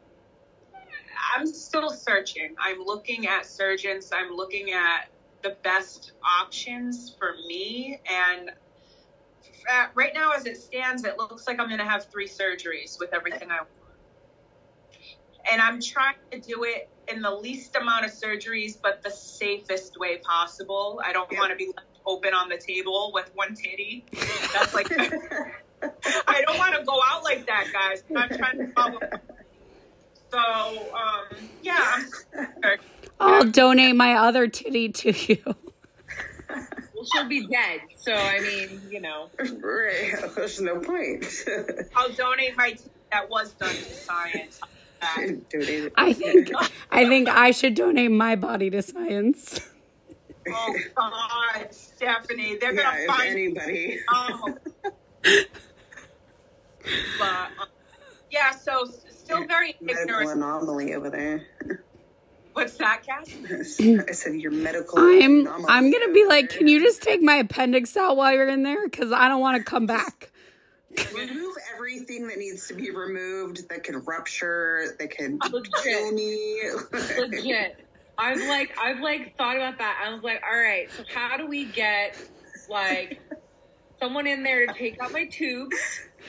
I'm 1.33 1.45
still 1.45 1.91
searching. 1.91 2.55
I'm 2.59 2.83
looking 2.83 3.27
at 3.27 3.45
surgeons. 3.45 4.11
I'm 4.11 4.35
looking 4.35 4.71
at 4.71 5.09
the 5.43 5.55
best 5.63 6.13
options 6.23 7.15
for 7.17 7.35
me. 7.47 8.01
And 8.09 8.51
uh, 9.69 9.87
right 9.93 10.13
now, 10.13 10.31
as 10.31 10.45
it 10.45 10.57
stands, 10.57 11.03
it 11.03 11.17
looks 11.17 11.47
like 11.47 11.59
I'm 11.59 11.67
going 11.67 11.79
to 11.79 11.85
have 11.85 12.05
three 12.05 12.27
surgeries 12.27 12.99
with 12.99 13.13
everything 13.13 13.51
I 13.51 13.57
want. 13.57 13.69
And 15.51 15.61
I'm 15.61 15.81
trying 15.81 16.15
to 16.31 16.39
do 16.39 16.63
it 16.63 16.89
in 17.07 17.21
the 17.21 17.31
least 17.31 17.75
amount 17.75 18.05
of 18.05 18.11
surgeries, 18.11 18.77
but 18.81 19.01
the 19.01 19.09
safest 19.09 19.99
way 19.99 20.17
possible. 20.17 21.01
I 21.03 21.13
don't 21.13 21.31
want 21.37 21.51
to 21.51 21.55
be 21.55 21.67
left 21.67 21.87
open 22.05 22.33
on 22.33 22.49
the 22.49 22.57
table 22.57 23.11
with 23.13 23.31
one 23.33 23.55
titty. 23.55 24.05
That's 24.53 24.73
like, 24.73 24.91
I 26.27 26.43
don't 26.45 26.57
want 26.57 26.75
to 26.75 26.83
go 26.83 26.99
out 27.03 27.23
like 27.23 27.45
that, 27.47 27.67
guys. 27.73 28.03
I'm 28.15 28.29
trying 28.37 28.57
to 28.59 28.67
follow. 28.73 28.99
So, 30.31 30.39
um, 30.39 31.49
yeah, 31.61 32.03
I'll 33.19 33.43
donate 33.43 33.97
my 33.97 34.13
other 34.13 34.47
titty 34.47 34.87
to 34.87 35.11
you. 35.11 35.55
Well, 37.01 37.05
she'll 37.05 37.29
be 37.29 37.47
dead. 37.47 37.81
So 37.95 38.13
I 38.13 38.41
mean, 38.41 38.83
you 38.89 39.01
know. 39.01 39.31
right. 39.39 40.13
There's 40.35 40.61
no 40.61 40.79
point. 40.79 41.25
I'll 41.95 42.13
donate 42.13 42.57
my 42.57 42.71
titty 42.71 42.89
that 43.11 43.29
was 43.29 43.53
done 43.55 43.83
to 43.83 43.95
science. 43.95 44.61
I 45.97 46.13
think 46.13 46.51
I 46.91 47.05
think 47.07 47.29
I 47.29 47.51
should 47.51 47.75
donate 47.75 48.11
my 48.11 48.35
body 48.35 48.69
to 48.71 48.81
science. 48.83 49.61
Oh 50.49 50.75
God, 50.95 51.73
Stephanie, 51.73 52.57
they're 52.59 52.73
yeah, 52.75 52.83
gonna 52.83 52.99
if 53.01 53.07
find 53.07 53.29
anybody. 53.31 53.99
um, 54.13 54.55
but 57.17 57.51
um, 57.61 57.67
yeah, 58.31 58.51
so 58.51 58.85
still 59.09 59.45
very 59.47 59.75
Medical 59.81 60.03
ignorant. 60.03 60.31
anomaly 60.31 60.93
over 60.95 61.09
there. 61.09 61.47
What's 62.61 62.77
that, 62.77 63.01
Kas? 63.03 63.81
I 64.07 64.11
said 64.11 64.35
your 64.35 64.51
medical. 64.51 64.99
I'm 64.99 65.41
anomaly 65.41 65.65
I'm 65.67 65.91
gonna 65.91 66.13
be 66.13 66.25
like, 66.25 66.49
can 66.49 66.67
you 66.67 66.79
just 66.79 67.01
take 67.01 67.19
my 67.19 67.37
appendix 67.37 67.97
out 67.97 68.17
while 68.17 68.31
you're 68.31 68.49
in 68.49 68.61
there? 68.61 68.87
Because 68.87 69.11
I 69.11 69.27
don't 69.27 69.41
want 69.41 69.57
to 69.57 69.63
come 69.63 69.87
back. 69.87 70.31
remove 71.11 71.55
everything 71.73 72.27
that 72.27 72.37
needs 72.37 72.67
to 72.67 72.75
be 72.75 72.91
removed 72.91 73.67
that 73.69 73.83
could 73.83 73.95
rupture, 74.05 74.95
that 74.99 75.09
could 75.09 75.39
Legit. 75.51 75.73
kill 75.83 76.11
me? 76.11 76.61
Legit. 77.17 77.83
I've 78.19 78.47
like 78.47 78.77
I've 78.77 78.99
like 78.99 79.35
thought 79.37 79.55
about 79.55 79.79
that. 79.79 80.03
I 80.05 80.13
was 80.13 80.21
like, 80.21 80.43
all 80.47 80.55
right, 80.55 80.91
so 80.91 81.03
how 81.11 81.37
do 81.37 81.47
we 81.47 81.65
get 81.65 82.15
like 82.69 83.19
someone 83.99 84.27
in 84.27 84.43
there 84.43 84.67
to 84.67 84.73
take 84.73 85.01
out 85.01 85.11
my 85.11 85.25
tubes? 85.25 85.75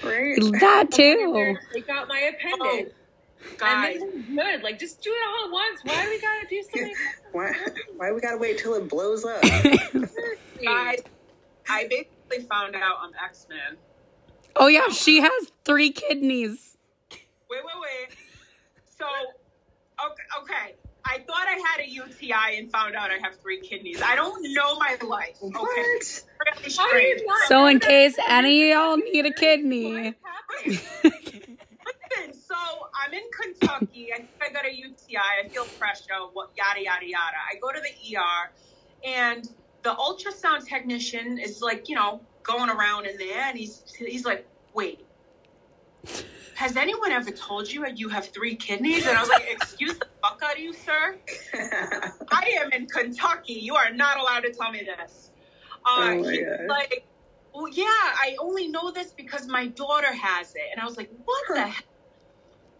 right? 0.02 0.36
That 0.60 0.88
someone 0.94 1.20
in 1.20 1.32
there 1.34 1.54
too. 1.54 1.60
to 1.60 1.74
take 1.74 1.88
out 1.90 2.08
my 2.08 2.32
appendix. 2.34 2.94
Guys, 3.58 4.00
And 4.00 4.12
then 4.26 4.36
good. 4.36 4.62
Like 4.62 4.78
just 4.78 5.02
do 5.02 5.10
it 5.10 5.18
all 5.28 5.46
at 5.46 5.52
once. 5.52 5.80
Why 5.84 6.04
do 6.04 6.10
we 6.10 6.20
gotta 6.20 6.46
do 6.48 6.62
something? 6.62 6.94
Why? 7.32 7.52
Why 7.96 8.12
we 8.12 8.20
gotta 8.20 8.38
wait 8.38 8.58
till 8.58 8.74
it 8.74 8.88
blows 8.88 9.24
up? 9.24 9.42
guys, 10.62 11.02
I 11.68 11.86
basically 11.88 12.46
found 12.48 12.74
out 12.76 12.96
I'm 13.00 13.12
X 13.24 13.46
Men. 13.48 13.76
Oh 14.56 14.66
yeah, 14.68 14.88
she 14.88 15.20
has 15.20 15.52
three 15.64 15.90
kidneys. 15.90 16.76
Wait, 17.10 17.60
wait, 17.64 17.74
wait. 17.80 18.16
So, 18.98 19.06
okay, 19.06 20.22
okay. 20.42 20.74
I 21.04 21.18
thought 21.26 21.46
I 21.48 21.60
had 21.68 21.80
a 21.84 21.88
UTI 21.90 22.58
and 22.58 22.70
found 22.70 22.94
out 22.94 23.10
I 23.10 23.18
have 23.22 23.34
three 23.40 23.60
kidneys. 23.60 24.00
I 24.02 24.14
don't 24.14 24.40
know 24.54 24.78
my 24.78 24.96
life. 25.06 25.36
Okay, 25.42 25.50
What? 25.52 25.76
really 25.76 26.74
How 26.76 26.90
do 26.92 26.98
you 26.98 27.16
strange. 27.16 27.22
not 27.26 27.48
So 27.48 27.66
in 27.66 27.80
case 27.80 28.16
any 28.28 28.70
of 28.70 28.78
y'all 28.78 28.96
need 28.98 29.26
a 29.26 29.32
kidney, 29.32 30.14
What 30.20 30.66
is 30.66 30.80
happening? 31.02 31.22
Listen, 32.16 32.34
so 32.34 32.54
I'm 32.94 33.12
in 33.12 33.22
Kentucky. 33.40 34.12
I 34.12 34.18
think 34.18 34.30
I 34.42 34.52
got 34.52 34.66
a 34.66 34.74
UTI. 34.74 35.16
I 35.44 35.48
feel 35.48 35.64
pressure. 35.64 36.14
What 36.32 36.50
yada 36.56 36.82
yada 36.82 37.06
yada. 37.06 37.36
I 37.50 37.58
go 37.60 37.70
to 37.72 37.80
the 37.80 38.16
ER, 38.16 38.50
and 39.04 39.48
the 39.82 39.94
ultrasound 39.94 40.66
technician 40.66 41.38
is 41.38 41.60
like, 41.60 41.88
you 41.88 41.94
know, 41.96 42.20
going 42.42 42.70
around 42.70 43.06
in 43.06 43.16
there, 43.16 43.42
and 43.42 43.58
he's 43.58 43.82
he's 43.98 44.24
like, 44.24 44.46
wait. 44.74 45.04
Has 46.54 46.76
anyone 46.76 47.12
ever 47.12 47.30
told 47.30 47.70
you 47.72 47.82
that 47.82 47.98
you 47.98 48.08
have 48.08 48.26
three 48.28 48.54
kidneys? 48.54 49.06
And 49.06 49.16
I 49.16 49.20
was 49.20 49.30
like, 49.30 49.46
excuse 49.50 49.98
the 49.98 50.06
fuck 50.22 50.40
out 50.44 50.54
of 50.54 50.58
you, 50.58 50.72
sir. 50.72 51.16
I 52.30 52.58
am 52.60 52.70
in 52.72 52.86
Kentucky. 52.86 53.54
You 53.54 53.74
are 53.74 53.90
not 53.90 54.18
allowed 54.18 54.40
to 54.40 54.52
tell 54.52 54.70
me 54.70 54.80
this. 54.84 55.30
Uh, 55.84 56.14
Oh 56.14 56.22
God. 56.22 56.66
like, 56.68 57.06
well, 57.54 57.68
yeah, 57.68 57.84
I 57.86 58.36
only 58.38 58.68
know 58.68 58.90
this 58.90 59.12
because 59.12 59.46
my 59.48 59.68
daughter 59.68 60.12
has 60.12 60.54
it. 60.54 60.62
And 60.72 60.80
I 60.80 60.84
was 60.84 60.96
like, 60.96 61.10
what 61.24 61.42
the 61.48 61.62
heck? 61.62 61.84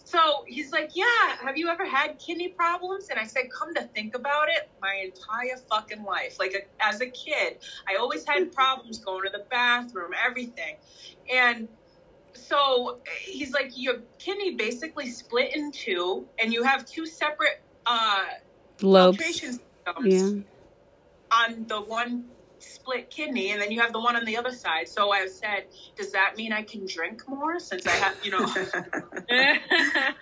So 0.04 0.44
he's 0.46 0.72
like, 0.72 0.90
Yeah, 0.94 1.36
have 1.42 1.56
you 1.56 1.68
ever 1.68 1.86
had 1.86 2.18
kidney 2.18 2.48
problems? 2.48 3.08
And 3.08 3.18
I 3.18 3.24
said, 3.24 3.44
Come 3.50 3.74
to 3.74 3.82
think 3.82 4.14
about 4.14 4.48
it, 4.48 4.68
my 4.80 4.94
entire 5.04 5.56
fucking 5.70 6.02
life. 6.02 6.38
Like 6.38 6.54
a, 6.54 6.84
as 6.84 7.00
a 7.00 7.06
kid, 7.06 7.58
I 7.88 7.96
always 7.96 8.26
had 8.26 8.52
problems 8.54 8.98
going 8.98 9.24
to 9.24 9.30
the 9.30 9.44
bathroom, 9.50 10.12
everything. 10.26 10.76
And 11.32 11.68
so 12.34 12.98
he's 13.20 13.52
like, 13.52 13.72
Your 13.74 13.98
kidney 14.18 14.54
basically 14.54 15.10
split 15.10 15.54
in 15.54 15.70
two, 15.72 16.26
and 16.42 16.52
you 16.52 16.62
have 16.62 16.84
two 16.84 17.06
separate 17.06 17.62
uh, 17.86 18.24
Lobes. 18.80 19.18
Yeah. 20.02 20.30
on 21.32 21.64
the 21.66 21.80
one 21.80 22.24
split 22.62 23.10
kidney, 23.10 23.50
and 23.50 23.60
then 23.60 23.70
you 23.72 23.80
have 23.80 23.92
the 23.92 24.00
one 24.00 24.16
on 24.16 24.24
the 24.24 24.36
other 24.36 24.52
side. 24.52 24.88
So 24.88 25.10
I 25.12 25.26
said, 25.26 25.66
Does 25.96 26.12
that 26.12 26.36
mean 26.36 26.52
I 26.52 26.62
can 26.62 26.86
drink 26.86 27.28
more 27.28 27.58
since 27.60 27.86
I 27.86 27.90
have, 27.92 28.16
you 28.22 28.30
know? 28.30 28.46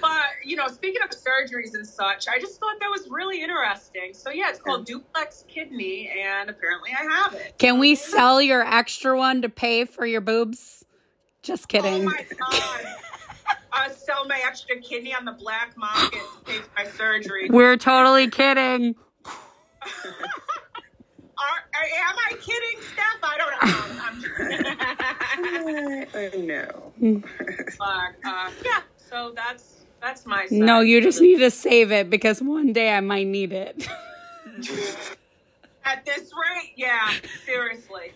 But 0.00 0.26
you 0.44 0.56
know, 0.56 0.68
speaking 0.68 1.02
of 1.02 1.10
surgeries 1.10 1.74
and 1.74 1.86
such, 1.86 2.28
I 2.28 2.38
just 2.38 2.60
thought 2.60 2.76
that 2.80 2.90
was 2.90 3.08
really 3.08 3.42
interesting. 3.42 4.12
So 4.12 4.30
yeah, 4.30 4.50
it's 4.50 4.58
called 4.60 4.86
duplex 4.86 5.44
kidney, 5.48 6.10
and 6.22 6.50
apparently 6.50 6.90
I 6.98 7.02
have 7.02 7.34
it. 7.34 7.54
Can 7.58 7.78
we 7.78 7.94
sell 7.94 8.40
your 8.42 8.62
extra 8.62 9.16
one 9.16 9.42
to 9.42 9.48
pay 9.48 9.84
for 9.84 10.04
your 10.04 10.20
boobs? 10.20 10.84
Just 11.42 11.64
Oh 11.64 11.66
kidding. 11.68 12.04
my 12.04 12.26
god! 12.38 12.80
I 13.72 13.90
sell 13.90 14.26
my 14.26 14.40
extra 14.46 14.78
kidney 14.80 15.14
on 15.14 15.24
the 15.24 15.32
black 15.32 15.76
market 15.76 16.20
to 16.20 16.44
pay 16.44 16.58
for 16.58 16.70
my 16.76 16.86
surgery. 16.86 17.50
We're 17.50 17.76
totally 17.76 18.28
kidding. 18.30 18.94
Are, 21.44 21.84
am 22.08 22.16
I 22.18 22.34
kidding, 22.40 22.80
Steph? 22.92 23.20
I 23.22 23.36
don't 23.38 23.52
know. 23.52 23.60
I'm 24.02 24.16
just, 24.20 24.34
I 26.14 26.36
know. 26.38 26.92
but, 27.78 28.28
uh, 28.28 28.50
yeah. 28.64 28.80
So 28.96 29.32
that's 29.36 29.84
that's 30.00 30.26
my. 30.26 30.46
Side. 30.46 30.58
No, 30.58 30.80
you 30.80 31.00
just 31.00 31.20
need 31.20 31.38
to 31.38 31.50
save 31.50 31.92
it 31.92 32.08
because 32.10 32.40
one 32.40 32.72
day 32.72 32.92
I 32.92 33.00
might 33.00 33.26
need 33.26 33.52
it. 33.52 33.86
At 35.84 36.04
this 36.06 36.30
rate, 36.32 36.72
yeah. 36.76 37.12
Seriously. 37.44 38.12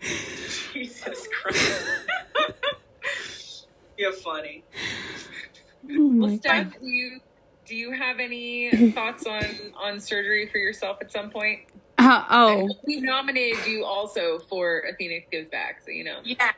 Jesus 0.00 1.26
Christ. 1.42 1.98
You're 3.96 4.12
funny. 4.12 4.62
Oh 5.84 5.88
Well, 5.88 6.28
my 6.28 6.36
Steph, 6.36 6.78
do 6.78 6.86
you 6.86 7.20
do 7.66 7.74
you 7.74 7.90
have 7.92 8.20
any 8.20 8.92
thoughts 8.92 9.26
on 9.26 9.44
on 9.76 9.98
surgery 9.98 10.46
for 10.46 10.58
yourself 10.58 10.98
at 11.00 11.10
some 11.10 11.30
point? 11.30 11.62
Uh, 11.98 12.24
oh, 12.30 12.68
We 12.86 13.00
nominated 13.00 13.66
you 13.66 13.84
also 13.84 14.38
for 14.48 14.80
Athena 14.80 15.20
Gives 15.30 15.48
Back, 15.48 15.82
so 15.84 15.90
you 15.90 16.04
know. 16.04 16.20
Yeah. 16.24 16.52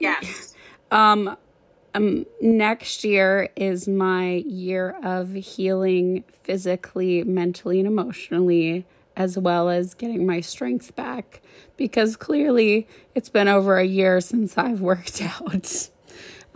Yes. 0.00 0.54
um, 0.90 1.36
um, 1.94 2.26
next 2.40 3.04
year 3.04 3.50
is 3.56 3.86
my 3.86 4.42
year 4.46 4.96
of 5.02 5.32
healing 5.34 6.24
physically, 6.42 7.22
mentally, 7.22 7.78
and 7.78 7.86
emotionally, 7.86 8.84
as 9.16 9.38
well 9.38 9.68
as 9.68 9.94
getting 9.94 10.26
my 10.26 10.40
strength 10.40 10.94
back. 10.96 11.40
Because 11.76 12.16
clearly, 12.16 12.88
it's 13.14 13.28
been 13.28 13.48
over 13.48 13.78
a 13.78 13.84
year 13.84 14.20
since 14.20 14.58
I've 14.58 14.80
worked 14.92 15.22
out. 15.22 15.90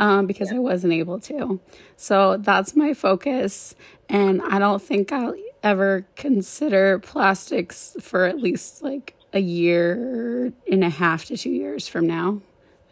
Um, 0.00 0.26
because 0.26 0.52
I 0.52 0.58
wasn't 0.60 0.92
able 0.92 1.18
to. 1.22 1.58
So 1.96 2.36
that's 2.36 2.76
my 2.76 2.94
focus. 2.94 3.74
And 4.08 4.40
I 4.42 4.60
don't 4.60 4.80
think 4.80 5.10
I'll 5.10 5.34
ever 5.62 6.06
consider 6.16 6.98
plastics 6.98 7.96
for 8.00 8.24
at 8.24 8.38
least 8.38 8.82
like 8.82 9.14
a 9.32 9.40
year 9.40 10.52
and 10.70 10.84
a 10.84 10.88
half 10.88 11.26
to 11.26 11.36
two 11.36 11.50
years 11.50 11.88
from 11.88 12.06
now. 12.06 12.40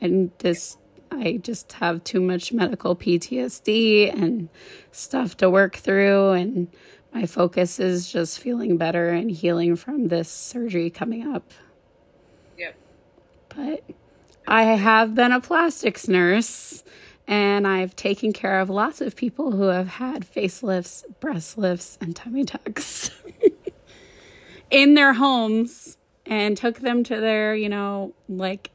And 0.00 0.30
this, 0.38 0.76
I 1.10 1.38
just 1.42 1.72
have 1.74 2.04
too 2.04 2.20
much 2.20 2.52
medical 2.52 2.94
PTSD 2.94 4.12
and 4.12 4.48
stuff 4.90 5.36
to 5.38 5.48
work 5.48 5.76
through. 5.76 6.30
And 6.30 6.68
my 7.14 7.26
focus 7.26 7.80
is 7.80 8.10
just 8.10 8.38
feeling 8.38 8.76
better 8.76 9.08
and 9.08 9.30
healing 9.30 9.76
from 9.76 10.08
this 10.08 10.28
surgery 10.28 10.90
coming 10.90 11.26
up. 11.34 11.52
Yep. 12.58 12.76
But 13.48 13.84
I 14.46 14.64
have 14.64 15.14
been 15.14 15.32
a 15.32 15.40
plastics 15.40 16.08
nurse 16.08 16.84
and 17.26 17.66
I've 17.66 17.96
taken 17.96 18.32
care 18.32 18.60
of 18.60 18.70
lots 18.70 19.00
of 19.00 19.16
people 19.16 19.52
who 19.52 19.64
have 19.64 19.88
had 19.88 20.30
facelifts, 20.30 21.04
breast 21.20 21.58
lifts, 21.58 21.98
and 22.00 22.14
tummy 22.14 22.44
tucks 22.44 23.10
in 24.70 24.94
their 24.94 25.14
homes 25.14 25.98
and 26.24 26.56
took 26.56 26.80
them 26.80 27.02
to 27.04 27.20
their, 27.20 27.54
you 27.54 27.68
know, 27.68 28.14
like 28.28 28.70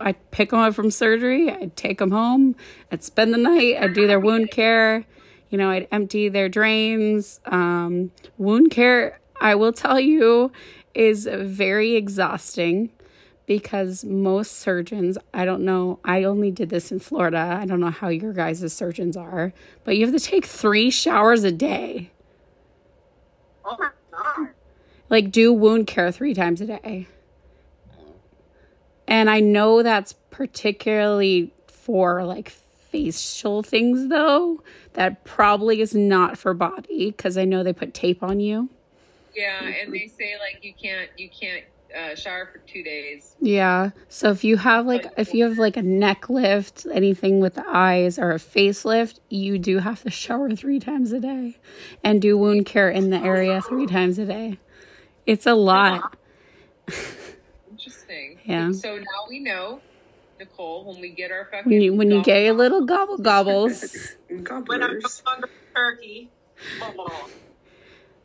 I'd 0.00 0.30
pick 0.30 0.50
them 0.50 0.60
up 0.60 0.74
from 0.74 0.90
surgery, 0.90 1.50
I'd 1.50 1.76
take 1.76 1.98
them 1.98 2.10
home, 2.10 2.56
I'd 2.90 3.04
spend 3.04 3.32
the 3.32 3.38
night, 3.38 3.76
I'd 3.80 3.94
do 3.94 4.06
their 4.06 4.20
wound 4.20 4.50
care, 4.50 5.04
you 5.50 5.58
know, 5.58 5.70
I'd 5.70 5.88
empty 5.92 6.28
their 6.28 6.48
drains. 6.48 7.40
Um, 7.44 8.10
wound 8.38 8.70
care, 8.70 9.20
I 9.40 9.54
will 9.54 9.72
tell 9.72 10.00
you, 10.00 10.52
is 10.94 11.28
very 11.30 11.94
exhausting 11.94 12.90
because 13.50 14.04
most 14.04 14.60
surgeons, 14.60 15.18
I 15.34 15.44
don't 15.44 15.64
know, 15.64 15.98
I 16.04 16.22
only 16.22 16.52
did 16.52 16.70
this 16.70 16.92
in 16.92 17.00
Florida. 17.00 17.58
I 17.60 17.66
don't 17.66 17.80
know 17.80 17.90
how 17.90 18.06
your 18.06 18.32
guys' 18.32 18.72
surgeons 18.72 19.16
are, 19.16 19.52
but 19.82 19.96
you 19.96 20.06
have 20.06 20.14
to 20.14 20.20
take 20.20 20.46
three 20.46 20.88
showers 20.88 21.42
a 21.42 21.50
day. 21.50 22.12
Oh 23.64 23.76
my 23.76 23.90
god. 24.12 24.50
Like, 25.08 25.32
do 25.32 25.52
wound 25.52 25.88
care 25.88 26.12
three 26.12 26.32
times 26.32 26.60
a 26.60 26.66
day. 26.66 27.08
And 29.08 29.28
I 29.28 29.40
know 29.40 29.82
that's 29.82 30.12
particularly 30.30 31.52
for 31.66 32.22
like 32.22 32.50
facial 32.50 33.64
things, 33.64 34.10
though. 34.10 34.62
That 34.92 35.24
probably 35.24 35.80
is 35.80 35.92
not 35.92 36.38
for 36.38 36.54
body 36.54 37.10
because 37.10 37.36
I 37.36 37.46
know 37.46 37.64
they 37.64 37.72
put 37.72 37.94
tape 37.94 38.22
on 38.22 38.38
you. 38.38 38.68
Yeah, 39.34 39.60
and 39.60 39.92
they 39.92 40.06
say 40.06 40.36
like 40.38 40.62
you 40.64 40.72
can't 40.72 41.10
you 41.16 41.28
can't 41.28 41.64
uh, 41.96 42.14
shower 42.14 42.48
for 42.52 42.58
two 42.58 42.82
days. 42.82 43.36
Yeah. 43.40 43.90
So 44.08 44.30
if 44.30 44.44
you 44.44 44.56
have 44.58 44.86
like 44.86 45.06
if 45.16 45.34
you 45.34 45.44
have 45.44 45.58
like 45.58 45.76
a 45.76 45.82
neck 45.82 46.28
lift, 46.28 46.86
anything 46.92 47.40
with 47.40 47.54
the 47.54 47.64
eyes 47.66 48.18
or 48.18 48.30
a 48.30 48.36
facelift, 48.36 49.20
you 49.28 49.58
do 49.58 49.78
have 49.78 50.02
to 50.02 50.10
shower 50.22 50.54
3 50.54 50.78
times 50.80 51.12
a 51.12 51.20
day 51.20 51.56
and 52.02 52.20
do 52.22 52.36
wound 52.36 52.66
care 52.66 52.90
in 52.90 53.10
the 53.10 53.18
area 53.18 53.60
3 53.60 53.86
times 53.86 54.18
a 54.18 54.26
day. 54.26 54.58
It's 55.26 55.46
a 55.46 55.54
lot. 55.54 56.16
Interesting. 57.70 58.38
Yeah. 58.44 58.72
So 58.72 58.96
now 58.96 59.28
we 59.28 59.38
know, 59.38 59.80
Nicole, 60.38 60.84
when 60.84 61.00
we 61.00 61.10
get 61.10 61.30
our 61.30 61.46
fucking 61.50 61.70
When 61.70 61.80
you 61.80 61.94
when 61.94 62.10
you 62.10 62.22
get 62.22 62.42
your 62.44 62.54
little 62.54 62.84
gobble 62.84 63.18
gobbles, 63.18 64.16
When 64.28 64.82
I'm 64.82 64.98
no 64.98 65.08
longer 65.26 65.50
turkey. 65.74 66.30
Oh. 66.82 67.28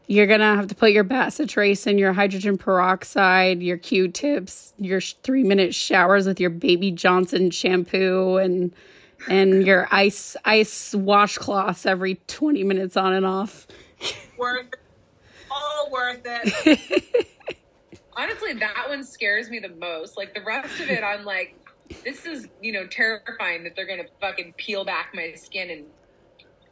You're 0.08 0.28
going 0.28 0.40
to 0.40 0.46
have 0.46 0.68
to 0.68 0.76
put 0.76 0.92
your 0.92 1.04
bacitracin, 1.04 2.00
your 2.00 2.14
hydrogen 2.14 2.58
peroxide, 2.58 3.62
your 3.62 3.78
Q-tips, 3.78 4.74
your 4.78 5.00
3-minute 5.00 5.74
showers 5.74 6.28
with 6.28 6.40
your 6.40 6.50
baby 6.50 6.92
Johnson 6.92 7.52
shampoo 7.52 8.38
and 8.38 8.74
and 9.28 9.66
your 9.66 9.88
ice 9.92 10.36
ice 10.46 10.94
washcloths 10.94 11.86
every 11.86 12.16
20 12.28 12.64
minutes 12.64 12.98
on 12.98 13.14
and 13.14 13.26
off. 13.26 13.66
Worth 14.38 14.68
it. 14.68 14.80
All 15.50 15.90
worth 15.90 16.22
it. 16.26 17.28
honestly, 18.16 18.54
that 18.54 18.86
one 18.88 19.04
scares 19.04 19.50
me 19.50 19.60
the 19.60 19.70
most. 19.70 20.18
Like 20.18 20.34
the 20.34 20.42
rest 20.42 20.80
of 20.80 20.90
it, 20.90 21.04
I'm 21.04 21.26
like, 21.26 21.56
this 22.04 22.26
is 22.26 22.48
you 22.62 22.72
know 22.74 22.88
terrifying 22.88 23.64
that 23.64 23.76
they're 23.76 23.88
gonna 23.88 24.10
fucking 24.20 24.54
peel 24.58 24.84
back 24.86 25.12
my 25.14 25.34
skin 25.36 25.70
and 25.70 25.86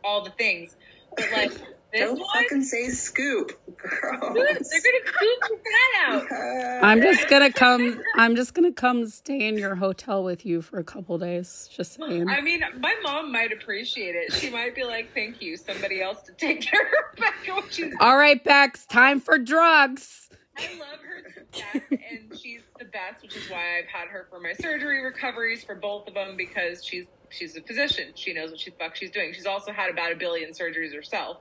all 0.04 0.24
the 0.24 0.32
things. 0.32 0.76
But 1.16 1.32
like 1.32 1.52
this 1.94 2.02
Don't 2.10 2.20
one, 2.20 2.28
fucking 2.44 2.64
say 2.64 2.90
scoop. 2.90 3.50
dude, 3.68 3.78
Gross. 3.78 4.20
they're 4.22 4.32
gonna 4.46 4.64
scoop 4.64 5.40
the 5.42 5.58
fat 5.64 6.08
out. 6.08 6.28
I'm 6.84 7.02
just 7.02 7.30
gonna 7.30 7.52
come. 7.52 8.02
I'm 8.16 8.36
just 8.36 8.54
gonna 8.54 8.72
come 8.74 9.06
stay 9.08 9.48
in 9.48 9.58
your 9.58 9.76
hotel 9.76 10.24
with 10.24 10.46
you 10.46 10.62
for 10.62 10.80
a 10.80 10.84
couple 10.84 11.18
days. 11.18 11.70
Just 11.72 11.94
saying. 11.94 12.28
I 12.30 12.42
mean, 12.42 12.62
my 12.80 12.96
mom 13.04 13.32
might 13.32 13.52
appreciate 13.54 14.16
it. 14.16 14.34
She 14.34 14.50
might 14.50 14.76
be 14.76 14.84
like, 14.84 15.14
"Thank 15.14 15.42
you, 15.42 15.56
somebody 15.56 16.02
else 16.02 16.22
to 16.24 16.32
take 16.34 16.62
care 16.70 16.82
of 16.82 17.18
Becca 17.18 17.54
when 17.54 17.70
she's 17.70 17.94
All 18.00 18.18
right, 18.18 18.44
Bex. 18.44 18.86
Time 18.88 19.20
for 19.20 19.38
drugs. 19.38 20.30
I 20.58 20.68
love 20.80 21.00
her 21.00 21.30
to 21.32 21.60
death, 21.80 21.84
and 21.92 22.40
she's 22.40 22.62
the 22.78 22.86
best, 22.86 23.24
which 23.24 23.36
is 23.36 23.50
why 23.50 23.80
I've 23.80 23.88
had 23.88 24.08
her 24.10 24.28
for 24.30 24.40
my 24.40 24.54
surgery 24.54 25.04
recoveries 25.04 25.64
for 25.64 25.74
both 25.76 26.08
of 26.08 26.14
them 26.14 26.36
because 26.38 26.84
she's 26.86 27.06
she's 27.30 27.56
a 27.58 27.62
physician. 27.62 28.10
She 28.16 28.34
knows 28.34 28.52
what 28.52 28.60
she's 28.60 28.74
fuck 28.80 28.96
she's 28.96 29.10
doing. 29.12 29.34
She's 29.34 29.48
also 29.48 29.72
had 29.72 29.90
about 29.90 30.12
a 30.12 30.16
billion 30.16 30.52
surgeries 30.52 30.94
herself, 30.94 31.38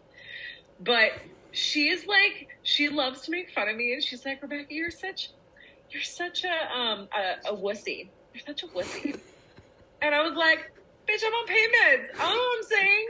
but 0.85 1.13
she 1.53 1.89
is 1.89 2.07
like 2.07 2.49
she 2.63 2.89
loves 2.89 3.23
to 3.23 3.31
make 3.31 3.51
fun 3.51 3.69
of 3.69 3.77
me, 3.77 3.93
and 3.93 4.03
she's 4.03 4.25
like, 4.25 4.43
Rebecca, 4.43 4.67
you're 4.71 4.91
such 4.91 5.31
you're 5.91 6.03
such 6.03 6.45
a 6.45 6.79
um 6.79 7.09
a, 7.13 7.51
a 7.51 7.57
wussy. 7.57 8.09
You're 8.35 8.45
such 8.47 8.63
a 8.63 8.67
wussy. 8.69 9.19
and 10.01 10.15
I 10.15 10.23
was 10.23 10.35
like, 10.35 10.73
bitch, 11.09 11.23
I'm 11.25 11.33
on 11.33 11.47
pain 11.47 11.69
meds. 11.69 12.07
I 12.15 12.19
don't 12.19 12.19
know 12.19 12.37
what 12.37 12.59
I'm 12.59 12.65
saying. 12.65 13.09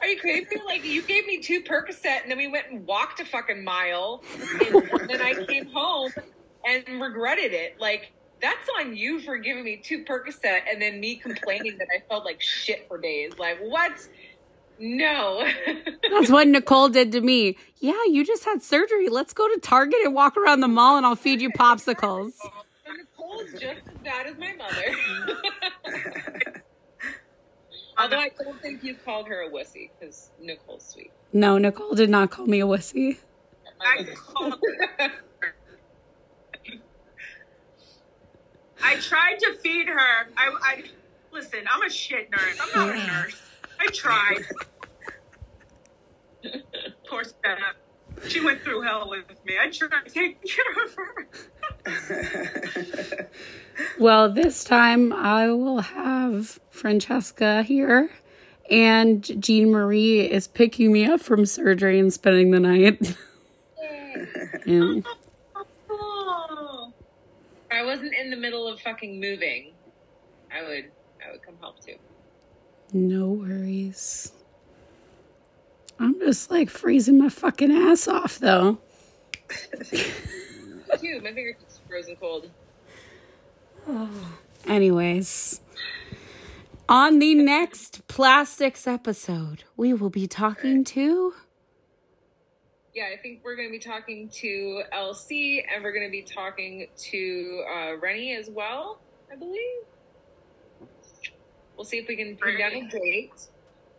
Are 0.00 0.06
you 0.06 0.20
crazy? 0.20 0.56
Like 0.64 0.84
you 0.84 1.02
gave 1.02 1.26
me 1.26 1.40
two 1.40 1.62
Percocet, 1.62 2.22
and 2.22 2.30
then 2.30 2.38
we 2.38 2.48
went 2.48 2.70
and 2.70 2.86
walked 2.86 3.20
a 3.20 3.24
fucking 3.24 3.62
mile, 3.62 4.22
and 4.60 5.10
then 5.10 5.20
I 5.20 5.44
came 5.46 5.66
home 5.66 6.12
and 6.64 7.00
regretted 7.00 7.52
it. 7.52 7.80
Like 7.80 8.12
that's 8.40 8.68
on 8.78 8.96
you 8.96 9.20
for 9.20 9.36
giving 9.36 9.64
me 9.64 9.76
two 9.76 10.04
Percocet 10.04 10.62
and 10.70 10.80
then 10.80 11.00
me 11.00 11.16
complaining 11.16 11.76
that 11.78 11.88
I 11.94 12.02
felt 12.08 12.24
like 12.24 12.40
shit 12.40 12.88
for 12.88 12.98
days. 12.98 13.32
Like, 13.38 13.58
what? 13.60 13.92
No. 14.80 15.46
That's 16.10 16.30
what 16.30 16.48
Nicole 16.48 16.88
did 16.88 17.12
to 17.12 17.20
me. 17.20 17.58
Yeah, 17.80 18.02
you 18.06 18.24
just 18.24 18.44
had 18.46 18.62
surgery. 18.62 19.10
Let's 19.10 19.34
go 19.34 19.46
to 19.46 19.60
Target 19.60 19.98
and 20.04 20.14
walk 20.14 20.38
around 20.38 20.60
the 20.60 20.68
mall 20.68 20.96
and 20.96 21.04
I'll 21.04 21.16
feed 21.16 21.42
you 21.42 21.50
popsicles. 21.50 22.32
Nicole's 22.96 23.52
just 23.52 23.82
as 23.86 23.98
bad 24.02 24.26
as 24.26 24.38
my 24.38 24.54
mother. 24.54 26.52
Although 27.98 28.16
I 28.16 28.30
don't 28.42 28.60
think 28.62 28.82
you 28.82 28.94
called 28.94 29.28
her 29.28 29.42
a 29.42 29.50
wussy 29.50 29.90
because 29.98 30.30
Nicole's 30.40 30.86
sweet. 30.86 31.10
No, 31.34 31.58
Nicole 31.58 31.94
did 31.94 32.08
not 32.08 32.30
call 32.30 32.46
me 32.46 32.60
a 32.60 32.66
wussy. 32.66 33.18
I 33.80 34.04
called 34.14 34.54
her. 34.98 35.10
I 38.82 38.96
tried 38.96 39.38
to 39.40 39.56
feed 39.62 39.88
her. 39.88 39.98
I, 40.38 40.56
I 40.62 40.84
listen. 41.32 41.60
I'm 41.70 41.82
a 41.82 41.90
shit 41.90 42.30
nurse. 42.30 42.58
I'm 42.58 42.88
not 42.88 42.96
a 42.96 43.06
nurse. 43.06 43.42
I 43.80 43.86
tried. 43.92 44.44
Poor 47.08 47.24
Steph. 47.24 47.58
She 48.28 48.44
went 48.44 48.60
through 48.62 48.82
hell 48.82 49.08
with 49.08 49.24
me. 49.44 49.54
I 49.60 49.70
tried 49.70 50.04
to 50.06 50.10
take 50.10 50.38
care 50.46 50.84
of 50.84 50.94
her. 50.96 51.28
Well, 53.98 54.30
this 54.32 54.62
time 54.64 55.12
I 55.12 55.48
will 55.48 55.80
have 55.80 56.58
Francesca 56.70 57.62
here, 57.62 58.10
and 58.70 59.22
Jean 59.42 59.70
Marie 59.70 60.20
is 60.20 60.46
picking 60.48 60.92
me 60.92 61.06
up 61.06 61.20
from 61.20 61.46
surgery 61.46 61.98
and 61.98 62.12
spending 62.12 62.50
the 62.50 62.60
night. 62.60 63.16
and 64.66 65.04
Oh. 65.90 66.92
I 67.70 67.84
wasn't 67.84 68.14
in 68.14 68.30
the 68.30 68.36
middle 68.36 68.66
of 68.68 68.80
fucking 68.80 69.20
moving, 69.20 69.72
I 70.54 70.62
would 70.62 70.90
I 71.26 71.32
would 71.32 71.42
come 71.42 71.56
help 71.60 71.84
too. 71.84 71.96
No 72.92 73.28
worries. 73.28 74.32
I'm 75.98 76.18
just 76.18 76.50
like 76.50 76.70
freezing 76.70 77.18
my 77.18 77.28
fucking 77.28 77.70
ass 77.70 78.08
off 78.08 78.38
though. 78.38 78.78
Too. 79.90 81.20
My 81.22 81.32
fingertips 81.32 81.80
frozen 81.88 82.16
cold. 82.16 82.50
Oh. 83.86 84.38
Anyways, 84.66 85.60
on 86.88 87.18
the 87.18 87.34
next 87.34 88.06
plastics 88.08 88.86
episode, 88.86 89.64
we 89.76 89.94
will 89.94 90.10
be 90.10 90.26
talking 90.26 90.84
to. 90.84 91.32
Yeah, 92.94 93.04
I 93.14 93.16
think 93.16 93.40
we're 93.44 93.56
going 93.56 93.68
to 93.68 93.72
be 93.72 93.78
talking 93.78 94.28
to 94.40 94.82
LC 94.92 95.64
and 95.72 95.82
we're 95.82 95.92
going 95.92 96.06
to 96.06 96.10
be 96.10 96.22
talking 96.22 96.88
to 96.96 97.64
uh, 97.72 97.92
Reenie 98.02 98.34
as 98.34 98.50
well, 98.50 99.00
I 99.32 99.36
believe. 99.36 99.84
We'll 101.80 101.86
see 101.86 101.96
if 101.96 102.08
we 102.08 102.16
can 102.16 102.36
pin 102.36 102.58
down 102.58 102.72
a 102.72 102.86
date. 102.90 103.48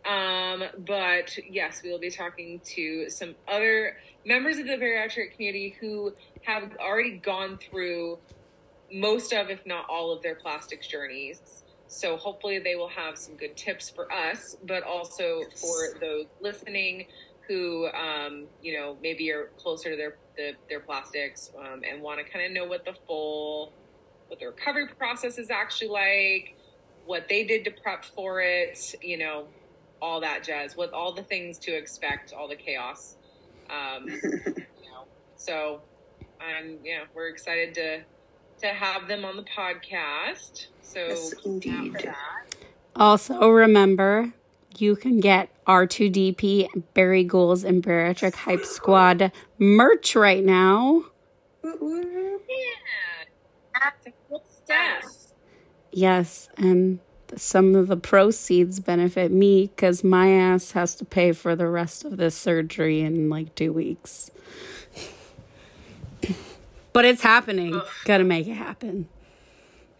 Um, 0.08 0.62
but 0.86 1.36
yes, 1.50 1.80
we 1.82 1.90
will 1.90 1.98
be 1.98 2.12
talking 2.12 2.60
to 2.76 3.10
some 3.10 3.34
other 3.48 3.96
members 4.24 4.58
of 4.58 4.68
the 4.68 4.74
bariatric 4.74 5.32
community 5.34 5.74
who 5.80 6.12
have 6.42 6.76
already 6.78 7.16
gone 7.16 7.58
through 7.58 8.20
most 8.92 9.32
of, 9.32 9.50
if 9.50 9.66
not 9.66 9.86
all, 9.88 10.12
of 10.12 10.22
their 10.22 10.36
plastics 10.36 10.86
journeys. 10.86 11.64
So 11.88 12.16
hopefully 12.16 12.60
they 12.60 12.76
will 12.76 12.86
have 12.86 13.18
some 13.18 13.34
good 13.34 13.56
tips 13.56 13.90
for 13.90 14.12
us, 14.12 14.56
but 14.64 14.84
also 14.84 15.42
for 15.56 15.98
those 15.98 16.26
listening 16.40 17.08
who, 17.48 17.88
um, 17.88 18.44
you 18.62 18.78
know, 18.78 18.96
maybe 19.02 19.28
are 19.32 19.50
closer 19.58 19.90
to 19.90 19.96
their 19.96 20.18
the, 20.36 20.52
their 20.68 20.78
plastics 20.78 21.50
um, 21.58 21.82
and 21.82 22.00
want 22.00 22.24
to 22.24 22.32
kind 22.32 22.46
of 22.46 22.52
know 22.52 22.64
what 22.64 22.84
the 22.84 22.94
full, 23.08 23.72
what 24.28 24.38
the 24.38 24.46
recovery 24.46 24.86
process 24.86 25.36
is 25.36 25.50
actually 25.50 25.88
like, 25.88 26.54
what 27.06 27.28
they 27.28 27.44
did 27.44 27.64
to 27.64 27.70
prep 27.70 28.04
for 28.04 28.40
it, 28.40 28.94
you 29.02 29.18
know, 29.18 29.46
all 30.00 30.20
that 30.20 30.42
jazz, 30.42 30.76
with 30.76 30.92
all 30.92 31.12
the 31.12 31.22
things 31.22 31.58
to 31.58 31.72
expect, 31.72 32.32
all 32.32 32.48
the 32.48 32.56
chaos. 32.56 33.16
Um, 33.70 34.08
you 34.08 34.90
know, 34.90 35.06
so 35.36 35.80
I'm, 36.40 36.78
yeah, 36.84 37.04
we're 37.14 37.28
excited 37.28 37.74
to 37.74 38.02
to 38.62 38.68
have 38.68 39.08
them 39.08 39.24
on 39.24 39.36
the 39.36 39.44
podcast. 39.44 40.66
So 40.82 41.06
Yes, 41.08 41.34
indeed. 41.44 42.12
Also, 42.94 43.48
remember 43.48 44.32
you 44.78 44.96
can 44.96 45.20
get 45.20 45.50
R2DP, 45.66 46.68
Bari 46.94 47.24
Ghouls, 47.24 47.64
and 47.64 47.82
Bariatric 47.82 48.34
Hype 48.34 48.64
Squad 48.64 49.32
merch 49.58 50.14
right 50.14 50.44
now. 50.44 51.04
Woo, 51.62 51.76
woo. 51.80 52.40
yeah, 52.48 53.90
it's 53.98 54.06
a 54.06 54.12
cool 54.28 54.44
step. 54.48 55.02
Yes, 55.92 56.48
and 56.56 56.98
some 57.36 57.74
of 57.74 57.88
the 57.88 57.96
proceeds 57.96 58.80
benefit 58.80 59.30
me 59.30 59.68
because 59.68 60.02
my 60.02 60.30
ass 60.30 60.72
has 60.72 60.94
to 60.96 61.04
pay 61.04 61.32
for 61.32 61.54
the 61.56 61.66
rest 61.66 62.04
of 62.04 62.16
this 62.16 62.34
surgery 62.34 63.00
in 63.00 63.28
like 63.30 63.54
two 63.54 63.72
weeks. 63.72 64.30
But 66.92 67.04
it's 67.06 67.22
happening. 67.22 67.80
Gotta 68.04 68.24
make 68.24 68.46
it 68.46 68.54
happen. 68.54 69.08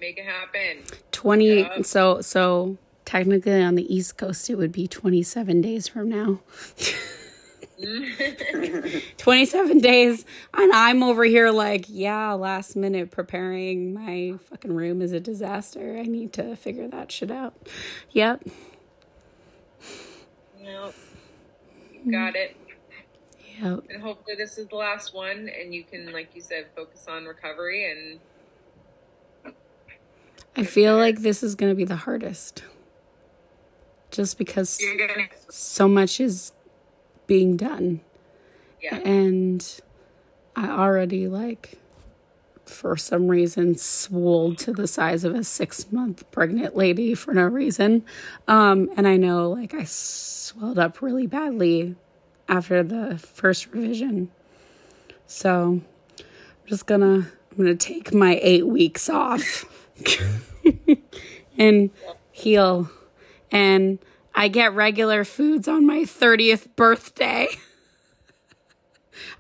Make 0.01 0.18
it 0.18 0.26
happen. 0.26 0.78
20 1.12 1.61
Yeah. 1.61 1.82
so 1.82 2.20
so 2.20 2.76
technically 3.05 3.62
on 3.62 3.74
the 3.76 3.95
east 3.95 4.16
coast 4.18 4.51
it 4.51 4.57
would 4.57 4.72
be 4.72 4.86
27 4.86 5.61
days 5.61 5.88
from 5.88 6.09
now 6.09 6.40
27 9.16 9.78
days 9.78 10.24
and 10.55 10.72
i'm 10.72 11.03
over 11.03 11.24
here 11.24 11.51
like 11.51 11.87
yeah 11.89 12.33
last 12.33 12.76
minute 12.76 13.11
preparing 13.11 13.93
my 13.93 14.35
fucking 14.51 14.74
room 14.74 15.01
is 15.03 15.12
a 15.12 15.20
disaster. 15.20 15.97
I 15.99 16.03
need 16.03 16.33
to 16.35 16.57
figure 16.57 16.89
that 16.89 17.11
shit 17.11 17.30
out. 17.30 17.55
Yep. 18.12 18.45
No, 20.61 20.93
got 22.11 22.37
it. 22.37 22.57
yep. 23.61 23.85
And 23.91 24.03
hopefully 24.03 24.37
this 24.37 24.59
is 24.59 24.68
the 24.68 24.76
last 24.76 25.14
one, 25.14 25.49
and 25.49 25.74
you 25.74 25.85
can, 25.85 26.12
like 26.12 26.30
you 26.35 26.41
said, 26.41 26.66
focus 26.76 27.07
on 27.09 27.24
recovery 27.24 27.91
and 27.91 28.20
i 30.55 30.62
feel 30.62 30.97
like 30.99 31.20
this 31.20 31.43
is 31.43 31.55
going 31.55 31.70
to 31.70 31.76
be 31.76 31.85
the 31.85 31.97
hardest. 31.97 32.62
Just 34.11 34.37
because 34.37 34.78
so 35.49 35.89
much 35.89 36.20
is 36.20 36.53
being 37.27 37.57
done 37.57 38.01
yeah. 38.83 38.97
and 38.97 39.81
I 40.57 40.68
already 40.68 41.29
like 41.29 41.79
for 42.64 42.97
some 42.97 43.29
reason 43.29 43.77
swolled 43.77 44.59
to 44.59 44.73
the 44.73 44.87
size 44.87 45.25
of 45.25 45.35
a 45.35 45.45
six 45.45 45.91
month 45.91 46.29
pregnant 46.31 46.77
lady 46.77 47.14
for 47.14 47.35
no 47.35 47.45
reason. 47.45 48.05
Um, 48.49 48.91
and 48.97 49.07
I 49.07 49.16
know 49.16 49.51
like 49.51 49.75
I 49.75 49.85
swelled 49.85 50.79
up 50.79 51.03
really 51.03 51.27
badly 51.27 51.97
after 52.49 52.83
the 52.83 53.18
first 53.18 53.73
revision. 53.73 54.31
So 55.27 55.81
I'm 56.18 56.25
just 56.66 56.87
gonna 56.87 57.29
I'm 57.51 57.57
gonna 57.57 57.75
take 57.75 58.12
my 58.12 58.39
eight 58.43 58.66
weeks 58.66 59.09
off 59.09 59.64
and 61.59 61.91
heal. 62.31 62.91
And 63.51 63.99
I 64.35 64.49
get 64.49 64.74
regular 64.74 65.24
foods 65.24 65.68
on 65.68 65.87
my 65.87 66.01
30th 66.01 66.74
birthday. 66.76 67.49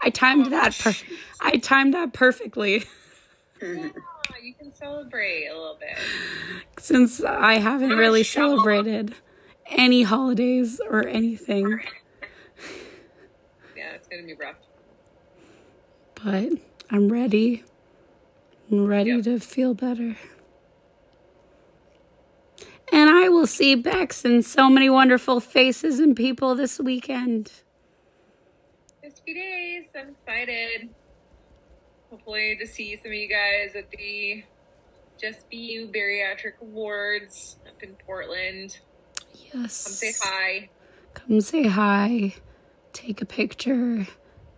I 0.02 0.10
timed 0.10 0.52
that. 0.52 0.76
Per- 0.78 0.94
I 1.40 1.56
timed 1.56 1.94
that 1.94 2.12
perfectly 2.12 2.84
Yeah, 3.62 3.88
you 4.42 4.54
can 4.54 4.72
celebrate 4.74 5.46
a 5.46 5.54
little 5.54 5.78
bit. 5.78 5.96
since 6.78 7.22
I 7.22 7.54
haven't 7.54 7.90
really 7.90 8.22
celebrated 8.24 9.14
any 9.66 10.02
holidays 10.02 10.80
or 10.90 11.06
anything. 11.06 11.78
Yeah, 13.76 13.92
it's 13.94 14.08
gonna 14.08 14.24
be 14.24 14.34
rough. 14.34 14.56
But 16.16 16.58
I'm 16.90 17.08
ready. 17.08 17.62
I'm 18.70 18.86
ready 18.86 19.10
Yep. 19.10 19.24
to 19.24 19.38
feel 19.40 19.74
better. 19.74 20.16
And 22.92 23.08
I 23.08 23.30
will 23.30 23.46
see 23.46 23.74
Bex 23.74 24.22
and 24.22 24.44
so 24.44 24.68
many 24.68 24.90
wonderful 24.90 25.40
faces 25.40 25.98
and 25.98 26.14
people 26.14 26.54
this 26.54 26.78
weekend. 26.78 27.50
Just 29.02 29.20
a 29.20 29.22
few 29.22 29.34
days. 29.34 29.84
I'm 29.98 30.10
excited. 30.10 30.90
Hopefully 32.10 32.58
to 32.60 32.66
see 32.66 32.94
some 32.96 33.10
of 33.10 33.14
you 33.14 33.28
guys 33.28 33.74
at 33.74 33.90
the 33.90 34.44
Just 35.18 35.48
Be 35.48 35.56
You 35.56 35.88
Bariatric 35.88 36.60
Awards 36.60 37.56
up 37.66 37.82
in 37.82 37.94
Portland. 38.06 38.78
Yes. 39.34 39.84
Come 39.84 39.92
say 39.94 40.12
hi. 40.22 40.68
Come 41.14 41.40
say 41.40 41.62
hi. 41.68 42.34
Take 42.92 43.22
a 43.22 43.26
picture. 43.26 44.06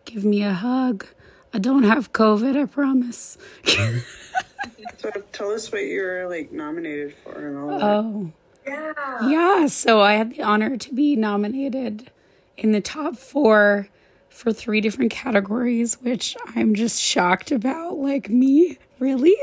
Give 0.05 0.25
me 0.25 0.43
a 0.43 0.55
hug. 0.55 1.07
I 1.53 1.61
don't 1.61 1.85
have 1.85 2.13
COVID, 2.13 2.61
I 2.61 2.65
promise. 2.67 3.39
So 4.99 5.11
tell 5.33 5.51
us 5.53 5.71
what 5.71 5.85
you're 5.85 6.29
like 6.29 6.53
nominated 6.53 7.15
for 7.23 7.47
and 7.49 7.59
all 7.59 7.79
that. 7.79 7.85
Oh. 7.85 8.33
Yeah. 8.67 9.29
Yeah, 9.29 9.67
so 9.67 10.01
I 10.01 10.15
had 10.15 10.31
the 10.31 10.43
honor 10.43 10.77
to 10.77 10.95
be 10.95 11.17
nominated 11.17 12.11
in 12.57 12.73
the 12.73 12.81
top 12.81 13.17
four 13.17 13.89
for 14.31 14.53
three 14.53 14.81
different 14.81 15.11
categories, 15.11 15.95
which 16.01 16.35
I'm 16.57 16.75
just 16.75 17.01
shocked 17.03 17.53
about. 17.53 17.99
Like, 17.99 18.31
me? 18.31 18.79
Really? 18.99 19.37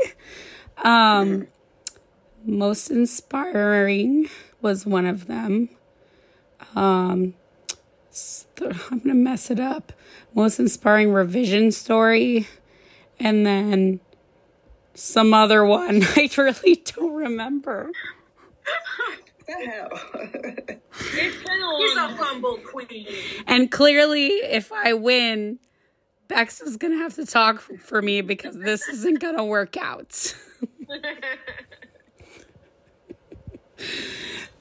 Um, 0.78 1.46
most 2.44 2.90
inspiring 2.90 4.28
was 4.60 4.84
one 4.84 5.06
of 5.06 5.26
them. 5.28 5.68
Um, 6.74 7.34
s- 8.10 8.46
I'm 8.90 8.98
gonna 8.98 9.14
mess 9.14 9.50
it 9.50 9.60
up. 9.60 9.92
Most 10.34 10.58
inspiring 10.58 11.12
revision 11.12 11.70
story, 11.70 12.48
and 13.20 13.46
then 13.46 14.00
some 14.94 15.34
other 15.34 15.64
one. 15.64 16.02
I 16.16 16.28
really 16.36 16.82
don't 16.84 17.14
remember. 17.14 17.90
What 18.64 19.30
the 19.46 19.52
hell? 19.70 20.00
It's 21.14 21.44
been 21.44 21.62
a 21.62 21.78
He's 21.78 21.96
a 21.96 22.08
humble 22.08 22.58
queen. 22.58 23.06
And 23.46 23.70
clearly, 23.70 24.26
if 24.28 24.72
I 24.72 24.94
win, 24.94 25.58
Bex 26.28 26.60
is 26.60 26.76
gonna 26.76 26.98
have 26.98 27.14
to 27.16 27.26
talk 27.26 27.60
for 27.60 28.00
me 28.02 28.20
because 28.20 28.58
this 28.58 28.88
isn't 28.88 29.20
gonna 29.20 29.44
work 29.44 29.76
out. 29.76 30.34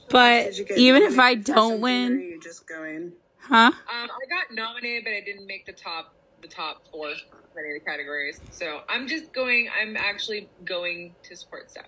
but 0.09 0.43
Did 0.45 0.57
you 0.57 0.65
get 0.65 0.77
even 0.77 1.03
if 1.03 1.19
I 1.19 1.35
don't 1.35 1.45
something, 1.45 1.73
Are 1.73 1.77
win, 1.77 2.19
you 2.21 2.39
just 2.41 2.67
going? 2.67 3.13
huh? 3.39 3.55
Um, 3.67 3.73
I 3.87 4.07
got 4.29 4.53
nominated, 4.53 5.03
but 5.05 5.13
I 5.13 5.21
didn't 5.21 5.47
make 5.47 5.65
the 5.65 5.73
top 5.73 6.13
the 6.41 6.47
top 6.47 6.83
four 6.91 7.13
for 7.53 7.59
any 7.59 7.75
of 7.75 7.83
the 7.83 7.89
categories. 7.89 8.39
So 8.51 8.81
I'm 8.89 9.07
just 9.07 9.33
going. 9.33 9.69
I'm 9.79 9.97
actually 9.97 10.49
going 10.65 11.15
to 11.23 11.35
support 11.35 11.69
Steph. 11.71 11.85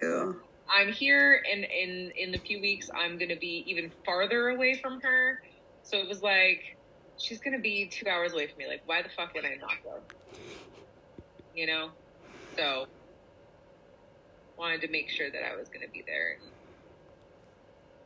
Cool. 0.00 0.36
I'm 0.68 0.92
here, 0.92 1.42
and 1.50 1.64
in 1.64 2.12
in 2.16 2.32
the 2.32 2.38
few 2.38 2.60
weeks, 2.60 2.90
I'm 2.94 3.18
going 3.18 3.28
to 3.28 3.36
be 3.36 3.64
even 3.66 3.90
farther 4.04 4.48
away 4.48 4.74
from 4.74 5.00
her. 5.02 5.42
So 5.82 5.98
it 5.98 6.08
was 6.08 6.22
like 6.22 6.76
she's 7.18 7.40
going 7.40 7.54
to 7.54 7.62
be 7.62 7.86
two 7.86 8.08
hours 8.08 8.32
away 8.32 8.46
from 8.46 8.58
me. 8.58 8.66
Like, 8.66 8.82
why 8.86 9.02
the 9.02 9.10
fuck 9.10 9.34
would 9.34 9.44
I 9.44 9.56
not 9.56 9.82
go? 9.82 10.00
You 11.54 11.66
know. 11.66 11.90
So 12.56 12.86
wanted 14.56 14.80
to 14.82 14.88
make 14.88 15.10
sure 15.10 15.30
that 15.30 15.42
I 15.44 15.56
was 15.56 15.68
going 15.68 15.84
to 15.84 15.92
be 15.92 16.04
there. 16.06 16.38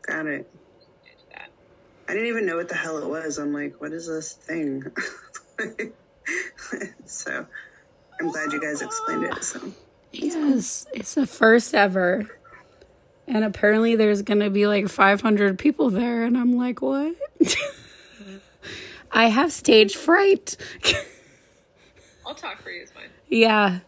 Got 0.02 0.26
it. 0.26 0.50
I 2.08 2.14
didn't 2.14 2.28
even 2.28 2.46
know 2.46 2.56
what 2.56 2.70
the 2.70 2.74
hell 2.74 2.96
it 2.96 3.06
was. 3.06 3.36
I'm 3.36 3.52
like, 3.52 3.82
what 3.82 3.92
is 3.92 4.06
this 4.06 4.32
thing? 4.32 4.82
so 7.06 7.46
I'm 8.20 8.30
glad 8.30 8.52
you 8.52 8.60
guys 8.60 8.82
explained 8.82 9.24
it. 9.24 9.42
So 9.44 9.72
Yes, 10.12 10.86
it's 10.92 11.14
the 11.14 11.26
first 11.26 11.74
ever. 11.74 12.26
And 13.26 13.44
apparently 13.44 13.94
there's 13.96 14.22
going 14.22 14.40
to 14.40 14.50
be 14.50 14.66
like 14.66 14.88
500 14.88 15.58
people 15.58 15.90
there. 15.90 16.24
And 16.24 16.36
I'm 16.36 16.56
like, 16.56 16.80
what? 16.80 17.14
I 19.12 19.26
have 19.26 19.52
stage 19.52 19.96
fright. 19.96 20.56
I'll 22.26 22.34
talk 22.34 22.62
for 22.62 22.70
you. 22.70 22.82
It's 22.82 22.92
fine. 22.92 23.08
yeah. 23.28 23.80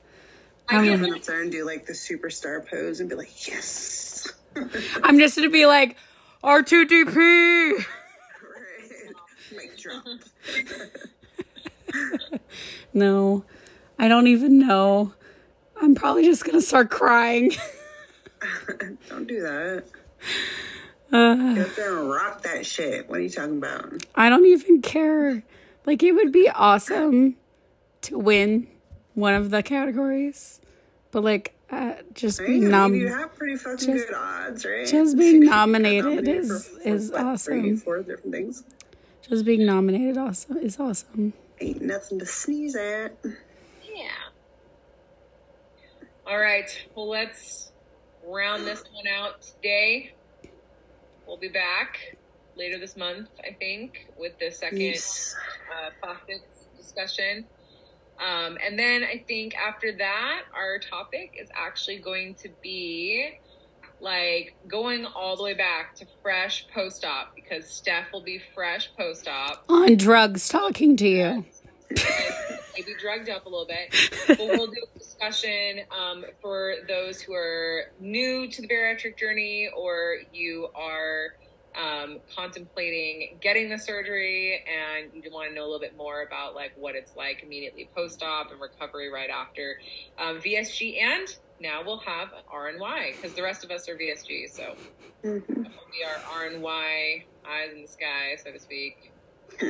I'm 0.69 0.81
I'm, 0.81 1.01
gonna 1.01 1.17
up 1.17 1.23
there 1.25 1.43
and 1.43 1.51
do 1.51 1.65
like 1.65 1.87
the 1.87 1.95
superstar 1.95 2.65
pose 2.65 3.01
and 3.01 3.09
be 3.09 3.17
like, 3.17 3.49
yes. 3.49 4.33
I'm 5.03 5.19
just 5.19 5.37
going 5.37 5.49
to 5.49 5.53
be 5.53 5.67
like, 5.67 5.97
R2DP. 6.45 7.17
Right. 7.17 7.85
Mic 9.57 9.79
drop. 9.79 10.05
No, 12.93 13.45
I 13.99 14.09
don't 14.09 14.27
even 14.27 14.59
know. 14.59 15.13
I'm 15.81 15.95
probably 15.95 16.25
just 16.25 16.45
going 16.45 16.59
to 16.59 16.63
start 16.67 16.91
crying. 16.91 17.53
Don't 19.09 19.27
do 19.29 19.41
that. 19.43 19.85
Uh, 21.13 21.55
Get 21.55 21.69
up 21.69 21.75
there 21.77 21.99
and 22.01 22.11
rock 22.11 22.43
that 22.43 22.67
shit. 22.67 23.09
What 23.09 23.19
are 23.19 23.23
you 23.23 23.31
talking 23.31 23.59
about? 23.59 24.05
I 24.15 24.29
don't 24.29 24.45
even 24.47 24.83
care. 24.83 25.43
Like, 25.87 26.03
it 26.03 26.13
would 26.13 26.33
be 26.33 26.49
awesome 26.49 27.37
to 28.03 28.19
win 28.19 28.67
one 29.15 29.35
of 29.35 29.51
the 29.51 29.63
categories. 29.63 30.61
But, 31.13 31.25
like, 31.25 31.55
uh, 31.71 31.95
just 32.15 32.39
being 32.41 32.69
nom- 32.71 32.95
you 32.95 33.09
have 33.09 33.35
pretty 33.37 33.57
fucking 33.57 33.77
just- 33.95 34.09
good 34.09 34.15
odds, 34.17 34.65
right? 34.65 34.87
just 34.87 35.17
being 35.19 35.45
got 35.45 35.51
nominated 35.69 36.27
is- 36.29 36.67
for- 36.69 36.89
is 36.89 37.13
awesome. 37.13 37.77
Four 37.77 37.99
different 38.01 38.33
things. 38.33 38.65
just 39.29 39.45
being 39.45 39.65
nominated 39.67 40.17
also 40.19 40.55
is 40.55 40.79
awesome. 40.81 41.33
Ain't 41.61 41.83
nothing 41.83 42.19
to 42.19 42.27
sneeze 42.27 42.75
at. 42.75 43.13
Yeah. 43.83 44.09
All 46.27 46.39
right. 46.39 46.71
Well, 46.95 47.09
let's 47.09 47.71
round 48.27 48.67
this 48.67 48.83
one 48.93 49.07
out 49.07 49.43
today. 49.43 50.13
We'll 51.27 51.37
be 51.37 51.49
back 51.49 52.17
later 52.57 52.79
this 52.79 52.97
month, 52.97 53.29
I 53.47 53.53
think, 53.53 54.07
with 54.19 54.39
the 54.39 54.51
second 54.51 54.81
Yes. 54.81 55.35
uh, 55.71 55.91
plastics 56.01 56.67
discussion. 56.77 57.47
Um, 58.19 58.59
and 58.65 58.79
then 58.79 59.03
I 59.03 59.25
think 59.27 59.55
after 59.57 59.93
that, 59.97 60.43
our 60.55 60.79
topic 60.79 61.37
is 61.41 61.49
actually 61.55 61.99
going 61.99 62.35
to 62.37 62.49
be 62.63 63.33
like 64.01 64.55
going 64.67 65.05
all 65.05 65.37
the 65.37 65.43
way 65.43 65.55
back 65.55 65.95
to 65.97 66.07
fresh 66.23 66.67
post 66.73 67.05
op 67.05 67.35
because 67.35 67.69
Steph 67.69 68.13
will 68.13 68.23
be 68.23 68.41
fresh 68.55 68.91
post 68.97 69.29
op. 69.29 69.65
On 69.69 69.97
drugs 69.97 70.49
talking 70.49 70.97
to 70.97 71.09
you. 71.09 71.45
maybe 72.81 72.95
drugged 72.99 73.29
up 73.29 73.47
a 73.47 73.49
little 73.49 73.67
bit. 73.67 73.95
But 74.29 74.39
we'll 74.39 74.69
do 74.69 74.83
a 74.95 74.99
discussion 74.99 75.81
um, 75.91 76.25
for 76.41 76.75
those 76.89 77.21
who 77.21 77.35
are 77.35 77.91
new 77.99 78.49
to 78.49 78.63
the 78.63 78.69
bariatric 78.69 79.19
journey 79.19 79.69
or 79.77 80.19
you 80.33 80.69
are 80.75 81.35
um, 81.75 82.19
contemplating 82.35 83.39
getting 83.41 83.69
the 83.69 83.79
surgery 83.79 84.65
and 84.67 85.25
you 85.25 85.31
want 85.31 85.49
to 85.49 85.55
know 85.55 85.63
a 85.63 85.67
little 85.67 85.81
bit 85.81 85.97
more 85.97 86.23
about 86.23 86.55
like 86.55 86.73
what 86.77 86.95
it's 86.95 87.15
like 87.17 87.43
immediately 87.43 87.89
post-op 87.95 88.51
and 88.51 88.61
recovery 88.61 89.09
right 89.09 89.31
after 89.31 89.79
um, 90.19 90.41
VSG 90.41 91.01
and 91.01 91.37
now 91.61 91.83
we'll 91.85 92.01
have 92.01 92.29
an 92.33 92.43
R 92.53 92.69
and 92.69 92.81
Y 92.81 93.13
because 93.21 93.35
the 93.37 93.43
rest 93.43 93.65
of 93.65 93.71
us 93.71 93.89
are 93.89 93.97
VSG 93.97 94.47
so 94.49 94.75
Mhm. 95.25 95.43
we 95.57 96.03
are 96.05 96.41
R 96.41 96.47
and 96.47 96.63
Y 96.63 97.25
eyes 97.47 97.73
in 97.75 97.83
the 97.83 97.89
sky 97.89 98.37
so 98.43 98.51
to 98.53 98.59
speak. 98.59 99.13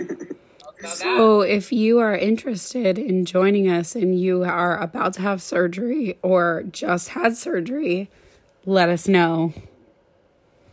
About 0.78 0.93
that. 0.93 0.99
So, 0.99 1.41
if 1.43 1.72
you 1.72 1.99
are 1.99 2.14
interested 2.14 2.99
in 2.99 3.24
joining 3.24 3.68
us 3.70 3.95
and 3.95 4.18
you 4.18 4.45
are 4.45 4.78
about 4.78 5.14
to 5.14 5.20
have 5.22 5.43
surgery 5.43 6.18
or 6.22 6.64
just 6.70 7.11
had 7.11 7.36
surgery, 7.36 8.11
let 8.64 8.88
us 8.88 9.07
know. 9.09 9.53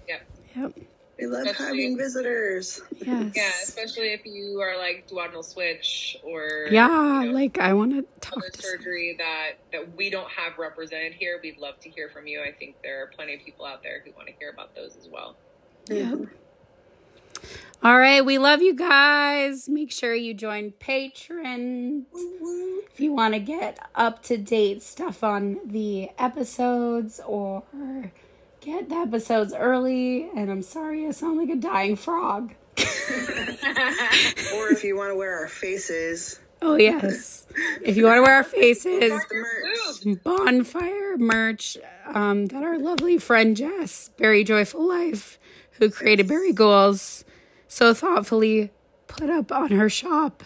Yep. 0.08 0.22
Yep. 0.56 0.87
We 1.20 1.26
love 1.26 1.46
That's 1.46 1.58
having 1.58 1.96
sweet. 1.96 1.98
visitors. 1.98 2.82
Yes. 3.00 3.32
Yeah, 3.36 3.50
especially 3.64 4.10
if 4.14 4.26
you 4.26 4.60
are 4.62 4.78
like 4.78 5.08
duodenal 5.10 5.44
switch 5.44 6.18
or 6.24 6.68
Yeah, 6.70 7.22
you 7.22 7.28
know, 7.30 7.34
like 7.34 7.58
I 7.58 7.74
want 7.74 7.92
to 7.94 8.06
talk 8.22 8.38
other 8.38 8.50
to 8.50 8.62
surgery 8.62 9.16
that 9.18 9.54
that 9.72 9.96
we 9.98 10.10
don't 10.12 10.30
have 10.30 10.58
represented 10.60 11.14
here. 11.14 11.40
We'd 11.42 11.58
love 11.58 11.80
to 11.82 11.90
hear 11.90 12.10
from 12.10 12.28
you. 12.28 12.42
I 12.42 12.52
think 12.52 12.76
there 12.84 13.02
are 13.04 13.08
plenty 13.08 13.34
of 13.34 13.42
people 13.44 13.66
out 13.66 13.82
there 13.82 14.02
who 14.06 14.12
want 14.12 14.28
to 14.28 14.34
hear 14.38 14.50
about 14.52 14.76
those 14.76 14.96
as 14.96 15.08
well. 15.10 15.36
Yep. 15.90 16.28
All 17.84 17.98
right, 17.98 18.26
we 18.26 18.38
love 18.40 18.62
you 18.64 18.74
guys. 18.76 19.70
Make 19.70 19.92
sure 19.92 20.14
you 20.16 20.34
join 20.34 20.72
Patreon 20.80 22.06
if 22.92 23.00
you 23.00 23.14
want 23.14 23.36
to 23.36 23.40
get 23.40 23.78
up 23.94 24.24
to 24.24 24.38
date 24.38 24.82
stuff 24.82 25.24
on 25.24 25.60
the 25.64 26.10
episodes 26.18 27.20
or 27.26 27.64
get 28.68 28.90
the 28.90 28.96
episodes 28.96 29.54
early. 29.54 30.30
And 30.36 30.52
I'm 30.52 30.62
sorry, 30.62 31.08
I 31.08 31.12
sound 31.12 31.38
like 31.38 31.50
a 31.50 31.56
dying 31.56 31.96
frog. 31.96 32.54
Or 34.56 34.70
if 34.72 34.84
you 34.84 34.96
want 34.98 35.12
to 35.12 35.16
wear 35.16 35.40
our 35.40 35.48
faces, 35.48 36.40
Oh, 36.62 36.76
yes. 36.76 37.46
if 37.82 37.96
you 37.98 38.06
want 38.06 38.18
to 38.18 38.22
wear 38.24 38.36
our 38.36 38.44
faces, 38.44 39.12
merch. 39.32 40.24
bonfire 40.24 41.18
merch 41.18 41.78
um, 42.08 42.48
that 42.48 42.64
our 42.64 42.78
lovely 42.80 43.18
friend 43.18 43.56
Jess, 43.56 44.10
Bari 44.18 44.44
Joyful 44.44 44.86
Life, 44.88 45.40
who 45.74 45.90
created 45.90 46.28
Bari 46.28 46.52
Ghouls, 46.54 47.24
so 47.68 47.94
thoughtfully 47.94 48.72
put 49.08 49.30
up 49.30 49.52
on 49.52 49.72
her 49.72 49.90
shop. 49.90 50.44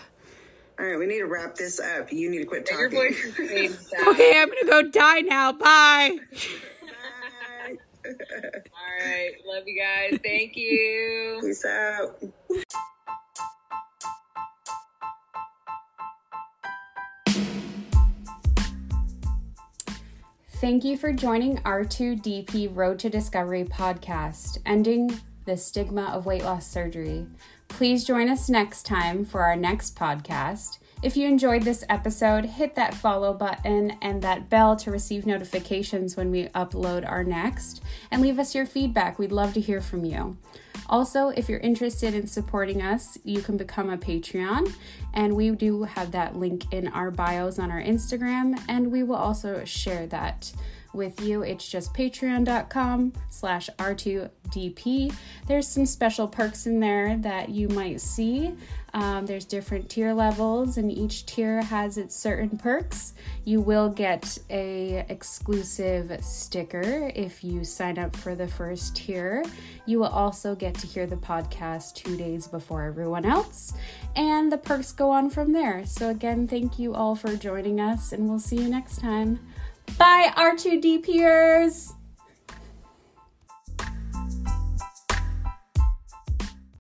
All 0.80 0.86
right, 0.86 0.98
we 1.00 1.06
need 1.06 1.20
to 1.20 1.26
wrap 1.26 1.56
this 1.56 1.80
up. 1.80 2.12
You 2.12 2.30
need 2.30 2.40
to 2.40 2.46
quit 2.46 2.66
talking. 2.66 2.90
voice 2.92 3.24
is 3.24 3.36
fading 3.36 3.72
down. 3.98 4.10
Okay, 4.10 4.34
I'm 4.36 4.48
gonna 4.50 4.66
go 4.66 4.82
die 4.90 5.22
now. 5.22 5.52
Bye. 5.54 6.18
Bye. 6.32 6.40
All 8.20 9.08
right, 9.08 9.32
love 9.46 9.64
you 9.66 9.80
guys. 9.80 10.20
Thank 10.24 10.56
you. 10.56 11.40
Peace 11.44 11.66
out. 11.66 12.22
Thank 20.62 20.84
you 20.84 20.96
for 20.96 21.12
joining 21.12 21.58
R2DP 21.58 22.76
Road 22.76 23.00
to 23.00 23.10
Discovery 23.10 23.64
podcast, 23.64 24.60
ending 24.64 25.20
the 25.46 25.58
stigma 25.58 26.04
of 26.14 26.28
weight 26.28 26.44
loss 26.44 26.68
surgery. 26.68 27.26
Please 27.68 28.04
join 28.04 28.30
us 28.30 28.48
next 28.48 28.86
time 28.86 29.26
for 29.26 29.42
our 29.42 29.56
next 29.56 29.96
podcast. 29.98 30.78
If 31.04 31.18
you 31.18 31.28
enjoyed 31.28 31.64
this 31.64 31.84
episode, 31.90 32.46
hit 32.46 32.76
that 32.76 32.94
follow 32.94 33.34
button 33.34 33.98
and 34.04 34.22
that 34.22 34.52
bell 34.52 34.76
to 34.76 34.92
receive 34.92 35.26
notifications 35.26 36.16
when 36.16 36.30
we 36.30 36.46
upload 36.50 37.10
our 37.10 37.24
next, 37.24 37.82
and 38.12 38.22
leave 38.22 38.38
us 38.38 38.54
your 38.54 38.68
feedback. 38.68 39.18
We'd 39.18 39.32
love 39.32 39.54
to 39.56 39.60
hear 39.60 39.82
from 39.82 40.06
you. 40.06 40.38
Also, 40.86 41.30
if 41.30 41.50
you're 41.50 41.60
interested 41.60 42.14
in 42.14 42.28
supporting 42.28 42.84
us, 42.84 43.18
you 43.24 43.42
can 43.42 43.58
become 43.58 43.90
a 43.90 43.98
Patreon, 43.98 44.72
and 45.16 45.36
we 45.36 45.50
do 45.50 45.84
have 45.84 46.12
that 46.12 46.36
link 46.36 46.72
in 46.72 46.88
our 46.90 47.10
bios 47.10 47.58
on 47.58 47.72
our 47.72 47.82
Instagram, 47.82 48.62
and 48.68 48.92
we 48.92 49.02
will 49.02 49.16
also 49.16 49.66
share 49.66 50.06
that 50.06 50.54
with 50.94 51.22
you. 51.22 51.42
It's 51.42 51.68
just 51.68 51.94
patreon.com 51.94 53.14
slash 53.30 53.70
R2DP. 53.80 55.14
There's 55.48 55.68
some 55.68 55.86
special 55.86 56.28
perks 56.28 56.66
in 56.66 56.80
there 56.80 57.18
that 57.18 57.50
you 57.50 57.70
might 57.70 58.02
see. 58.02 58.54
Um, 58.94 59.26
there's 59.26 59.46
different 59.46 59.90
tier 59.90 60.14
levels, 60.14 60.78
and 60.78 60.92
each 60.92 61.26
tier 61.26 61.62
has 61.62 61.98
its 61.98 62.16
certain 62.16 62.58
perks. 62.58 63.14
You 63.46 63.62
will 63.62 63.90
get 63.90 64.38
a 64.50 65.06
exclusive 65.08 66.24
sticker 66.24 67.12
if 67.16 67.44
you 67.44 67.64
sign 67.64 67.98
up 67.98 68.16
for 68.16 68.36
the 68.36 68.48
first 68.48 68.96
tier. 68.96 69.46
You 69.86 70.00
will 70.00 70.08
also 70.08 70.56
get 70.56 70.76
to 70.76 70.88
hear 70.88 71.08
the 71.08 71.16
podcast 71.16 71.96
two 71.96 72.18
days 72.18 72.48
before 72.48 72.84
everyone 72.84 73.26
else, 73.26 73.74
and 74.16 74.52
the 74.52 74.58
perks 74.58 74.92
go 74.92 75.10
on 75.10 75.30
from 75.30 75.54
there. 75.54 75.86
So 75.86 76.10
again, 76.10 76.48
thank 76.48 76.78
you 76.78 76.94
all 76.94 77.16
for 77.16 77.36
joining 77.36 77.80
us, 77.80 78.12
and 78.12 78.28
we'll 78.28 78.40
see 78.40 78.58
you 78.58 78.70
next 78.70 79.00
time. 79.00 79.40
Bye, 79.98 80.32
R2D 80.36 81.04
peers. 81.04 81.94